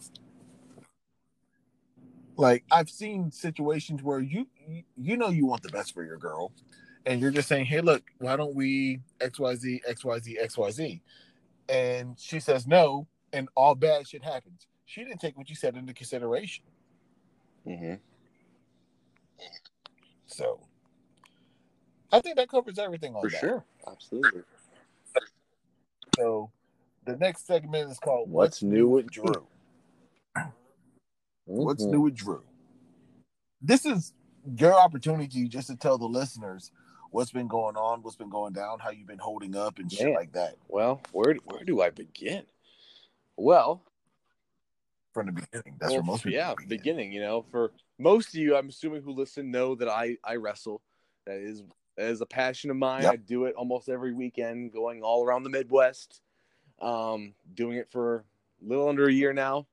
like 2.38 2.64
I've 2.72 2.90
seen 2.90 3.32
situations 3.32 4.02
where 4.04 4.20
you 4.20 4.48
you- 4.68 4.84
you 4.96 5.18
know 5.18 5.30
you 5.30 5.46
want 5.46 5.64
the 5.64 5.70
best 5.70 5.94
for 5.94 6.04
your 6.04 6.18
girl, 6.18 6.52
and 7.06 7.22
you're 7.22 7.32
just 7.32 7.48
saying, 7.48 7.66
"Hey, 7.66 7.82
look, 7.82 8.04
why 8.20 8.36
don't 8.36 8.56
we 8.56 9.02
X 9.22 9.40
Y 9.40 9.56
Z 9.56 9.82
X 9.88 10.04
Y 10.04 10.20
Z 10.20 10.38
X 10.40 10.58
Y 10.58 10.72
Z," 10.72 11.02
and 11.70 12.20
she 12.20 12.40
says 12.40 12.68
no, 12.68 13.08
and 13.34 13.50
all 13.56 13.76
bad 13.76 14.08
shit 14.08 14.24
happens. 14.24 14.68
She 14.86 15.04
didn't 15.04 15.20
take 15.20 15.38
what 15.38 15.50
you 15.50 15.56
said 15.56 15.76
into 15.76 15.94
consideration, 15.94 16.64
mm-hmm. 17.68 17.96
so 20.26 20.60
I 22.12 22.20
think 22.22 22.38
that 22.38 22.50
covers 22.50 22.80
everything 22.80 23.16
on 23.16 23.22
For 23.22 23.30
that. 23.30 23.40
sure. 23.40 23.66
Absolutely. 23.86 24.42
So 26.16 26.50
the 27.08 27.18
next 27.18 27.47
segment 27.47 27.89
is 27.89 27.97
called 27.99 28.30
What's 28.30 28.62
new 28.62 28.88
with 28.88 29.10
Drew?" 29.10 29.47
What's 31.45 31.86
Mhm. 31.86 31.91
new 31.91 32.01
with 32.01 32.16
Drew? 32.16 32.43
This 33.62 33.86
is 33.86 34.14
your 34.58 34.74
opportunity 34.74 35.47
just 35.47 35.68
to 35.68 35.76
tell 35.76 35.97
the 35.97 36.08
listeners 36.08 36.72
what's 37.12 37.32
been 37.32 37.47
going 37.47 37.78
on, 37.78 38.03
what's 38.03 38.18
been 38.18 38.30
going 38.30 38.53
down, 38.53 38.80
how 38.80 38.91
you've 38.91 39.08
been 39.08 39.18
holding 39.18 39.55
up, 39.55 39.80
and 39.80 39.91
shit 39.91 40.08
Man. 40.08 40.16
like 40.16 40.34
that 40.34 40.58
Well, 40.68 41.01
where 41.12 41.36
where 41.45 41.64
do 41.64 41.82
I 41.82 41.89
begin? 41.89 42.45
Well, 43.38 43.82
from 45.14 45.28
the 45.28 45.32
beginning. 45.32 45.78
That's 45.80 45.91
well, 45.91 46.01
where 46.01 46.03
most 46.03 46.24
people 46.24 46.38
yeah, 46.38 46.53
begin. 46.53 46.70
beginning. 46.70 47.12
You 47.14 47.22
know, 47.22 47.41
for 47.49 47.72
most 47.97 48.30
of 48.30 48.36
you, 48.36 48.55
I'm 48.55 48.70
assuming 48.70 49.01
who 49.01 49.12
listen 49.12 49.49
know 49.49 49.74
that 49.76 49.88
I 49.88 50.18
I 50.24 50.36
wrestle. 50.36 50.82
That 51.26 51.38
is 51.38 51.64
that 51.95 52.10
is 52.10 52.22
a 52.22 52.26
passion 52.26 52.70
of 52.70 52.78
mine. 52.78 53.03
Yep. 53.03 53.14
I 53.14 53.16
do 53.16 53.45
it 53.45 53.55
almost 53.55 53.89
every 53.89 54.14
weekend, 54.14 54.72
going 54.74 55.01
all 55.01 55.26
around 55.26 55.43
the 55.43 55.49
Midwest. 55.49 56.22
Um, 56.80 57.34
doing 57.53 57.78
it 57.78 57.89
for 57.91 58.17
a 58.61 58.67
little 58.67 58.88
under 58.88 59.07
a 59.07 59.13
year 59.13 59.34
now, 59.34 59.67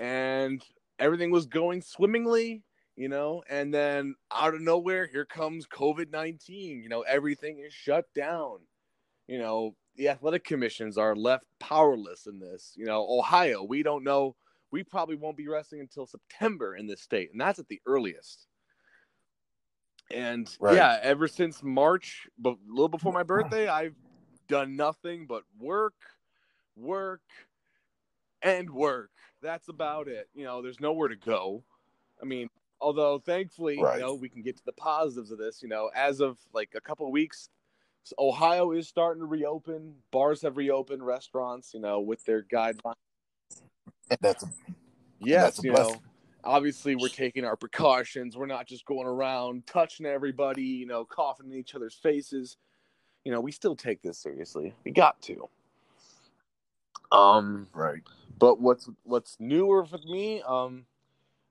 and 0.00 0.64
everything 0.98 1.30
was 1.30 1.46
going 1.46 1.82
swimmingly. 1.82 2.62
You 2.96 3.10
know, 3.10 3.42
and 3.50 3.74
then 3.74 4.14
out 4.34 4.54
of 4.54 4.62
nowhere, 4.62 5.06
here 5.06 5.26
comes 5.26 5.66
COVID 5.66 6.10
nineteen. 6.10 6.82
You 6.82 6.88
know, 6.88 7.02
everything 7.02 7.58
is 7.58 7.72
shut 7.72 8.06
down. 8.14 8.60
You 9.28 9.38
know, 9.38 9.74
the 9.96 10.08
athletic 10.08 10.44
commissions 10.44 10.96
are 10.96 11.14
left 11.14 11.44
powerless 11.60 12.26
in 12.26 12.38
this. 12.38 12.72
You 12.74 12.86
know, 12.86 13.06
Ohio, 13.08 13.62
we 13.62 13.82
don't 13.82 14.02
know. 14.02 14.34
We 14.70 14.82
probably 14.82 15.16
won't 15.16 15.36
be 15.36 15.46
wrestling 15.46 15.80
until 15.80 16.06
September 16.06 16.74
in 16.74 16.86
this 16.86 17.02
state, 17.02 17.30
and 17.32 17.40
that's 17.40 17.58
at 17.58 17.68
the 17.68 17.80
earliest. 17.86 18.46
And 20.10 20.48
Right. 20.60 20.76
yeah, 20.76 20.98
ever 21.02 21.28
since 21.28 21.62
March, 21.62 22.28
but 22.38 22.52
a 22.54 22.58
little 22.68 22.88
before 22.88 23.12
my 23.12 23.24
birthday, 23.24 23.68
I've 23.68 23.94
done 24.48 24.76
nothing 24.76 25.26
but 25.26 25.42
work, 25.58 25.94
work, 26.76 27.22
and 28.42 28.70
work. 28.70 29.10
That's 29.42 29.68
about 29.68 30.08
it. 30.08 30.28
You 30.34 30.44
know, 30.44 30.62
there's 30.62 30.80
nowhere 30.80 31.08
to 31.08 31.16
go. 31.16 31.62
I 32.20 32.24
mean, 32.24 32.48
although 32.80 33.18
thankfully, 33.18 33.80
Right. 33.80 33.98
you 33.98 34.04
know, 34.04 34.14
we 34.14 34.28
can 34.28 34.42
get 34.42 34.56
to 34.58 34.64
the 34.64 34.72
positives 34.72 35.30
of 35.30 35.38
this. 35.38 35.62
You 35.62 35.68
know, 35.68 35.90
as 35.94 36.20
of 36.20 36.38
like 36.52 36.74
a 36.74 36.80
couple 36.80 37.06
of 37.06 37.12
weeks, 37.12 37.48
Ohio 38.18 38.72
is 38.72 38.88
starting 38.88 39.20
to 39.20 39.26
reopen. 39.26 39.96
Bars 40.10 40.42
have 40.42 40.56
reopened. 40.56 41.04
Restaurants, 41.04 41.74
you 41.74 41.80
know, 41.80 42.00
with 42.00 42.24
their 42.24 42.42
guidelines. 42.42 42.94
And 44.10 44.18
that's 44.20 44.44
Yes, 45.18 45.42
that's 45.42 45.58
a 45.60 45.62
you 45.62 45.72
know, 45.72 46.02
obviously 46.44 46.94
we're 46.94 47.08
taking 47.08 47.44
our 47.44 47.56
precautions. 47.56 48.36
We're 48.36 48.46
not 48.46 48.66
just 48.66 48.84
going 48.84 49.06
around 49.06 49.66
touching 49.66 50.06
everybody, 50.06 50.62
you 50.62 50.86
know, 50.86 51.04
coughing 51.04 51.50
in 51.50 51.58
each 51.58 51.74
other's 51.74 51.94
faces. 51.94 52.56
You 53.24 53.32
know, 53.32 53.40
we 53.40 53.50
still 53.50 53.74
take 53.74 54.02
this 54.02 54.18
seriously. 54.18 54.74
We 54.84 54.92
got 54.92 55.20
to. 55.22 55.48
Um, 57.12 57.68
right. 57.72 58.02
but 58.38 58.60
what's 58.60 58.88
what's 59.04 59.36
newer 59.38 59.84
for 59.84 59.98
me? 59.98 60.42
Um, 60.42 60.86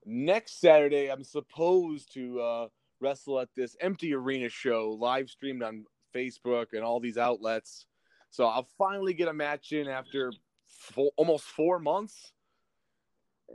next 0.04 0.60
Saturday 0.60 1.10
I'm 1.10 1.24
supposed 1.24 2.12
to 2.14 2.40
uh, 2.40 2.68
wrestle 3.00 3.40
at 3.40 3.48
this 3.56 3.76
empty 3.80 4.14
arena 4.14 4.48
show, 4.48 4.96
live 4.98 5.28
streamed 5.28 5.62
on 5.62 5.84
Facebook 6.14 6.66
and 6.72 6.82
all 6.82 7.00
these 7.00 7.18
outlets. 7.18 7.86
So 8.30 8.46
I'll 8.46 8.68
finally 8.78 9.14
get 9.14 9.28
a 9.28 9.32
match 9.32 9.72
in 9.72 9.88
after 9.88 10.32
four, 10.66 11.10
almost 11.16 11.44
four 11.44 11.78
months. 11.78 12.32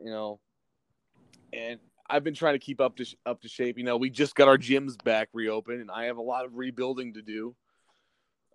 You 0.03 0.09
know, 0.09 0.39
and 1.53 1.79
I've 2.09 2.23
been 2.23 2.33
trying 2.33 2.55
to 2.55 2.59
keep 2.59 2.81
up 2.81 2.97
to 2.97 3.05
up 3.25 3.41
to 3.41 3.47
shape. 3.47 3.77
You 3.77 3.83
know, 3.83 3.97
we 3.97 4.09
just 4.09 4.35
got 4.35 4.47
our 4.47 4.57
gyms 4.57 5.01
back 5.03 5.29
reopened, 5.33 5.81
and 5.81 5.91
I 5.91 6.05
have 6.05 6.17
a 6.17 6.21
lot 6.21 6.45
of 6.45 6.55
rebuilding 6.55 7.13
to 7.13 7.21
do. 7.21 7.55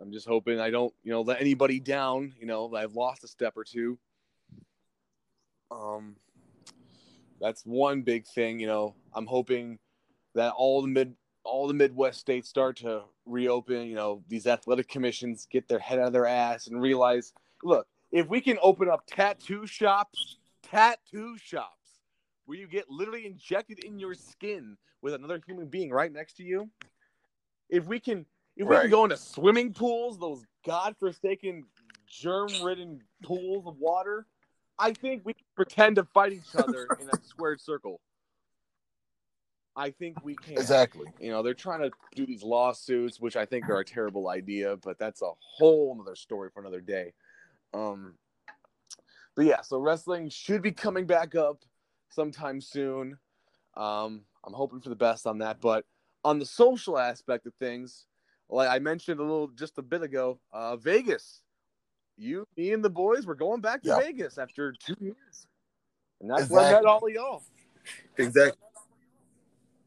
I'm 0.00 0.12
just 0.12 0.26
hoping 0.26 0.60
I 0.60 0.70
don't, 0.70 0.92
you 1.02 1.10
know, 1.10 1.22
let 1.22 1.40
anybody 1.40 1.80
down. 1.80 2.34
You 2.38 2.46
know, 2.46 2.74
I've 2.74 2.94
lost 2.94 3.24
a 3.24 3.28
step 3.28 3.56
or 3.56 3.64
two. 3.64 3.98
Um, 5.70 6.16
that's 7.40 7.62
one 7.64 8.02
big 8.02 8.26
thing. 8.26 8.60
You 8.60 8.66
know, 8.66 8.94
I'm 9.14 9.26
hoping 9.26 9.78
that 10.34 10.52
all 10.52 10.82
the 10.82 10.88
mid 10.88 11.14
all 11.44 11.68
the 11.68 11.74
Midwest 11.74 12.20
states 12.20 12.48
start 12.48 12.76
to 12.78 13.02
reopen. 13.24 13.86
You 13.86 13.94
know, 13.94 14.22
these 14.28 14.46
athletic 14.46 14.88
commissions 14.88 15.46
get 15.50 15.68
their 15.68 15.78
head 15.78 15.98
out 15.98 16.08
of 16.08 16.12
their 16.12 16.26
ass 16.26 16.66
and 16.66 16.80
realize, 16.80 17.32
look, 17.62 17.86
if 18.10 18.28
we 18.28 18.40
can 18.40 18.58
open 18.62 18.90
up 18.90 19.04
tattoo 19.06 19.66
shops, 19.66 20.38
tattoo 20.62 21.36
shops, 21.38 22.00
where 22.46 22.58
you 22.58 22.66
get 22.66 22.90
literally 22.90 23.26
injected 23.26 23.84
in 23.84 23.98
your 23.98 24.14
skin 24.14 24.76
with 25.02 25.14
another 25.14 25.40
human 25.46 25.66
being 25.66 25.90
right 25.90 26.12
next 26.12 26.36
to 26.38 26.42
you, 26.42 26.68
if 27.68 27.84
we 27.86 28.00
can, 28.00 28.26
if 28.56 28.66
we 28.66 28.74
Right. 28.74 28.82
can 28.82 28.90
go 28.90 29.04
into 29.04 29.16
swimming 29.16 29.72
pools, 29.72 30.18
those 30.18 30.44
godforsaken 30.64 31.66
germ-ridden 32.06 33.02
pools 33.22 33.66
of 33.66 33.78
water, 33.78 34.26
I 34.78 34.92
think 34.92 35.24
we 35.24 35.34
can 35.34 35.44
pretend 35.54 35.96
to 35.96 36.04
fight 36.04 36.32
each 36.32 36.54
other 36.56 36.88
in 37.00 37.08
a 37.08 37.22
squared 37.22 37.60
circle. 37.60 38.00
I 39.78 39.90
think 39.90 40.24
we 40.24 40.34
can. 40.36 40.54
Exactly. 40.54 41.06
You 41.20 41.30
know, 41.30 41.42
they're 41.42 41.52
trying 41.52 41.80
to 41.80 41.90
do 42.14 42.24
these 42.24 42.42
lawsuits, 42.42 43.20
which 43.20 43.36
I 43.36 43.44
think 43.44 43.68
are 43.68 43.80
a 43.80 43.84
terrible 43.84 44.30
idea, 44.30 44.76
but 44.78 44.98
that's 44.98 45.20
a 45.20 45.30
whole 45.38 45.98
other 46.00 46.16
story 46.16 46.48
for 46.52 46.60
another 46.60 46.80
day. 46.80 47.12
Um, 47.74 48.14
but 49.34 49.44
yeah, 49.44 49.60
so 49.60 49.78
wrestling 49.78 50.30
should 50.30 50.62
be 50.62 50.72
coming 50.72 51.04
back 51.04 51.34
up 51.34 51.62
sometime 52.08 52.62
soon. 52.62 53.18
Um, 53.76 54.22
I'm 54.44 54.54
hoping 54.54 54.80
for 54.80 54.88
the 54.88 54.96
best 54.96 55.26
on 55.26 55.38
that. 55.38 55.60
But 55.60 55.84
on 56.24 56.38
the 56.38 56.46
social 56.46 56.98
aspect 56.98 57.46
of 57.46 57.52
things, 57.56 58.06
like 58.48 58.68
I 58.68 58.78
mentioned 58.78 59.20
a 59.20 59.22
little 59.22 59.48
just 59.48 59.78
a 59.78 59.82
bit 59.82 60.02
ago, 60.02 60.38
uh, 60.52 60.76
Vegas. 60.76 61.42
You, 62.16 62.46
me, 62.56 62.72
and 62.72 62.82
the 62.84 62.90
boys, 62.90 63.26
we're 63.26 63.34
going 63.34 63.60
back 63.60 63.82
to 63.82 63.88
Yeah. 63.90 63.98
Vegas 64.00 64.38
after 64.38 64.72
two 64.72 64.96
years, 65.00 65.46
and 66.20 66.30
that's 66.30 66.48
where 66.48 66.60
I 66.60 66.64
met 66.64 66.70
Exactly. 66.80 66.88
all 66.90 67.06
of 67.06 67.12
y'all. 67.12 67.42
Exactly. 68.16 68.58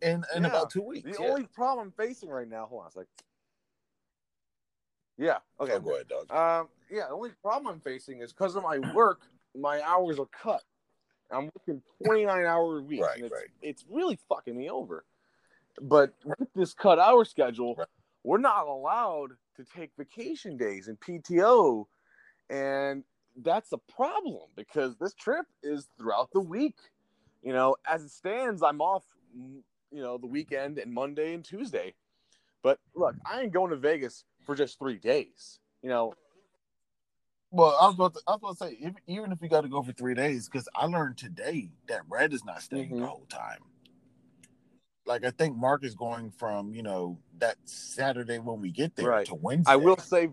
In 0.01 0.23
in 0.35 0.43
Yeah. 0.43 0.49
about 0.49 0.69
two 0.69 0.81
weeks. 0.83 1.17
The 1.17 1.23
yeah. 1.23 1.29
only 1.29 1.45
problem 1.47 1.87
I'm 1.87 1.91
facing 1.91 2.29
right 2.29 2.47
now, 2.47 2.67
hold 2.67 2.81
on 2.83 2.87
a 2.87 2.91
sec. 2.91 3.07
Yeah. 5.17 5.39
Okay. 5.59 5.73
Oh, 5.73 5.79
go 5.79 5.95
ahead, 5.95 6.07
dog. 6.07 6.31
Um. 6.31 6.69
Yeah. 6.89 7.07
The 7.07 7.13
only 7.13 7.31
problem 7.41 7.73
I'm 7.73 7.81
facing 7.81 8.21
is 8.21 8.31
because 8.31 8.55
of 8.55 8.63
my 8.63 8.79
work, 8.93 9.21
my 9.55 9.81
hours 9.81 10.19
are 10.19 10.27
cut. 10.27 10.63
I'm 11.31 11.49
working 11.55 11.81
29 12.05 12.45
hour 12.45 12.81
weeks, 12.81 13.05
Right, 13.05 13.17
and 13.17 13.25
it's, 13.25 13.33
right. 13.33 13.47
it's 13.61 13.85
really 13.89 14.17
fucking 14.29 14.57
me 14.57 14.69
over. 14.69 15.05
But 15.81 16.13
with 16.25 16.49
this 16.55 16.73
cut 16.73 16.97
hour 16.99 17.23
schedule, 17.25 17.75
Right. 17.75 17.87
We're 18.23 18.37
not 18.37 18.67
allowed 18.67 19.31
to 19.55 19.63
take 19.75 19.91
vacation 19.97 20.57
days 20.57 20.87
and 20.87 20.99
PTO, 20.99 21.85
and 22.49 23.03
that's 23.41 23.71
a 23.71 23.77
problem 23.77 24.49
because 24.55 24.97
this 24.97 25.13
trip 25.13 25.45
is 25.63 25.87
throughout 25.97 26.29
the 26.33 26.41
week. 26.41 26.75
You 27.41 27.53
know, 27.53 27.75
as 27.87 28.03
it 28.03 28.11
stands, 28.11 28.61
I'm 28.61 28.81
off. 28.81 29.05
You 29.91 30.01
know, 30.01 30.17
the 30.17 30.27
weekend 30.27 30.77
and 30.77 30.93
Monday 30.93 31.33
and 31.33 31.43
Tuesday. 31.43 31.95
But 32.61 32.79
look, 32.95 33.15
I 33.25 33.41
ain't 33.41 33.53
going 33.53 33.71
to 33.71 33.77
Vegas 33.77 34.25
for 34.45 34.55
just 34.55 34.77
three 34.77 34.97
days. 34.97 35.59
You 35.81 35.89
know, 35.89 36.13
Well, 37.51 37.75
I 37.81 37.87
was 37.87 37.95
about 37.95 38.13
to, 38.15 38.21
I 38.27 38.31
was 38.33 38.39
about 38.39 38.57
to 38.57 38.75
say, 38.75 38.77
if, 38.79 38.93
even 39.07 39.31
if 39.31 39.41
you 39.41 39.49
got 39.49 39.61
to 39.61 39.69
go 39.69 39.81
for 39.81 39.91
three 39.91 40.13
days, 40.13 40.47
because 40.47 40.67
I 40.75 40.85
learned 40.85 41.17
today 41.17 41.71
that 41.87 42.01
Red 42.07 42.33
is 42.33 42.45
not 42.45 42.61
staying 42.61 42.91
Mhm. 42.91 42.99
the 42.99 43.07
whole 43.07 43.25
time. 43.29 43.63
Like 45.09 45.25
I 45.25 45.31
think 45.31 45.57
Mark 45.57 45.83
is 45.83 45.95
going 45.95 46.29
from 46.29 46.75
you 46.75 46.83
know 46.83 47.17
that 47.39 47.57
Saturday 47.65 48.37
when 48.37 48.61
we 48.61 48.69
get 48.69 48.95
there 48.95 49.07
Right. 49.07 49.25
to 49.25 49.33
Wednesday. 49.33 49.71
I 49.73 49.75
will 49.75 49.97
say, 49.97 50.29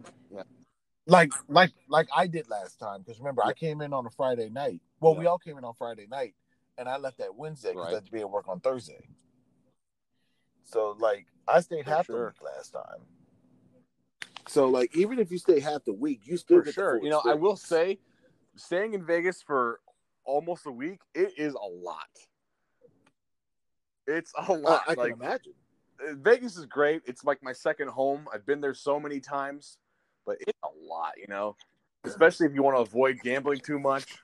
like 1.07 1.33
like 1.49 1.73
like 1.89 2.09
I 2.15 2.27
did 2.27 2.51
last 2.51 2.79
time 2.79 3.01
because 3.01 3.19
remember 3.19 3.43
I 3.43 3.55
came 3.55 3.81
in 3.81 3.95
on 3.95 4.05
a 4.05 4.11
Friday 4.11 4.51
night. 4.51 4.83
Well, 5.01 5.17
we 5.17 5.25
all 5.25 5.39
came 5.39 5.57
in 5.57 5.65
on 5.65 5.73
Friday 5.73 6.07
night, 6.07 6.35
and 6.77 6.91
I 6.91 6.99
left 6.99 7.17
that 7.19 7.35
Wednesday 7.35 7.71
because 7.71 7.87
Right. 7.87 7.93
I 7.93 7.95
had 7.95 8.05
to 8.05 8.13
be 8.13 8.21
at 8.21 8.29
work 8.31 8.49
on 8.49 8.61
Thursday. 8.61 9.09
So 10.65 10.95
like 10.99 11.25
I 11.49 11.61
stayed 11.61 11.87
For 11.87 11.91
half 11.93 12.07
sure. 12.07 12.19
the 12.19 12.45
week 12.45 12.55
last 12.55 12.73
time. 12.73 13.07
So 14.47 14.69
like 14.69 14.95
even 14.95 15.19
if 15.19 15.31
you 15.31 15.39
stay 15.39 15.59
half 15.59 15.85
the 15.85 15.95
week, 15.95 16.21
you 16.25 16.37
still 16.37 16.59
for 16.59 16.65
get 16.65 16.75
sure. 16.75 16.97
full 16.97 17.05
You 17.05 17.11
know, 17.13 17.23
I 17.25 17.33
will 17.33 17.57
say, 17.57 17.99
staying 18.57 18.93
in 18.93 19.07
Vegas 19.07 19.41
for 19.41 19.81
almost 20.27 20.67
a 20.67 20.71
week, 20.71 21.01
it 21.15 21.33
is 21.39 21.55
a 21.55 21.67
lot. 21.67 22.11
It's 24.07 24.33
a 24.37 24.53
lot. 24.53 24.83
I 24.89 24.95
can 24.95 25.13
imagine. 25.13 25.53
uh, 26.01 26.15
Vegas 26.17 26.57
is 26.57 26.67
great. 26.67 27.03
It's 27.07 27.25
like 27.25 27.43
my 27.43 27.53
second 27.53 27.89
home. 27.89 28.29
I've 28.33 28.47
been 28.47 28.61
there 28.61 28.75
so 28.75 29.01
many 29.01 29.21
times, 29.21 29.79
but 30.25 30.37
it's 30.41 30.59
a 30.63 30.69
lot. 30.87 31.13
You 31.17 31.27
know, 31.29 31.57
especially 32.05 32.47
if 32.47 32.55
you 32.55 32.63
want 32.63 32.77
to 32.77 32.83
avoid 32.83 33.21
gambling 33.23 33.61
too 33.61 33.79
much. 33.79 34.23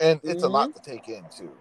And 0.00 0.20
it's 0.24 0.42
a 0.42 0.46
Mhm. 0.46 0.52
lot 0.52 0.74
to 0.74 0.82
take 0.82 1.08
in 1.08 1.24
too. 1.28 1.54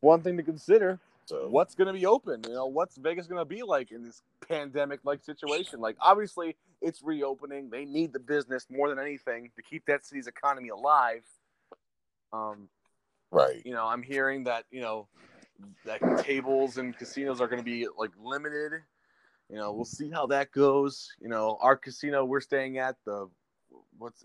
One 0.00 0.22
thing 0.22 0.36
to 0.36 0.42
consider: 0.42 1.00
So 1.24 1.48
what's 1.48 1.74
going 1.74 1.86
to 1.86 1.92
be 1.92 2.06
open? 2.06 2.42
You 2.46 2.54
know, 2.54 2.66
what's 2.66 2.96
Vegas 2.96 3.26
going 3.26 3.40
to 3.40 3.44
be 3.44 3.62
like 3.62 3.90
in 3.90 4.04
this 4.04 4.22
pandemic-like 4.48 5.22
situation? 5.24 5.80
Like, 5.80 5.96
obviously, 6.00 6.56
it's 6.80 7.02
reopening. 7.02 7.70
They 7.70 7.84
need 7.84 8.12
the 8.12 8.18
business 8.18 8.66
more 8.70 8.88
than 8.88 8.98
anything 8.98 9.50
to 9.56 9.62
keep 9.62 9.86
that 9.86 10.04
city's 10.04 10.26
economy 10.26 10.68
alive. 10.68 11.24
Um, 12.32 12.68
right. 13.30 13.62
you 13.64 13.72
know, 13.72 13.86
I'm 13.86 14.02
hearing 14.02 14.44
that 14.44 14.64
you 14.70 14.80
know 14.80 15.08
that 15.84 16.00
tables 16.24 16.78
and 16.78 16.96
casinos 16.96 17.40
are 17.40 17.48
going 17.48 17.60
to 17.60 17.64
be 17.64 17.86
like 17.98 18.10
limited. 18.18 18.72
You 19.48 19.56
know, 19.56 19.72
we'll 19.72 19.84
see 19.84 20.10
how 20.10 20.26
that 20.28 20.52
goes. 20.52 21.08
You 21.20 21.28
know, 21.28 21.58
our 21.60 21.76
casino 21.76 22.24
we're 22.24 22.40
staying 22.40 22.78
at 22.78 22.96
the 23.04 23.28
what's 23.98 24.24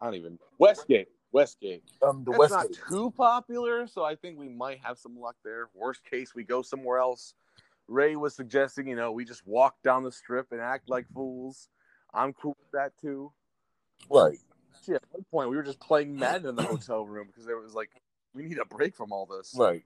I 0.00 0.06
don't 0.06 0.14
even 0.14 0.38
Westgate. 0.58 1.08
Westgate. 1.32 1.84
Um, 2.02 2.24
the 2.24 2.32
That's 2.32 2.38
West. 2.38 2.52
not 2.52 2.66
too 2.88 3.12
popular, 3.16 3.86
so 3.86 4.02
I 4.02 4.16
think 4.16 4.38
we 4.38 4.48
might 4.48 4.80
have 4.82 4.98
some 4.98 5.18
luck 5.18 5.36
there. 5.44 5.68
Worst 5.74 6.02
case, 6.04 6.34
we 6.34 6.42
go 6.42 6.62
somewhere 6.62 6.98
else. 6.98 7.34
Ray 7.86 8.16
was 8.16 8.34
suggesting, 8.34 8.88
you 8.88 8.96
know, 8.96 9.12
we 9.12 9.24
just 9.24 9.46
walk 9.46 9.76
down 9.82 10.02
the 10.04 10.12
strip 10.12 10.52
and 10.52 10.60
act 10.60 10.88
like 10.88 11.06
fools. 11.12 11.68
I'm 12.14 12.32
cool 12.32 12.56
with 12.58 12.72
that 12.72 12.92
too. 13.00 13.32
Right. 14.10 14.38
Shit, 14.84 14.96
at 14.96 15.02
one 15.10 15.24
point 15.30 15.50
we 15.50 15.56
were 15.56 15.62
just 15.62 15.80
playing 15.80 16.16
Madden 16.16 16.48
in 16.48 16.56
the 16.56 16.62
hotel 16.62 17.04
room 17.04 17.26
because 17.26 17.44
there 17.44 17.58
was 17.58 17.74
like, 17.74 17.90
we 18.34 18.42
need 18.42 18.58
a 18.58 18.64
break 18.64 18.94
from 18.94 19.12
all 19.12 19.26
this. 19.26 19.54
Right. 19.56 19.84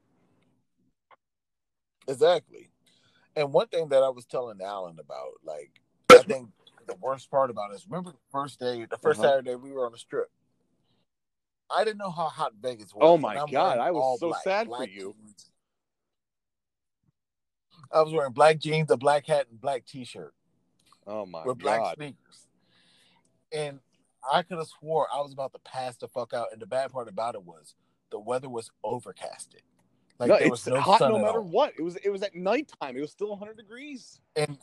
Exactly. 2.07 2.71
And 3.37 3.53
one 3.53 3.69
thing 3.69 3.89
that 3.89 4.03
I 4.03 4.11
was 4.11 4.27
telling 4.27 4.61
Alan 4.61 4.99
about, 4.99 5.33
like, 5.43 5.81
I 6.11 6.23
think 6.23 6.51
the 6.87 6.95
worst 7.01 7.31
part 7.31 7.51
about 7.51 7.73
it 7.73 7.77
is 7.77 7.87
remember 7.89 8.11
the 8.11 8.19
first 8.31 8.61
day, 8.61 8.85
the 8.85 8.99
1st 8.99 9.19
Uh-huh. 9.21 9.29
Saturday 9.29 9.55
we 9.57 9.73
were 9.73 9.87
on 9.87 9.93
the 9.93 9.99
strip. 9.99 10.31
I 11.71 11.83
didn't 11.85 11.99
know 11.99 12.11
how 12.11 12.29
hot 12.29 12.53
Vegas 12.61 12.95
was. 12.95 13.01
Oh 13.03 13.17
my 13.17 13.35
God, 13.51 13.79
I 13.79 13.91
was 13.91 14.03
all 14.03 14.19
so 14.19 14.35
sad 14.45 14.67
for 14.67 14.85
you. 14.87 15.15
jeans. 15.19 15.51
I 17.91 18.03
was 18.03 18.13
wearing 18.13 18.33
black 18.33 18.59
jeans, 18.59 18.91
a 18.91 18.97
black 18.97 19.27
hat, 19.27 19.47
and 19.51 19.61
black 19.61 19.85
t-shirt 19.87 20.35
Oh 21.07 21.27
my 21.27 21.39
god. 21.41 21.47
with 21.47 21.59
black 21.59 21.95
sneakers. 21.97 22.47
And 23.53 23.81
I 24.31 24.43
could 24.43 24.59
have 24.59 24.67
swore 24.67 25.07
I 25.13 25.21
was 25.21 25.33
about 25.33 25.53
to 25.53 25.59
pass 25.61 25.97
the 25.97 26.09
fuck 26.09 26.33
out. 26.33 26.49
And 26.53 26.61
the 26.61 26.67
bad 26.67 26.93
part 26.93 27.09
about 27.09 27.35
it 27.35 27.43
was 27.43 27.75
the 28.15 28.21
weather 28.21 28.49
was 28.49 28.71
overcasted. 28.85 29.63
Like 30.21 30.29
no, 30.29 30.35
there 30.37 30.43
it's 30.45 30.51
was 30.53 30.67
no 30.69 30.81
hot 30.81 31.01
sun 31.01 31.11
no 31.11 31.19
matter 31.19 31.41
what. 31.43 31.73
It 31.77 31.83
was 31.83 31.97
it 31.97 32.11
was 32.11 32.23
at 32.23 32.37
nighttime. 32.37 32.97
It 32.97 33.01
was 33.01 33.11
still 33.11 33.31
100 33.31 33.57
degrees. 33.57 34.21
and 34.37 34.57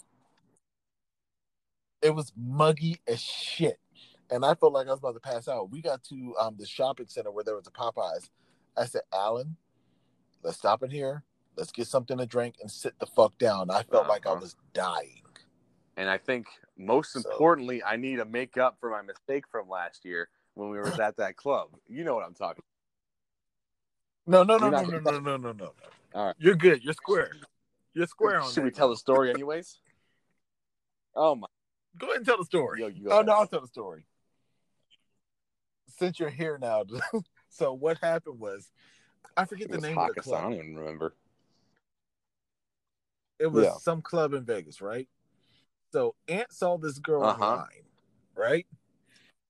it 2.02 2.16
was 2.16 2.32
muggy 2.38 3.02
as 3.10 3.20
shit. 3.20 3.78
And 4.30 4.46
I 4.46 4.56
felt 4.56 4.72
like 4.72 4.88
I 4.88 4.92
was 4.92 5.00
about 5.00 5.16
to 5.16 5.20
pass 5.20 5.50
out. 5.50 5.70
We 5.70 5.82
got 5.82 6.02
to 6.06 6.34
um 6.40 6.56
the 6.58 6.66
shopping 6.66 7.08
center 7.10 7.30
where 7.30 7.44
there 7.44 7.56
was 7.58 7.68
a 7.68 7.72
Popeyes. 7.72 8.30
I 8.78 8.86
said, 8.86 9.02
Alan, 9.14 9.58
let's 10.44 10.58
stop 10.58 10.84
in 10.84 10.90
here. 10.90 11.24
Let's 11.58 11.74
get 11.74 11.88
something 11.88 12.18
to 12.18 12.26
drink 12.26 12.56
and 12.62 12.72
sit 12.72 12.98
the 13.00 13.06
fuck 13.06 13.38
down. 13.38 13.70
I 13.70 13.84
felt 13.84 14.08
like 14.08 14.26
I 14.26 14.32
Uh-huh. 14.32 14.40
was 14.40 14.56
dying. 14.72 15.22
And 15.98 16.10
I 16.10 16.18
think 16.18 16.48
most 16.78 17.12
So- 17.12 17.20
importantly, 17.30 17.84
I 17.84 17.98
need 17.98 18.16
to 18.16 18.26
make 18.26 18.58
up 18.58 18.78
for 18.80 18.90
my 18.90 19.02
mistake 19.02 19.46
from 19.52 19.68
last 19.68 20.06
year 20.06 20.30
when 20.54 20.70
we 20.70 20.78
were 20.78 20.88
at 21.02 21.18
that 21.18 21.36
club. 21.36 21.68
You 21.90 22.06
know 22.06 22.16
what 22.16 22.24
I'm 22.24 22.34
talking. 22.34 22.64
No, 24.32 24.44
no, 24.44 24.58
no, 24.58 24.70
no, 24.70 24.82
no, 24.82 24.98
no, 24.98 25.20
no, 25.20 25.38
no, 25.38 25.52
no. 25.52 25.74
All 26.16 26.28
right. 26.28 26.36
You're 26.40 26.56
good. 26.56 26.82
You're 26.86 26.94
square. 26.94 27.32
You're 27.94 28.08
square 28.08 28.40
on 28.40 28.54
Should 28.54 28.64
we 28.64 28.72
tell 28.72 28.90
the 28.90 28.96
story 28.96 29.30
anyways? 29.30 29.80
Oh 31.14 31.36
my! 31.36 31.48
Go 31.98 32.08
ahead 32.08 32.18
and 32.20 32.26
tell 32.26 32.38
the 32.38 32.46
story. 32.46 32.80
Yo, 32.80 32.88
you 32.88 33.10
Oh 33.10 33.16
ahead. 33.16 33.26
no, 33.26 33.34
I'll 33.34 33.48
tell 33.48 33.60
the 33.60 33.68
story. 33.68 34.06
Since 35.98 36.18
you're 36.18 36.30
here 36.30 36.58
now, 36.62 36.86
so 37.50 37.74
what 37.74 37.98
happened 37.98 38.40
was, 38.40 38.72
I 39.36 39.44
forget 39.44 39.68
It 39.70 39.74
the 39.74 39.86
name 39.86 39.98
of 39.98 40.16
the 40.16 40.22
Hakkasan. 40.22 40.34
I 40.38 40.42
don't 40.44 40.54
even 40.54 40.76
remember. 40.78 41.14
It 43.38 43.48
was 43.48 43.66
Yeah. 43.66 43.78
some 43.80 44.02
club 44.02 44.34
in 44.34 44.46
Vegas, 44.46 44.80
right? 44.82 45.10
So 45.92 46.16
Ant 46.30 46.54
saw 46.54 46.78
this 46.78 47.00
girl 47.00 47.24
Uh-huh. 47.24 47.44
online, 47.44 47.84
right? 48.34 48.66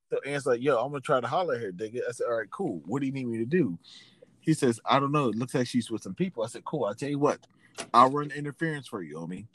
So 0.10 0.18
Ant's 0.26 0.48
like, 0.48 0.62
"Yo, 0.62 0.78
I'm 0.78 0.90
gonna 0.92 1.02
try 1.02 1.22
to 1.22 1.28
holler 1.28 1.54
at 1.54 1.62
her, 1.62 1.72
dig 1.72 1.98
it." 1.98 2.04
I 2.10 2.14
said, 2.14 2.26
"All 2.26 2.34
right, 2.34 2.50
cool. 2.50 2.82
What 2.88 3.02
do 3.02 3.06
you 3.06 3.12
need 3.12 3.28
me 3.28 3.38
to 3.38 3.46
do?" 3.46 3.78
He 4.42 4.54
says, 4.54 4.80
"I 4.86 5.00
don't 5.00 5.12
know. 5.12 5.30
It 5.30 5.36
looks 5.36 5.54
like 5.54 5.68
she's 5.68 5.90
with 5.90 6.02
some 6.04 6.16
people." 6.16 6.44
I 6.44 6.48
said, 6.48 6.66
"Cool. 6.66 6.86
I'll 6.86 6.96
tell 6.96 7.10
you 7.10 7.20
what. 7.20 7.46
I'll 7.94 8.10
run 8.12 8.32
interference 8.32 8.88
for 8.88 9.02
you, 9.02 9.16
homie. 9.16 9.48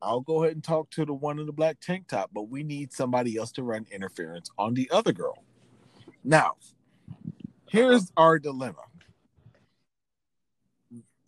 I'll 0.00 0.20
go 0.20 0.42
ahead 0.42 0.54
and 0.56 0.64
talk 0.64 0.90
to 0.90 1.04
the 1.04 1.14
one 1.14 1.38
in 1.38 1.46
the 1.46 1.52
black 1.52 1.78
tank 1.80 2.08
top, 2.08 2.30
but 2.32 2.48
we 2.48 2.64
need 2.64 2.92
somebody 2.92 3.36
else 3.36 3.52
to 3.52 3.62
run 3.62 3.86
interference 3.92 4.50
on 4.58 4.74
the 4.74 4.90
other 4.90 5.12
girl." 5.12 5.44
Now, 6.24 6.56
here's 7.68 8.10
our 8.16 8.38
dilemma. 8.38 8.82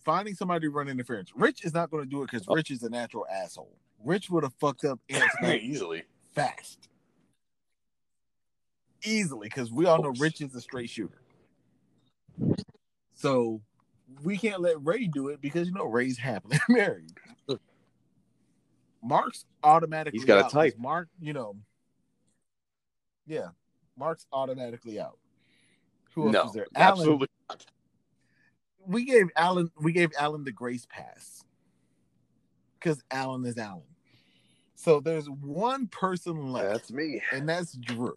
Finding 0.05 0.35
somebody 0.35 0.67
to 0.67 0.71
run 0.71 0.89
interference. 0.89 1.31
Rich 1.35 1.65
is 1.65 1.73
not 1.73 1.91
going 1.91 2.05
to 2.05 2.09
do 2.11 2.23
it 2.23 2.31
because 2.31 2.47
Rich 2.49 2.71
is 2.71 2.83
a 2.83 2.91
natural 2.91 3.27
asshole. 3.27 3.77
Rich 4.05 4.29
would 4.31 4.43
have 4.45 4.53
fucked 4.55 4.85
up 4.85 5.01
Easily. 5.43 6.05
fast. 6.35 6.89
Easily, 9.03 9.49
because 9.49 9.73
we 9.73 9.87
all 9.87 10.03
know 10.03 10.13
Rich 10.19 10.43
is 10.43 10.55
a 10.55 10.61
straight 10.61 10.91
shooter. 10.91 11.23
So 13.15 13.61
we 14.23 14.37
can't 14.37 14.61
let 14.61 14.83
Ray 14.85 15.07
do 15.07 15.29
it 15.29 15.41
because 15.41 15.69
you 15.69 15.75
know 15.75 15.85
Ray's 15.85 16.19
happily 16.19 16.59
married. 16.69 17.13
Mark's 19.03 19.45
automatically 19.63 20.19
He's 20.19 20.27
got 20.27 20.47
a 20.47 20.51
type. 20.51 20.75
Mark, 20.79 21.09
you 21.21 21.35
know. 21.35 21.57
Yeah. 23.27 23.49
Mark's 23.99 24.27
automatically 24.33 24.99
out. 24.99 25.19
Who 26.15 26.25
else 26.25 26.33
No, 26.33 26.45
was 26.45 26.53
there? 26.55 26.67
Absolutely. 26.75 27.29
not. 27.51 27.67
We 28.87 29.05
gave 29.05 29.27
Alan 29.37 29.71
we 29.81 29.93
gave 29.93 30.11
Alan 30.19 30.45
the 30.45 30.53
grace 30.53 30.87
pass. 30.89 31.45
Because 32.79 33.03
Alan 33.11 33.45
is 33.45 33.59
Alan. 33.59 33.83
So 34.75 35.01
there's 35.01 35.29
one 35.29 35.87
person 35.87 36.53
left 36.53 36.71
That's 36.73 36.93
me. 36.93 37.23
and 37.33 37.49
that's 37.49 37.73
Drew. 37.73 38.17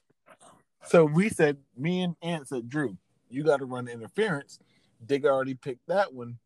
so 0.84 1.04
we 1.04 1.28
said, 1.28 1.56
me 1.76 2.02
and 2.02 2.14
Ant 2.22 2.48
said, 2.48 2.68
Drew, 2.68 2.96
you 3.30 3.42
got 3.44 3.58
to 3.58 3.64
run 3.64 3.88
interference. 3.88 4.58
Dig 5.06 5.24
already 5.26 5.54
picked 5.54 5.86
that 5.88 6.12
one. 6.12 6.38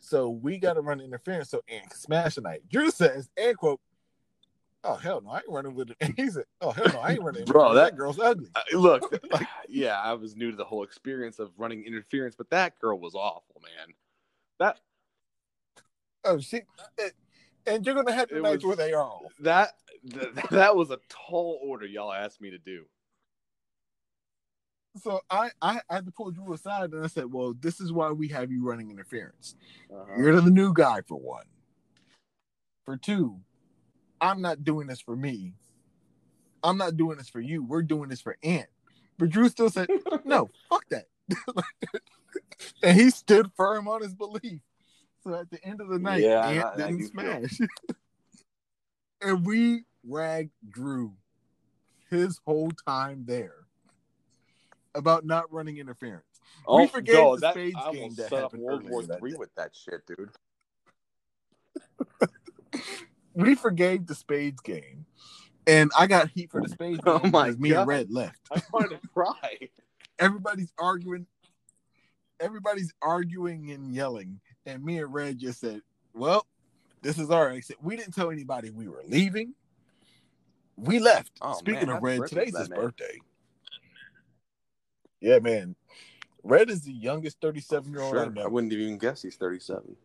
So 0.00 0.30
we 0.30 0.58
got 0.58 0.74
to 0.74 0.80
run 0.80 1.00
interference 1.00 1.50
so 1.50 1.60
Ant 1.68 1.90
can 1.90 1.98
smash 1.98 2.34
tonight. 2.36 2.62
Drew 2.70 2.90
says, 2.90 3.28
and 3.36 3.56
quote, 3.56 3.80
oh, 4.84 4.94
hell 4.94 5.20
no, 5.20 5.30
I 5.30 5.38
ain't 5.38 5.48
running 5.48 5.74
with 5.74 5.90
it. 5.90 5.96
And 6.00 6.14
he 6.16 6.30
said, 6.30 6.44
oh, 6.60 6.70
hell 6.70 6.86
no, 6.92 7.00
I 7.00 7.12
ain't 7.12 7.22
running 7.22 7.44
Bro, 7.46 7.74
that- 7.74 7.90
that 7.92 7.96
girl's 7.96 8.18
ugly. 8.18 8.48
Look, 8.72 9.20
yeah, 9.68 10.00
I 10.00 10.12
was 10.14 10.36
new 10.36 10.50
to 10.52 10.56
the 10.56 10.64
whole 10.64 10.82
experience 10.84 11.38
of 11.40 11.50
running 11.58 11.84
interference, 11.84 12.34
but 12.36 12.48
that 12.50 12.78
girl 12.78 12.98
was 12.98 13.14
awful, 13.14 13.60
man. 13.62 13.94
That 14.58 14.78
Oh, 16.24 16.38
she, 16.38 16.62
and- 17.00 17.12
and 17.66 17.84
you're 17.86 17.94
going 17.94 18.06
to 18.06 18.12
have 18.14 18.28
the 18.28 18.38
It 18.38 18.42
nights 18.42 18.64
was- 18.64 18.76
where 18.76 18.86
they 18.86 18.92
are 18.92 19.02
off. 19.02 19.32
that 19.40 19.74
that 20.50 20.76
was 20.76 20.90
a 20.90 20.98
tall 21.08 21.58
order 21.62 21.84
y'all 21.86 22.12
asked 22.12 22.40
me 22.40 22.50
to 22.50 22.58
do. 22.58 22.84
So 25.02 25.20
I, 25.30 25.50
I, 25.60 25.80
I 25.88 25.94
had 25.94 26.06
to 26.06 26.12
pull 26.12 26.30
Drew 26.30 26.52
aside 26.52 26.92
and 26.92 27.04
I 27.04 27.08
said, 27.08 27.32
well, 27.32 27.54
this 27.58 27.80
is 27.80 27.92
why 27.92 28.10
we 28.10 28.28
have 28.28 28.50
you 28.50 28.64
running 28.64 28.90
interference. 28.90 29.54
Uh-huh. 29.92 30.04
You're 30.16 30.40
the 30.40 30.50
new 30.50 30.72
guy 30.72 31.00
for 31.06 31.18
one. 31.18 31.44
For 32.84 32.96
two, 32.96 33.40
I'm 34.20 34.40
not 34.40 34.64
doing 34.64 34.86
this 34.86 35.00
for 35.00 35.16
me. 35.16 35.54
I'm 36.62 36.78
not 36.78 36.96
doing 36.96 37.18
this 37.18 37.28
for 37.28 37.40
you. 37.40 37.62
We're 37.62 37.82
doing 37.82 38.08
this 38.08 38.20
for 38.20 38.36
Ant. 38.42 38.68
But 39.18 39.30
Drew 39.30 39.48
still 39.48 39.70
said, 39.70 39.88
no, 40.24 40.50
fuck 40.68 40.84
that. 40.90 41.06
and 42.82 42.98
he 42.98 43.10
stood 43.10 43.50
firm 43.56 43.88
on 43.88 44.02
his 44.02 44.14
belief. 44.14 44.60
So 45.22 45.34
at 45.34 45.50
the 45.50 45.62
end 45.64 45.80
of 45.80 45.88
the 45.88 45.98
night, 45.98 46.22
Yeah, 46.22 46.46
Ant 46.46 46.76
didn't 46.76 47.08
smash. 47.08 47.58
and 49.20 49.44
we 49.44 49.84
ragged 50.06 50.50
Drew 50.68 51.12
his 52.10 52.40
whole 52.46 52.70
time 52.86 53.24
there 53.26 53.57
about 54.98 55.24
not 55.24 55.50
running 55.52 55.78
interference. 55.78 56.24
Oh, 56.66 56.86
forgave 56.86 57.14
yo, 57.14 57.34
the 57.36 57.40
that, 57.42 57.54
Spades 57.54 57.76
I 57.78 57.92
game 57.92 58.02
almost 58.02 58.16
that 58.18 58.28
set 58.28 58.32
up 58.34 58.42
happened 58.42 58.62
World 58.62 58.90
War 58.90 59.02
Three 59.04 59.34
with 59.34 59.54
that 59.54 59.74
shit, 59.74 60.02
dude. 60.06 60.30
we 63.34 63.54
forgave 63.54 64.06
the 64.06 64.14
Spades 64.14 64.60
game, 64.60 65.06
and 65.66 65.90
I 65.98 66.06
got 66.06 66.28
heat 66.28 66.50
for 66.50 66.60
the 66.60 66.68
Spades 66.68 67.00
game 67.04 67.20
Oh 67.24 67.28
my 67.30 67.44
because 67.46 67.58
me 67.58 67.70
God. 67.70 67.78
and 67.78 67.88
Red 67.88 68.10
left. 68.10 68.40
I'm 68.50 68.60
wanted 68.72 69.00
to 69.00 69.08
cry. 69.08 69.70
Everybody's 70.18 70.72
arguing. 70.78 71.26
Everybody's 72.40 72.92
arguing 73.00 73.70
and 73.70 73.94
yelling, 73.94 74.40
and 74.66 74.84
me 74.84 74.98
and 74.98 75.12
Red 75.14 75.38
just 75.38 75.60
said, 75.60 75.80
"Well, 76.12 76.44
this 77.02 77.18
is 77.18 77.30
our 77.30 77.50
exit." 77.50 77.76
We 77.80 77.96
didn't 77.96 78.14
tell 78.14 78.30
anybody 78.30 78.70
we 78.70 78.88
were 78.88 79.02
leaving. 79.06 79.54
We 80.76 80.98
left. 80.98 81.32
Oh, 81.40 81.54
Speaking 81.54 81.88
man, 81.88 81.96
of 81.96 82.02
Red, 82.02 82.26
today's 82.26 82.56
his 82.56 82.68
man. 82.68 82.78
birthday. 82.80 83.18
Yeah, 85.20 85.38
man. 85.38 85.74
Red 86.42 86.70
is 86.70 86.82
the 86.82 86.92
youngest 86.92 87.40
37 87.40 87.92
year 87.92 88.00
old 88.00 88.16
I 88.16 88.24
Sure. 88.24 88.44
I 88.44 88.46
wouldn't 88.46 88.72
even 88.72 88.98
guess 88.98 89.22
he's 89.22 89.36
37. 89.36 89.96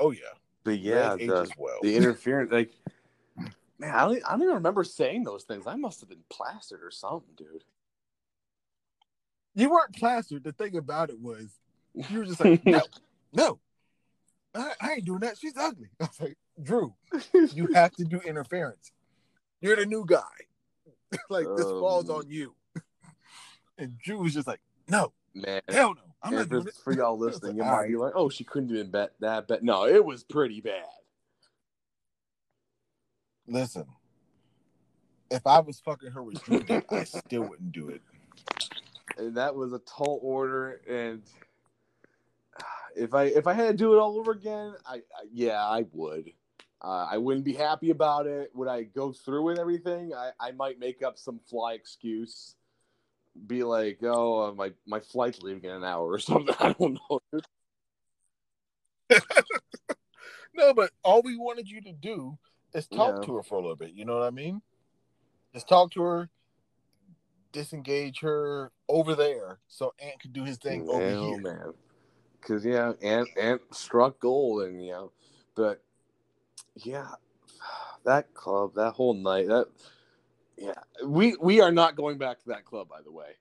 Oh 0.00 0.10
yeah, 0.12 0.20
But 0.64 0.78
yeah, 0.78 1.10
Red 1.10 1.20
the, 1.20 1.50
well. 1.56 1.78
the 1.82 1.96
interference, 1.96 2.52
like, 2.52 2.70
man, 3.78 3.94
I 3.94 4.04
don't, 4.04 4.22
I 4.26 4.30
don't 4.32 4.42
even 4.42 4.54
remember 4.54 4.84
saying 4.84 5.24
those 5.24 5.44
things. 5.44 5.66
I 5.66 5.74
must 5.74 6.00
have 6.00 6.08
been 6.08 6.22
plastered 6.30 6.82
or 6.82 6.90
something, 6.90 7.34
dude. 7.36 7.64
You 9.54 9.70
weren't 9.70 9.96
plastered. 9.96 10.44
The 10.44 10.52
thing 10.52 10.76
about 10.76 11.10
it 11.10 11.18
was, 11.18 11.58
you 11.94 12.18
were 12.18 12.24
just 12.24 12.38
like, 12.38 12.64
no, 12.64 12.82
no, 13.32 13.58
I, 14.54 14.72
I 14.80 14.92
ain't 14.94 15.04
doing 15.04 15.20
that. 15.20 15.38
She's 15.38 15.56
ugly. 15.56 15.88
I 16.00 16.04
was 16.04 16.20
like, 16.20 16.38
Drew, 16.62 16.94
you 17.54 17.68
have 17.74 17.92
to 17.96 18.04
do 18.04 18.20
interference. 18.20 18.92
You're 19.60 19.76
the 19.76 19.86
new 19.86 20.04
guy. 20.06 20.22
like 21.28 21.46
this 21.56 21.66
Um, 21.66 21.80
falls 21.80 22.08
on 22.08 22.28
you. 22.28 22.54
And 23.78 23.98
Drew 23.98 24.18
was 24.18 24.34
just 24.34 24.46
like, 24.46 24.60
no, 24.88 25.12
man. 25.34 25.62
hell 25.68 25.94
no, 25.94 26.02
I'm 26.22 26.34
not 26.34 26.48
doing 26.48 26.66
it. 26.66 26.74
for 26.82 26.92
y'all 26.92 27.18
listening, 27.18 27.56
you 27.56 27.62
might 27.62 27.88
be 27.88 27.96
like, 27.96 28.12
"Oh, 28.14 28.28
she 28.28 28.44
couldn't 28.44 28.70
even 28.70 28.90
bet 28.90 29.12
that 29.20 29.48
bet." 29.48 29.62
No, 29.62 29.86
it 29.86 30.04
was 30.04 30.24
pretty 30.24 30.60
bad. 30.60 30.84
Listen, 33.46 33.86
if 35.30 35.46
I 35.46 35.60
was 35.60 35.80
fucking 35.80 36.10
her 36.10 36.22
with 36.22 36.42
Drew 36.42 36.60
Dick, 36.60 36.86
I 36.90 37.04
still 37.04 37.42
wouldn't 37.42 37.72
do 37.72 37.88
it. 37.88 38.02
And 39.16 39.36
that 39.36 39.54
was 39.54 39.72
a 39.72 39.80
tall 39.80 40.20
order, 40.22 40.80
and 40.88 41.22
if 42.96 43.14
I 43.14 43.24
if 43.24 43.46
I 43.46 43.52
had 43.52 43.68
to 43.68 43.74
do 43.76 43.94
it 43.94 43.98
all 43.98 44.18
over 44.18 44.32
again, 44.32 44.74
I, 44.86 44.96
I 44.96 45.00
yeah, 45.32 45.64
I 45.64 45.84
would. 45.92 46.32
Uh, 46.80 47.08
I 47.10 47.18
wouldn't 47.18 47.44
be 47.44 47.54
happy 47.54 47.90
about 47.90 48.28
it. 48.28 48.52
Would 48.54 48.68
I 48.68 48.84
go 48.84 49.12
through 49.12 49.42
with 49.42 49.58
everything? 49.58 50.14
I, 50.14 50.30
I 50.38 50.52
might 50.52 50.78
make 50.78 51.02
up 51.02 51.18
some 51.18 51.40
fly 51.50 51.72
excuse, 51.72 52.54
be 53.46 53.64
like, 53.64 53.98
"Oh, 54.02 54.48
uh, 54.48 54.52
my 54.52 54.72
my 54.86 55.00
flight's 55.00 55.40
leaving 55.42 55.64
in 55.64 55.70
an 55.70 55.84
hour" 55.84 56.06
or 56.10 56.18
something. 56.18 56.54
I 56.58 56.74
don't 56.78 56.98
know. 57.10 57.20
no, 60.54 60.74
but 60.74 60.90
all 61.02 61.22
we 61.22 61.36
wanted 61.36 61.68
you 61.68 61.80
to 61.82 61.92
do 61.92 62.38
is 62.74 62.86
talk 62.86 63.20
Yeah. 63.20 63.26
to 63.26 63.36
her 63.36 63.42
for 63.42 63.56
a 63.56 63.60
little 63.60 63.76
bit. 63.76 63.92
You 63.92 64.04
know 64.04 64.18
what 64.18 64.26
I 64.26 64.30
mean? 64.30 64.62
Just 65.54 65.68
talk 65.68 65.90
to 65.92 66.02
her, 66.02 66.28
disengage 67.52 68.20
her 68.20 68.70
over 68.88 69.14
there, 69.14 69.60
so 69.68 69.94
Ant 69.98 70.20
could 70.20 70.32
do 70.32 70.44
his 70.44 70.58
thing 70.58 70.86
over 70.88 71.10
here. 71.10 71.38
man. 71.38 71.72
Because 72.40 72.64
yeah, 72.64 72.92
Ant 73.02 73.28
Ant 73.40 73.62
struck 73.70 74.20
gold, 74.20 74.62
and 74.62 74.84
you 74.84 74.92
know, 74.92 75.12
but 75.54 75.82
yeah, 76.76 77.08
that 78.04 78.34
club, 78.34 78.74
that 78.74 78.92
whole 78.92 79.14
night, 79.14 79.48
that 79.48 79.68
yeah, 80.58 80.72
we 81.04 81.36
we 81.40 81.60
are 81.60 81.72
not 81.72 81.96
going 81.96 82.18
back 82.18 82.38
to 82.40 82.48
that 82.48 82.64
club, 82.64 82.88
by 82.88 83.00
the 83.02 83.12
way. 83.12 83.32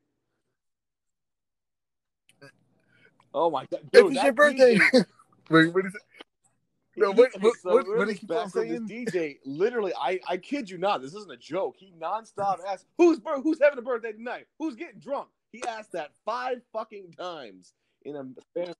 Oh 3.34 3.50
my 3.50 3.66
god, 3.72 3.82
dude, 3.92 4.14
it's 4.14 4.24
your 4.24 4.34
birthday, 4.34 4.80
wait, 5.50 5.74
what 5.74 5.86
is 5.86 5.96
it? 5.96 6.02
No, 6.96 7.12
what- 7.12 7.30
what- 7.42 7.56
what- 7.64 7.88
what 7.88 8.08
he 8.08 8.16
keep 8.16 8.32
on 8.32 8.46
back 8.46 8.50
saying? 8.50 8.88
This 8.88 9.14
DJ, 9.14 9.38
literally, 9.46 9.94
I 10.00 10.20
I 10.28 10.38
kid 10.38 10.70
you 10.70 10.78
not, 10.78 11.02
this 11.02 11.14
isn't 11.14 11.32
a 11.32 11.38
joke. 11.38 11.76
He 11.78 11.94
nonstop 12.00 12.58
asked, 12.68 12.86
"Who's 12.98 13.20
who's 13.44 13.60
having 13.62 13.78
a 13.78 13.84
birthday 13.84 14.14
tonight? 14.14 14.48
Who's 14.58 14.76
getting 14.76 15.00
drunk?" 15.00 15.28
He 15.52 15.64
asked 15.68 15.92
that 15.92 16.12
five 16.26 16.62
fucking 16.74 17.14
times 17.20 17.74
in 18.04 18.16
a 18.16 18.24
span. 18.42 18.74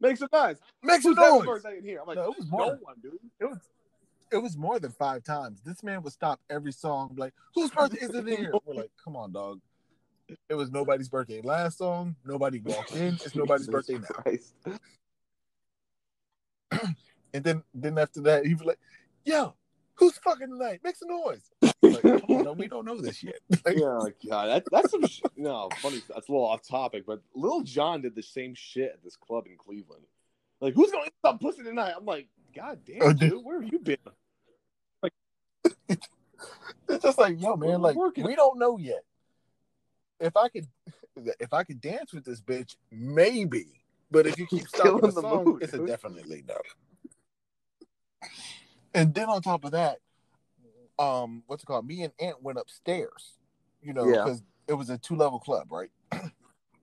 Make 0.00 0.16
some 0.16 0.28
noise. 0.32 0.56
Make 0.82 1.02
some 1.02 1.14
noise. 1.14 1.44
birthday 1.44 1.78
in 1.78 1.84
here? 1.84 2.00
I'm 2.00 2.06
like, 2.06 2.16
No, 2.16 2.30
it 2.32 2.38
was 2.38 2.50
no 2.50 2.78
one, 2.80 2.94
dude. 3.02 3.18
It 3.38 3.44
was 3.44 3.58
it 4.32 4.38
was 4.38 4.56
more 4.56 4.78
than 4.78 4.92
five 4.92 5.24
times. 5.24 5.60
This 5.64 5.82
man 5.82 6.02
would 6.02 6.12
stop 6.12 6.40
every 6.48 6.72
song, 6.72 7.14
like, 7.16 7.34
whose 7.54 7.70
birthday 7.70 7.98
is 8.00 8.14
it 8.14 8.26
here? 8.28 8.52
We're 8.64 8.74
like, 8.74 8.90
come 9.02 9.16
on, 9.16 9.32
dog. 9.32 9.60
It 10.48 10.54
was 10.54 10.70
nobody's 10.70 11.08
birthday 11.08 11.40
last 11.42 11.78
song. 11.78 12.14
Nobody 12.24 12.60
walked 12.60 12.92
in. 12.92 13.14
It's 13.14 13.34
nobody's 13.34 13.66
birthday 13.66 13.98
now. 13.98 14.78
And 17.32 17.44
then 17.44 17.62
then 17.72 17.96
after 17.96 18.20
that, 18.22 18.44
he 18.44 18.54
was 18.54 18.64
like, 18.64 18.78
yo, 19.24 19.54
who's 19.94 20.16
fucking 20.18 20.48
tonight? 20.48 20.80
Make 20.82 20.96
some 20.96 21.08
noise. 21.08 21.48
Like, 21.82 22.04
on, 22.04 22.44
dog, 22.44 22.58
we 22.58 22.66
don't 22.66 22.84
know 22.84 23.00
this 23.00 23.22
yet. 23.22 23.36
Like, 23.64 23.76
Yeah, 23.76 24.06
God, 24.28 24.46
that, 24.48 24.64
that's 24.70 24.90
some 24.90 25.06
sh- 25.06 25.22
no 25.36 25.68
funny. 25.80 26.02
That's 26.08 26.28
a 26.28 26.32
little 26.32 26.46
off 26.46 26.66
topic, 26.66 27.04
but 27.06 27.22
Lil 27.34 27.60
Jon 27.62 28.02
did 28.02 28.16
the 28.16 28.22
same 28.22 28.54
shit 28.54 28.90
at 28.94 29.04
this 29.04 29.14
club 29.16 29.46
in 29.46 29.56
Cleveland. 29.56 30.04
Like, 30.60 30.74
who's 30.74 30.90
going 30.90 31.04
to 31.04 31.12
stop 31.20 31.40
pussy 31.40 31.62
tonight? 31.62 31.94
I'm 31.96 32.04
like, 32.04 32.26
God 32.54 32.80
damn, 32.84 33.02
Oh, 33.02 33.12
dude, 33.12 33.44
where 33.44 33.60
have 33.62 33.72
you 33.72 33.78
been? 33.78 33.96
It's 36.88 37.02
just 37.04 37.18
like, 37.18 37.40
yo, 37.40 37.56
man, 37.56 37.80
like 37.82 37.96
we 38.16 38.34
don't 38.34 38.58
know 38.58 38.78
yet. 38.78 39.04
If 40.18 40.36
I 40.36 40.48
could 40.48 40.66
if 41.16 41.52
I 41.52 41.64
could 41.64 41.80
dance 41.80 42.12
with 42.12 42.24
this 42.24 42.40
bitch, 42.40 42.76
maybe. 42.90 43.66
But 44.10 44.26
if 44.26 44.38
you 44.38 44.46
keep 44.46 44.68
stopping 44.68 45.00
the 45.00 45.06
the 45.08 45.20
song, 45.20 45.44
mood, 45.44 45.62
it's 45.62 45.72
a 45.72 45.86
definitely 45.86 46.44
no. 46.46 46.56
And 48.94 49.14
then 49.14 49.28
on 49.28 49.40
top 49.40 49.64
of 49.64 49.70
that, 49.72 49.98
um, 50.98 51.42
what's 51.46 51.62
it 51.62 51.66
called? 51.66 51.86
Me 51.86 52.02
and 52.02 52.12
Ant 52.18 52.42
went 52.42 52.58
upstairs, 52.58 53.38
you 53.82 53.92
know, 53.92 54.06
Yeah. 54.08 54.24
because 54.24 54.42
it 54.68 54.74
was 54.74 54.90
a 54.90 54.98
two 54.98 55.16
level 55.16 55.38
club, 55.38 55.70
right? 55.70 55.90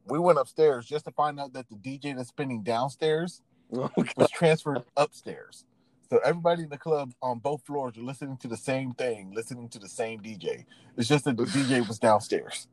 we 0.05 0.19
went 0.19 0.39
upstairs 0.39 0.85
just 0.85 1.05
to 1.05 1.11
find 1.11 1.39
out 1.39 1.53
that 1.53 1.67
the 1.69 1.75
DJ 1.75 2.15
that's 2.15 2.29
spinning 2.29 2.63
downstairs 2.63 3.41
Oh, 3.73 3.91
was 4.15 4.29
transferred 4.29 4.83
upstairs. 4.95 5.65
So 6.09 6.19
everybody 6.23 6.63
in 6.63 6.69
the 6.69 6.77
club 6.77 7.13
on 7.21 7.39
both 7.39 7.65
floors 7.65 7.97
are 7.97 8.01
listening 8.01 8.37
to 8.37 8.47
the 8.47 8.57
same 8.57 8.93
thing, 8.93 9.31
listening 9.33 9.69
to 9.69 9.79
the 9.79 9.89
same 9.89 10.21
DJ. 10.21 10.65
It's 10.95 11.07
just 11.07 11.25
that 11.25 11.37
the 11.37 11.43
DJ 11.45 11.87
was 11.87 11.99
downstairs. 11.99 12.67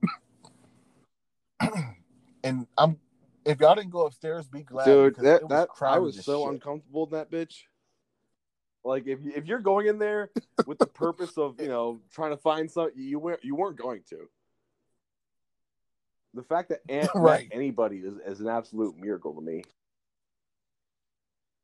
and 2.45 2.66
I'm 2.78 2.99
if 3.45 3.61
y'all 3.61 3.74
didn't 3.74 3.91
go 3.91 4.07
upstairs, 4.07 4.47
be 4.49 4.62
glad. 4.62 4.87
dude, 4.87 5.12
because 5.16 5.24
that 5.24 5.49
that 5.49 5.68
I 5.85 5.99
was 5.99 6.24
so 6.24 6.43
shit. 6.43 6.53
uncomfortable 6.53 7.05
in 7.07 7.12
that 7.12 7.30
bitch. 7.30 7.62
Like, 8.85 9.07
if 9.07 9.18
if 9.24 9.47
you're 9.47 9.61
going 9.61 9.87
in 9.87 9.99
there 9.99 10.30
with 10.66 10.78
the 10.78 10.87
purpose 10.87 11.37
of 11.37 11.61
you 11.61 11.68
know 11.68 12.01
trying 12.12 12.30
to 12.30 12.37
find 12.37 12.70
something, 12.70 13.01
you 13.03 13.18
weren't 13.18 13.45
you 13.45 13.57
weren't 13.57 13.76
going 13.78 14.03
to. 14.11 14.28
The 16.35 16.43
fact 16.43 16.70
that 16.70 16.82
Ant 16.89 17.11
Right. 17.14 17.49
anybody 17.53 17.99
is, 17.99 18.14
is 18.26 18.41
an 18.41 18.49
absolute 18.49 18.97
miracle 18.99 19.35
to 19.35 19.41
me. 19.41 19.62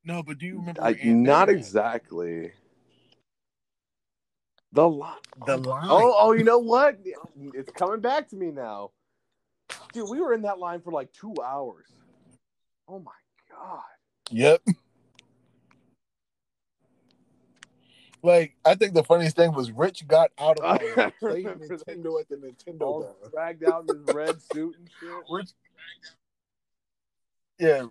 No, 0.05 0.23
but 0.23 0.39
do 0.39 0.47
you 0.47 0.59
remember? 0.59 0.83
I, 0.83 0.97
not 1.05 1.49
met? 1.49 1.57
exactly. 1.57 2.53
The 4.73 4.89
line. 4.89 5.15
The 5.47 5.55
oh, 5.55 5.57
line. 5.57 5.87
Oh, 5.89 6.15
oh, 6.19 6.33
you 6.33 6.45
know 6.45 6.59
what? 6.59 6.99
It's 7.55 7.73
coming 7.73 8.01
back 8.01 8.29
to 8.29 8.37
me 8.37 8.51
now. 8.51 8.93
Dude, 9.93 10.09
we 10.09 10.21
were 10.21 10.33
in 10.33 10.43
that 10.43 10.59
line 10.59 10.81
for 10.81 10.93
like 10.93 11.13
two 11.13 11.35
hours. 11.45 11.87
Oh 12.89 12.99
my 12.99 13.13
god. 13.51 13.81
Yep. 14.31 14.63
Like 18.23 18.57
I 18.65 18.75
think 18.75 18.95
the 18.95 19.05
funniest 19.05 19.37
thing 19.37 19.53
was 19.55 19.71
Rich 19.73 20.07
got 20.07 20.31
out 20.39 20.59
of 20.59 20.65
line, 20.97 21.13
played. 21.21 21.47
Nintendo 21.47 22.21
at 22.21 22.29
the 22.29 22.37
Nintendo 22.37 22.83
All 22.83 23.01
bar. 23.03 23.31
dragged 23.31 23.65
out 23.65 23.87
in 23.89 23.99
his 23.99 24.15
red 24.15 24.43
suit 24.53 24.77
and 24.79 24.91
shit. 25.01 25.11
Rich, 25.31 25.51
yeah, 27.59 27.87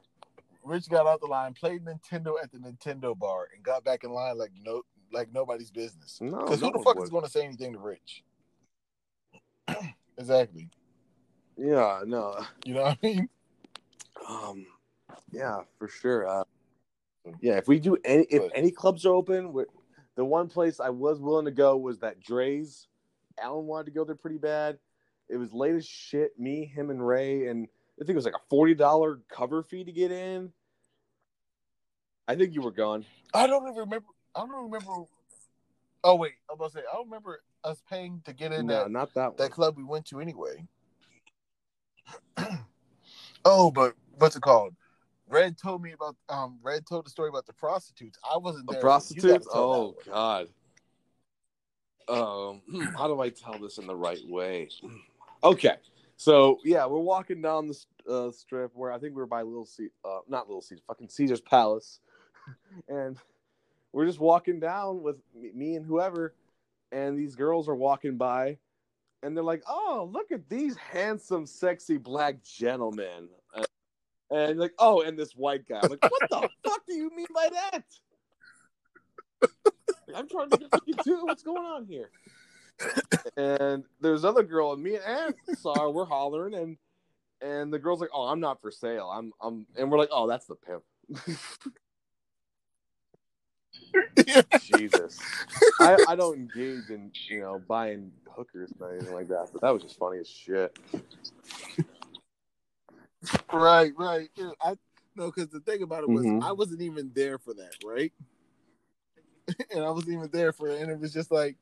Rich 0.70 0.89
got 0.89 1.07
out 1.07 1.20
the 1.20 1.28
line, 1.28 1.53
played 1.53 1.84
Nintendo 1.84 2.34
at 2.41 2.51
the 2.51 2.59
Nintendo 2.59 3.17
bar, 3.17 3.47
and 3.53 3.63
got 3.63 3.84
back 3.84 4.03
in 4.03 4.11
line 4.11 4.38
like 4.38 4.51
no, 4.63 4.84
like 5.11 5.34
nobody's 5.34 5.72
business. 5.72 6.20
No, 6.22 6.38
Because 6.39 6.61
no 6.61 6.67
who 6.67 6.74
the 6.78 6.84
fuck 6.84 6.95
would. 6.95 7.03
is 7.03 7.09
going 7.09 7.26
to 7.26 7.30
say 7.32 7.43
anything 7.43 7.74
to 7.74 7.80
Rich? 7.80 8.24
exactly. 10.17 10.70
Yeah, 11.57 12.01
no. 12.05 12.39
You 12.65 12.76
know 12.76 12.84
what 12.84 12.97
I 13.03 13.05
mean? 13.07 13.30
Um, 14.28 14.65
yeah, 15.32 15.57
for 15.78 15.88
sure. 15.88 16.28
Uh, 16.28 16.43
yeah, 17.41 17.57
if 17.57 17.67
we 17.67 17.80
do 17.80 17.97
any, 18.05 18.24
if 18.30 18.43
But- 18.43 18.51
any 18.55 18.72
clubs 18.72 19.05
are 19.05 19.13
open, 19.13 19.53
the 20.15 20.26
one 20.26 20.47
place 20.47 20.80
I 20.80 20.89
was 20.89 21.20
willing 21.20 21.45
to 21.45 21.51
go 21.51 21.78
was 21.78 21.99
that 21.99 22.20
Drai's. 22.24 22.88
Alan 23.41 23.65
wanted 23.65 23.86
to 23.86 23.91
go 23.91 24.03
there 24.03 24.15
pretty 24.15 24.38
bad. 24.38 24.78
It 25.30 25.38
was 25.38 25.53
late 25.53 25.76
as 25.76 25.86
shit. 25.86 26.38
Me, 26.38 26.65
him, 26.65 26.89
and 26.89 27.05
Ray, 27.05 27.47
and 27.47 27.67
I 27.95 27.99
think 27.99 28.11
it 28.11 28.15
was 28.15 28.26
like 28.26 28.34
a 28.36 28.47
forty 28.49 28.74
dollar 28.76 29.22
cover 29.32 29.63
fee 29.63 29.84
to 29.84 29.91
get 29.91 30.11
in. 30.11 30.51
I 32.30 32.36
think 32.36 32.53
you 32.53 32.61
were 32.61 32.71
gone. 32.71 33.05
I 33.34 33.47
don't 33.47 33.63
even 33.63 33.75
remember. 33.80 34.05
I 34.36 34.41
don't 34.41 34.65
remember. 34.71 35.05
Oh 36.03 36.15
wait, 36.15 36.34
I'm 36.49 36.55
about 36.57 36.71
to 36.73 36.77
say 36.77 36.84
I 36.89 36.95
don't 36.95 37.05
remember 37.07 37.41
us 37.63 37.82
paying 37.89 38.21
to 38.25 38.34
get 38.34 38.53
in 38.53 38.67
No, 38.67 38.84
that 38.84 38.91
not 38.91 39.13
that 39.15 39.36
that 39.38 39.43
one. 39.45 39.51
club 39.51 39.77
we 39.77 39.84
went 39.84 40.05
to 40.07 40.19
anyway. 40.19 40.63
oh, 43.45 43.71
but 43.71 43.95
what's 44.19 44.36
it 44.36 44.43
called? 44.43 44.75
Red 45.27 45.57
told 45.57 45.82
me 45.82 45.93
about 45.93 46.15
um. 46.30 46.59
Red 46.61 46.86
told 46.88 47.07
the 47.07 47.09
story 47.09 47.30
about 47.30 47.47
the 47.47 47.53
prostitutes. 47.53 48.19
I 48.23 48.38
wasn't 48.38 48.67
The 48.67 48.73
there. 48.73 48.80
you 48.82 48.84
prostitutes? 48.84 49.25
gotta 49.25 49.43
tell 49.51 49.95
that 50.03 50.11
Oh. 50.11 50.11
God. 50.11 50.47
Um, 52.07 52.61
hmm, 52.69 52.86
how 52.95 53.07
do 53.07 53.19
I 53.21 53.30
tell 53.30 53.57
this 53.59 53.80
in 53.80 53.88
the 53.88 53.95
right 53.95 54.19
way? 54.27 54.69
Okay, 55.43 55.75
so 56.17 56.59
yeah, 56.63 56.86
we're 56.86 56.99
walking 56.99 57.41
down 57.41 57.67
the 57.67 58.11
uh, 58.11 58.32
strip 58.32 58.71
where 58.75 58.91
I 58.91 58.97
think 58.99 59.15
we 59.15 59.21
were 59.21 59.27
by 59.27 59.41
Little 59.43 59.65
C, 59.65 59.89
uh, 60.03 60.19
not 60.27 60.47
Little 60.47 60.61
Caesar, 60.61 60.82
fucking 60.88 61.09
Caesar's 61.09 61.39
Palace, 61.41 61.99
and 62.88 63.18
we're 63.91 64.06
just 64.06 64.20
walking 64.20 64.60
down 64.60 65.02
with 65.02 65.18
me- 65.34 65.76
and 65.76 65.86
whoever, 65.86 66.36
and 66.91 67.18
these 67.18 67.36
girls 67.36 67.68
are 67.68 67.76
walking 67.76 68.18
by, 68.18 68.58
and 69.24 69.36
they're 69.36 69.43
like, 69.43 69.64
"Oh, 69.68 70.10
look 70.12 70.32
at 70.32 70.47
these 70.50 70.76
handsome, 70.78 71.45
sexy 71.45 71.97
black 71.97 72.43
gentlemen," 72.43 73.30
Uh, 73.54 73.64
and 74.32 74.60
like, 74.60 74.74
"Oh, 74.78 75.02
and 75.02 75.18
this 75.18 75.36
white 75.36 75.68
guy." 75.68 75.80
I'm 75.82 75.89
like, 75.89 76.04
"What 76.04 76.30
the 76.30 76.50
fuck 76.64 76.86
do 76.86 76.93
you 76.93 77.10
mean 77.16 77.28
by 77.34 77.50
that?" 77.50 77.84
I'm 80.16 80.28
trying 80.28 80.50
to 80.50 80.58
get 80.58 80.72
fucking 80.72 80.95
too. 81.04 81.26
What's 81.26 81.43
going 81.43 81.66
on 81.66 81.86
here? 81.86 82.10
And 83.38 83.84
there's 84.00 84.24
other 84.26 84.43
girl, 84.43 84.74
and 84.74 84.82
me 84.82 84.95
and 84.95 85.04
Ant 85.04 85.36
saw 85.60 85.82
her. 85.82 85.89
We're 85.89 86.06
hollering, 86.06 86.54
and 86.56 86.78
and 87.41 87.72
the 87.74 87.80
girl's 87.80 88.02
like, 88.02 88.10
"Oh, 88.14 88.26
I'm 88.28 88.39
not 88.39 88.62
for 88.62 88.72
sale. 88.72 89.10
I'm 89.10 89.34
I'm," 89.41 89.66
and 89.76 89.91
we're 89.91 89.97
like, 89.97 90.10
"Oh, 90.12 90.28
that's 90.28 90.45
the 90.45 90.56
pimp." 90.56 90.84
Jesus, 94.61 95.20
I, 95.80 95.97
I 96.07 96.15
don't 96.15 96.36
engage 96.36 96.89
in 96.89 97.11
you 97.30 97.41
know 97.41 97.63
buying 97.67 98.11
hookers 98.36 98.72
or 98.80 98.93
anything 98.93 99.13
like 99.13 99.28
that, 99.30 99.49
but 99.51 99.61
that 99.61 99.74
was 99.74 99.84
just 99.84 99.97
funny 99.97 100.20
as 100.20 100.28
shit. 100.30 100.78
Right, 103.51 103.91
right. 103.97 104.30
Yeah, 104.36 104.51
I 104.61 104.76
no, 105.15 105.28
because 105.28 105.49
the 105.49 105.59
thing 105.59 105.84
about 105.84 106.03
it 106.03 106.09
was 106.09 106.26
Mhm. 106.26 106.43
I 106.43 106.51
wasn't 106.53 106.82
even 106.82 107.11
there 107.13 107.38
for 107.38 107.53
that, 107.55 107.76
right? 107.84 108.13
and 109.74 109.84
I 109.84 109.89
wasn't 109.91 110.13
even 110.13 110.30
there 110.32 110.53
for 110.53 110.70
it. 110.70 110.82
And 110.82 110.91
it 110.91 110.99
was 110.99 111.13
just 111.13 111.32
like, 111.32 111.57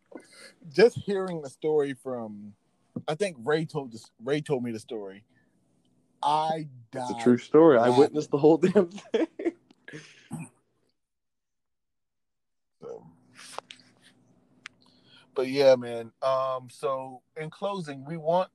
just 0.71 0.97
hearing 0.97 1.41
the 1.41 1.49
story 1.49 1.93
from, 1.93 2.53
I 3.07 3.15
think 3.15 3.37
Ray 3.43 3.65
told 3.65 3.91
this. 3.91 4.09
Ray 4.23 4.41
told 4.41 4.63
me 4.63 4.71
the 4.71 4.79
story. 4.79 5.23
I 6.21 6.67
died. 6.91 7.11
It's 7.11 7.21
a 7.21 7.23
true 7.23 7.37
story. 7.37 7.77
I 7.77 7.89
witnessed 7.89 8.31
the 8.31 8.37
whole 8.37 8.57
damn 8.57 8.89
thing. 8.89 9.27
So. 12.87 13.03
But 15.35 15.47
yeah, 15.47 15.75
man. 15.75 16.11
Um. 16.21 16.67
So 16.69 17.21
in 17.35 17.49
closing, 17.49 18.05
we 18.05 18.17
want 18.17 18.49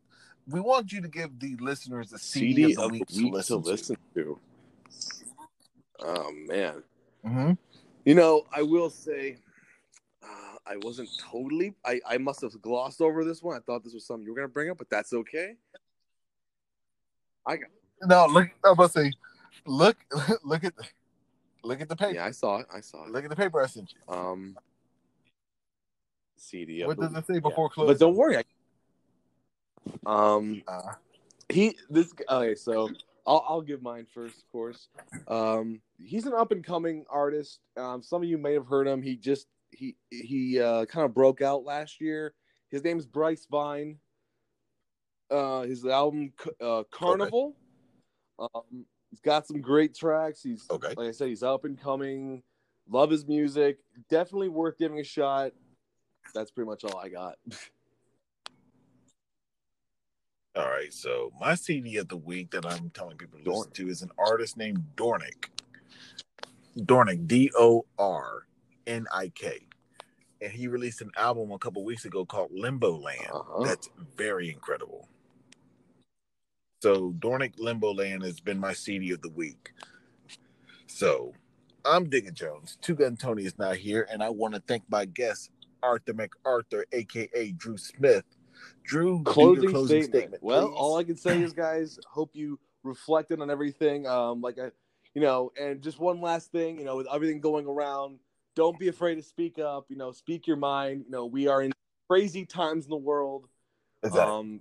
we 0.49 0.61
want 0.61 0.93
you 0.93 1.01
to 1.01 1.09
give 1.09 1.39
the 1.39 1.57
listeners 1.57 2.13
a 2.13 2.19
CD, 2.19 2.75
of 2.75 2.91
the 2.91 2.91
week, 2.91 3.09
to 3.09 3.57
listen, 3.57 3.97
to. 4.15 4.39
Oh 6.01 6.33
man, 6.49 6.83
hmm 7.25 7.53
you 8.05 8.15
know 8.15 8.43
I 8.55 8.63
will 8.63 8.91
say, 8.91 9.37
uh, 10.23 10.57
I 10.67 10.77
wasn't 10.79 11.11
totally. 11.19 11.75
I 11.85 12.01
I 12.09 12.19
must 12.19 12.41
have 12.41 12.61
glossed 12.61 13.01
over 13.01 13.25
this 13.25 13.43
one. 13.43 13.57
I 13.57 13.61
thought 13.61 13.85
this 13.85 13.95
was 13.95 14.07
something 14.07 14.25
you 14.25 14.33
were 14.33 14.37
gonna 14.37 14.49
bring 14.49 14.71
up, 14.71 14.79
but 14.79 14.91
that's 14.91 15.13
okay. 15.13 15.55
I 17.47 17.57
got. 17.57 17.69
No, 18.03 18.27
look. 18.27 18.49
I'm 18.65 18.73
about 18.73 18.93
to 18.93 19.05
say, 19.05 19.13
look, 19.65 19.97
look 20.45 20.65
at 20.65 20.75
the, 20.77 20.85
look 21.65 21.81
at 21.81 21.89
the 21.89 21.97
paper. 21.97 22.15
Yeah, 22.15 22.27
I 22.27 22.31
saw 22.31 22.59
it. 22.59 22.67
I 22.73 22.81
saw 22.81 23.05
it. 23.05 23.11
Look 23.11 23.25
at 23.25 23.31
the 23.31 23.37
paper 23.37 23.63
I 23.63 23.67
sent 23.67 23.93
you. 23.93 24.15
Um, 24.15 24.57
CD. 26.37 26.83
of 26.83 26.89
What 26.89 26.99
the 26.99 27.09
does 27.09 27.19
it 27.19 27.27
say 27.27 27.39
before 27.39 27.67
Yeah. 27.71 27.75
closing? 27.75 27.95
But 27.95 27.99
don't 28.01 28.17
worry. 28.17 28.37
I, 28.39 28.45
um, 30.07 30.63
Uh, 30.67 30.95
he 31.49 31.77
this 31.91 32.13
okay. 32.29 32.55
So 32.55 32.91
I'll 33.27 33.45
I'll 33.49 33.63
give 33.63 33.83
mine 33.83 34.07
first, 34.13 34.39
of 34.39 34.51
course. 34.51 34.89
Um, 35.29 35.81
he's 35.99 36.27
an 36.27 36.35
up 36.35 36.53
and 36.53 36.65
coming 36.65 37.05
artist. 37.09 37.61
Um, 37.77 38.03
some 38.03 38.23
of 38.23 38.29
you 38.29 38.39
may 38.39 38.55
have 38.55 38.67
heard 38.67 38.87
him. 38.87 39.03
He 39.03 39.17
just 39.17 39.47
he 39.71 39.97
he 40.11 40.61
uh, 40.61 40.87
kind 40.87 41.05
of 41.05 41.15
broke 41.15 41.43
out 41.43 41.65
last 41.65 42.01
year. 42.01 42.35
His 42.71 42.83
name 42.83 42.99
is 42.99 43.07
Bryce 43.07 43.47
Vine. 43.51 43.99
Uh, 45.31 45.63
his 45.63 45.87
album 45.87 46.33
uh, 46.61 46.85
Carnival. 46.91 47.57
Um, 48.39 48.87
he's 49.13 49.21
got 49.21 49.47
some 49.47 49.61
great 49.61 49.95
tracks. 49.95 50.43
He's 50.43 50.67
Okay. 50.71 50.95
like 50.97 51.09
I 51.09 51.13
said, 51.13 51.29
he's 51.29 51.43
up 51.45 51.65
and 51.65 51.81
coming. 51.81 52.43
Love 52.89 53.11
his 53.11 53.27
music. 53.29 53.79
Definitely 54.09 54.49
worth 54.49 54.77
giving 54.79 54.99
a 54.99 55.05
shot. 55.05 55.53
That's 56.35 56.51
pretty 56.51 56.69
much 56.69 56.83
all 56.85 56.99
I 56.99 57.09
got. 57.11 57.37
all 60.57 60.69
right. 60.69 60.93
So 60.93 61.31
my 61.39 61.55
CD 61.55 61.99
of 61.99 62.09
the 62.09 62.17
week 62.17 62.51
that 62.53 62.65
I'm 62.67 62.91
telling 62.91 63.19
people 63.19 63.39
to 63.45 63.53
listen 63.53 63.73
to 63.73 63.89
is 63.89 64.03
an 64.03 64.11
artist 64.19 64.57
named 64.57 64.83
Dornick. 64.97 65.49
Dornik, 66.79 67.27
D 67.27 67.51
O 67.57 67.85
R 67.99 68.47
N 68.87 69.07
I 69.13 69.29
K, 69.29 69.67
and 70.41 70.51
he 70.51 70.69
released 70.69 71.03
an 71.03 71.11
album 71.19 71.53
a 71.53 71.59
couple 71.59 71.85
weeks 71.85 72.07
ago 72.07 72.25
called 72.25 72.51
Limbo 72.51 72.99
Land. 72.99 73.21
Uh-huh. 73.31 73.65
That's 73.65 73.91
very 74.17 74.51
incredible. 74.51 75.07
So 76.83 77.15
Dornik 77.21 77.61
Limbo 77.61 77.95
Land 77.95 78.25
has 78.25 78.41
been 78.41 78.59
my 78.59 78.73
CD 78.73 79.13
of 79.13 79.23
the 79.23 79.29
week. 79.29 79.73
So 80.89 81.33
I'm 81.85 82.11
Digger 82.11 82.33
Jones. 82.33 82.77
Two 82.83 82.97
Gun 82.97 83.17
Tony 83.17 83.45
is 83.45 83.57
not 83.57 83.77
here, 83.77 84.09
and 84.11 84.21
I 84.21 84.31
want 84.31 84.55
to 84.55 84.61
thank 84.67 84.83
my 84.89 85.05
guest, 85.05 85.53
Arthur 85.81 86.13
MacArthur, 86.13 86.85
aka 86.91 87.53
Drew 87.53 87.77
Smith. 87.77 88.25
Drew, 88.83 89.23
closing, 89.23 89.71
closing 89.71 90.03
statement. 90.03 90.11
statement. 90.11 90.43
well, 90.43 90.75
all 90.75 90.97
I 90.97 91.05
can 91.05 91.17
say 91.17 91.41
is, 91.41 91.53
guys, 91.67 92.01
hope 92.11 92.31
you 92.35 92.59
reflected 92.83 93.41
on 93.41 93.49
everything. 93.49 94.09
Um, 94.09 94.41
like 94.41 94.59
I, 94.59 94.73
you 95.15 95.23
know, 95.23 95.53
and 95.57 95.81
just 95.83 96.01
one 96.01 96.21
last 96.21 96.51
thing, 96.51 96.81
you 96.81 96.85
know, 96.85 96.97
with 96.97 97.07
everything 97.15 97.39
going 97.39 97.67
around, 97.67 98.19
don't 98.57 98.77
be 98.77 98.89
afraid 98.89 99.15
to 99.15 99.23
speak 99.23 99.61
up. 99.61 99.87
You 99.89 99.97
know, 99.97 100.11
speak 100.11 100.49
your 100.49 100.57
mind. 100.57 101.05
You 101.05 101.13
know, 101.13 101.27
we 101.27 101.47
are 101.47 101.63
in 101.63 101.71
crazy 102.11 102.45
times 102.45 102.87
in 102.87 102.91
the 102.91 102.97
world. 102.97 103.47
Exactly. 104.03 104.33
Um, 104.33 104.61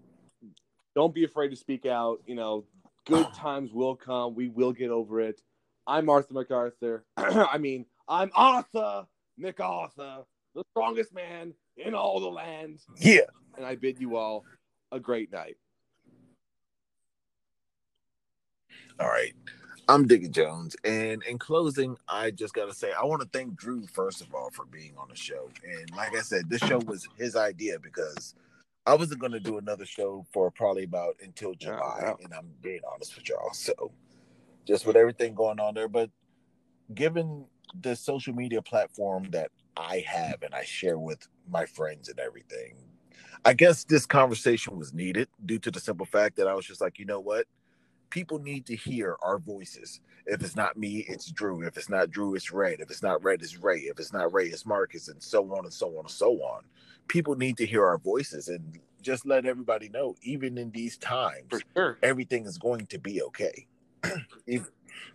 don't 0.96 1.14
be 1.14 1.24
afraid 1.24 1.50
to 1.50 1.56
speak 1.56 1.86
out. 1.86 2.22
You 2.26 2.36
know, 2.36 2.66
good 3.06 3.28
times 3.36 3.72
will 3.72 3.96
come. 3.96 4.36
We 4.36 4.48
will 4.50 4.74
get 4.74 4.90
over 4.90 5.22
it. 5.22 5.42
I'm 5.88 6.10
Arthur 6.10 6.34
MacArthur. 6.34 7.04
I 7.18 7.58
mean, 7.58 7.86
I'm 8.08 8.32
Arthur 8.36 9.06
MacArthur, 9.38 10.24
the 10.54 10.64
strongest 10.72 11.14
man 11.14 11.54
in 11.78 11.96
all 11.96 12.20
the 12.20 12.28
land 12.28 12.80
yeah. 12.98 13.22
and 13.58 13.66
I 13.66 13.76
bid 13.76 14.00
you 14.00 14.18
all 14.18 14.46
a 14.92 15.00
great 15.00 15.32
night. 15.32 15.58
All 19.00 19.08
right. 19.08 19.34
I'm 19.88 20.08
Digger 20.08 20.28
Jones. 20.28 20.76
And 20.86 21.24
in 21.24 21.38
closing, 21.38 21.98
I 22.08 22.32
just 22.32 22.54
got 22.54 22.68
to 22.68 22.74
say, 22.74 22.92
I 22.92 23.04
want 23.04 23.22
to 23.22 23.28
thank 23.30 23.56
Drew, 23.56 23.86
first 23.88 24.22
of 24.22 24.34
all, 24.34 24.50
for 24.52 24.66
being 24.66 24.94
on 24.98 25.08
the 25.10 25.16
show. 25.16 25.50
And 25.66 25.90
like 25.96 26.16
I 26.16 26.22
said, 26.22 26.50
this 26.50 26.62
show 26.62 26.80
was 26.80 27.08
his 27.18 27.36
idea 27.36 27.80
because 27.80 28.36
I 28.86 28.96
wasn't 28.96 29.22
going 29.22 29.34
to 29.34 29.40
do 29.40 29.58
another 29.58 29.86
show 29.86 30.26
for 30.34 30.52
probably 30.52 30.84
about 30.84 31.16
until 31.22 31.56
Yeah, 31.60 31.78
July. 31.78 32.00
yeah. 32.04 32.14
And 32.24 32.34
I'm 32.34 32.50
being 32.62 32.82
honest 32.94 33.16
with 33.16 33.30
y'all. 33.30 33.54
So 33.54 33.92
just 34.68 34.86
with 34.86 34.96
everything 34.98 35.36
going 35.36 35.60
on 35.60 35.76
there. 35.76 35.90
But 35.90 36.10
given 36.94 37.46
the 37.82 37.96
social 37.96 38.34
media 38.34 38.62
platform 38.62 39.30
that 39.32 39.52
I 39.78 40.04
have 40.08 40.44
and 40.44 40.54
I 40.56 40.64
share 40.64 41.00
with 41.00 41.28
my 41.50 41.66
friends 41.66 42.10
and 42.10 42.20
everything, 42.20 42.76
I 43.46 43.54
guess 43.54 43.84
this 43.86 44.06
conversation 44.06 44.78
was 44.78 44.94
needed 44.94 45.30
due 45.46 45.60
to 45.60 45.72
the 45.72 45.80
simple 45.80 46.06
fact 46.06 46.38
that 46.38 46.48
I 46.48 46.54
was 46.54 46.66
just 46.66 46.82
like, 46.82 47.00
you 47.00 47.06
know 47.06 47.20
what? 47.22 47.48
People 48.10 48.40
need 48.40 48.66
to 48.68 48.76
hear 48.76 49.18
our 49.22 49.40
voices. 49.40 50.02
If 50.28 50.44
it's 50.44 50.56
not 50.56 50.78
me, 50.78 51.06
it's 51.10 51.32
Drew. 51.32 51.64
If 51.64 51.78
it's 51.78 51.90
not 51.90 52.12
Drew, 52.12 52.36
it's 52.36 52.52
Red. 52.52 52.80
If 52.82 52.92
it's 52.92 53.04
not 53.04 53.24
Red, 53.24 53.42
it's 53.42 53.58
Ray. 53.58 53.80
If 53.82 54.00
it's 54.00 54.14
not 54.14 54.34
Ray, 54.34 54.48
it's 54.48 54.66
Marcus, 54.66 55.08
and 55.10 55.22
so 55.22 55.44
on 55.56 55.66
and 55.66 55.74
so 55.74 55.90
on 55.98 56.06
and 56.06 56.12
so 56.12 56.34
on. 56.44 56.64
People 57.12 57.36
need 57.36 57.58
to 57.58 57.66
hear 57.66 57.86
our 57.86 57.98
voices 57.98 58.48
and 58.48 58.80
just 59.02 59.26
let 59.26 59.46
everybody 59.46 59.90
know, 59.90 60.16
even 60.22 60.58
in 60.58 60.72
these 60.72 60.98
times, 60.98 61.44
For 61.50 61.60
sure. 61.76 61.98
everything 62.02 62.46
is 62.46 62.58
going 62.58 62.86
to 62.86 62.98
be 62.98 63.22
okay. 63.24 63.68
even, 64.48 64.68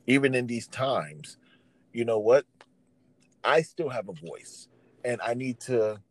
even 0.06 0.34
in 0.34 0.46
these 0.46 0.66
times, 0.68 1.38
you 1.94 2.04
know 2.04 2.18
what? 2.18 2.44
I 3.42 3.62
still 3.62 3.88
have 3.88 4.10
a 4.10 4.12
voice 4.12 4.68
and 5.06 5.22
I 5.24 5.32
need 5.32 5.58
to 5.60 6.02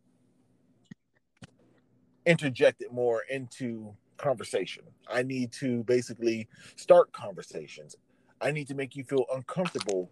interject 2.26 2.82
it 2.82 2.92
more 2.92 3.22
into 3.30 3.94
conversation. 4.16 4.82
I 5.08 5.22
need 5.22 5.52
to 5.52 5.84
basically 5.84 6.48
start 6.74 7.12
conversations. 7.12 7.94
I 8.40 8.50
need 8.50 8.66
to 8.66 8.74
make 8.74 8.96
you 8.96 9.04
feel 9.04 9.24
uncomfortable 9.32 10.10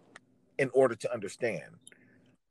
in 0.57 0.69
order 0.73 0.95
to 0.95 1.13
understand. 1.13 1.65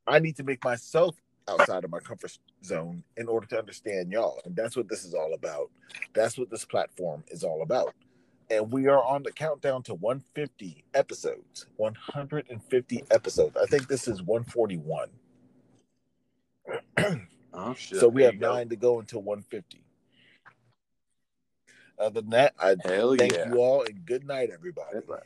I 0.07 0.19
need 0.19 0.37
to 0.37 0.43
make 0.43 0.63
myself 0.63 1.17
outside 1.49 1.85
of 1.85 1.91
my 1.91 2.01
comfort 2.01 2.39
zone 2.65 3.03
in 3.17 3.29
order 3.29 3.47
to 3.49 3.59
understand 3.59 4.11
y'all. 4.13 4.41
And 4.45 4.57
that's 4.57 4.77
what 4.77 4.89
this 4.89 5.05
is 5.05 5.15
all 5.15 5.35
about. 5.35 5.71
That's 6.15 6.39
what 6.39 6.51
this 6.51 6.65
platform 6.65 7.25
is 7.29 7.45
all 7.45 7.63
about. 7.63 7.95
And 8.51 8.73
we 8.73 8.89
are 8.89 9.03
on 9.03 9.23
the 9.23 9.33
countdown 9.33 9.83
to 9.85 9.95
150 9.95 10.85
episodes. 10.95 11.67
150 11.77 13.05
episodes. 13.11 13.57
I 13.57 13.67
think 13.67 13.89
this 13.89 14.09
is 14.09 14.23
141. 14.23 15.09
Oh 17.57 17.73
shit. 17.75 18.01
so 18.01 18.09
we 18.09 18.25
have 18.25 18.35
you 18.35 18.41
go. 18.41 18.53
nine 18.53 18.69
to 18.71 18.75
go 18.75 18.99
until 18.99 19.23
150. 19.23 19.85
Other 21.99 22.21
than 22.21 22.31
that, 22.31 22.55
I 22.59 22.75
Hell 22.85 23.15
thank 23.17 23.33
yeah. 23.33 23.49
you 23.49 23.59
all 23.59 23.85
and 23.85 24.05
good 24.05 24.27
night, 24.27 24.51
everybody. 24.53 24.99
Bye. 25.07 25.21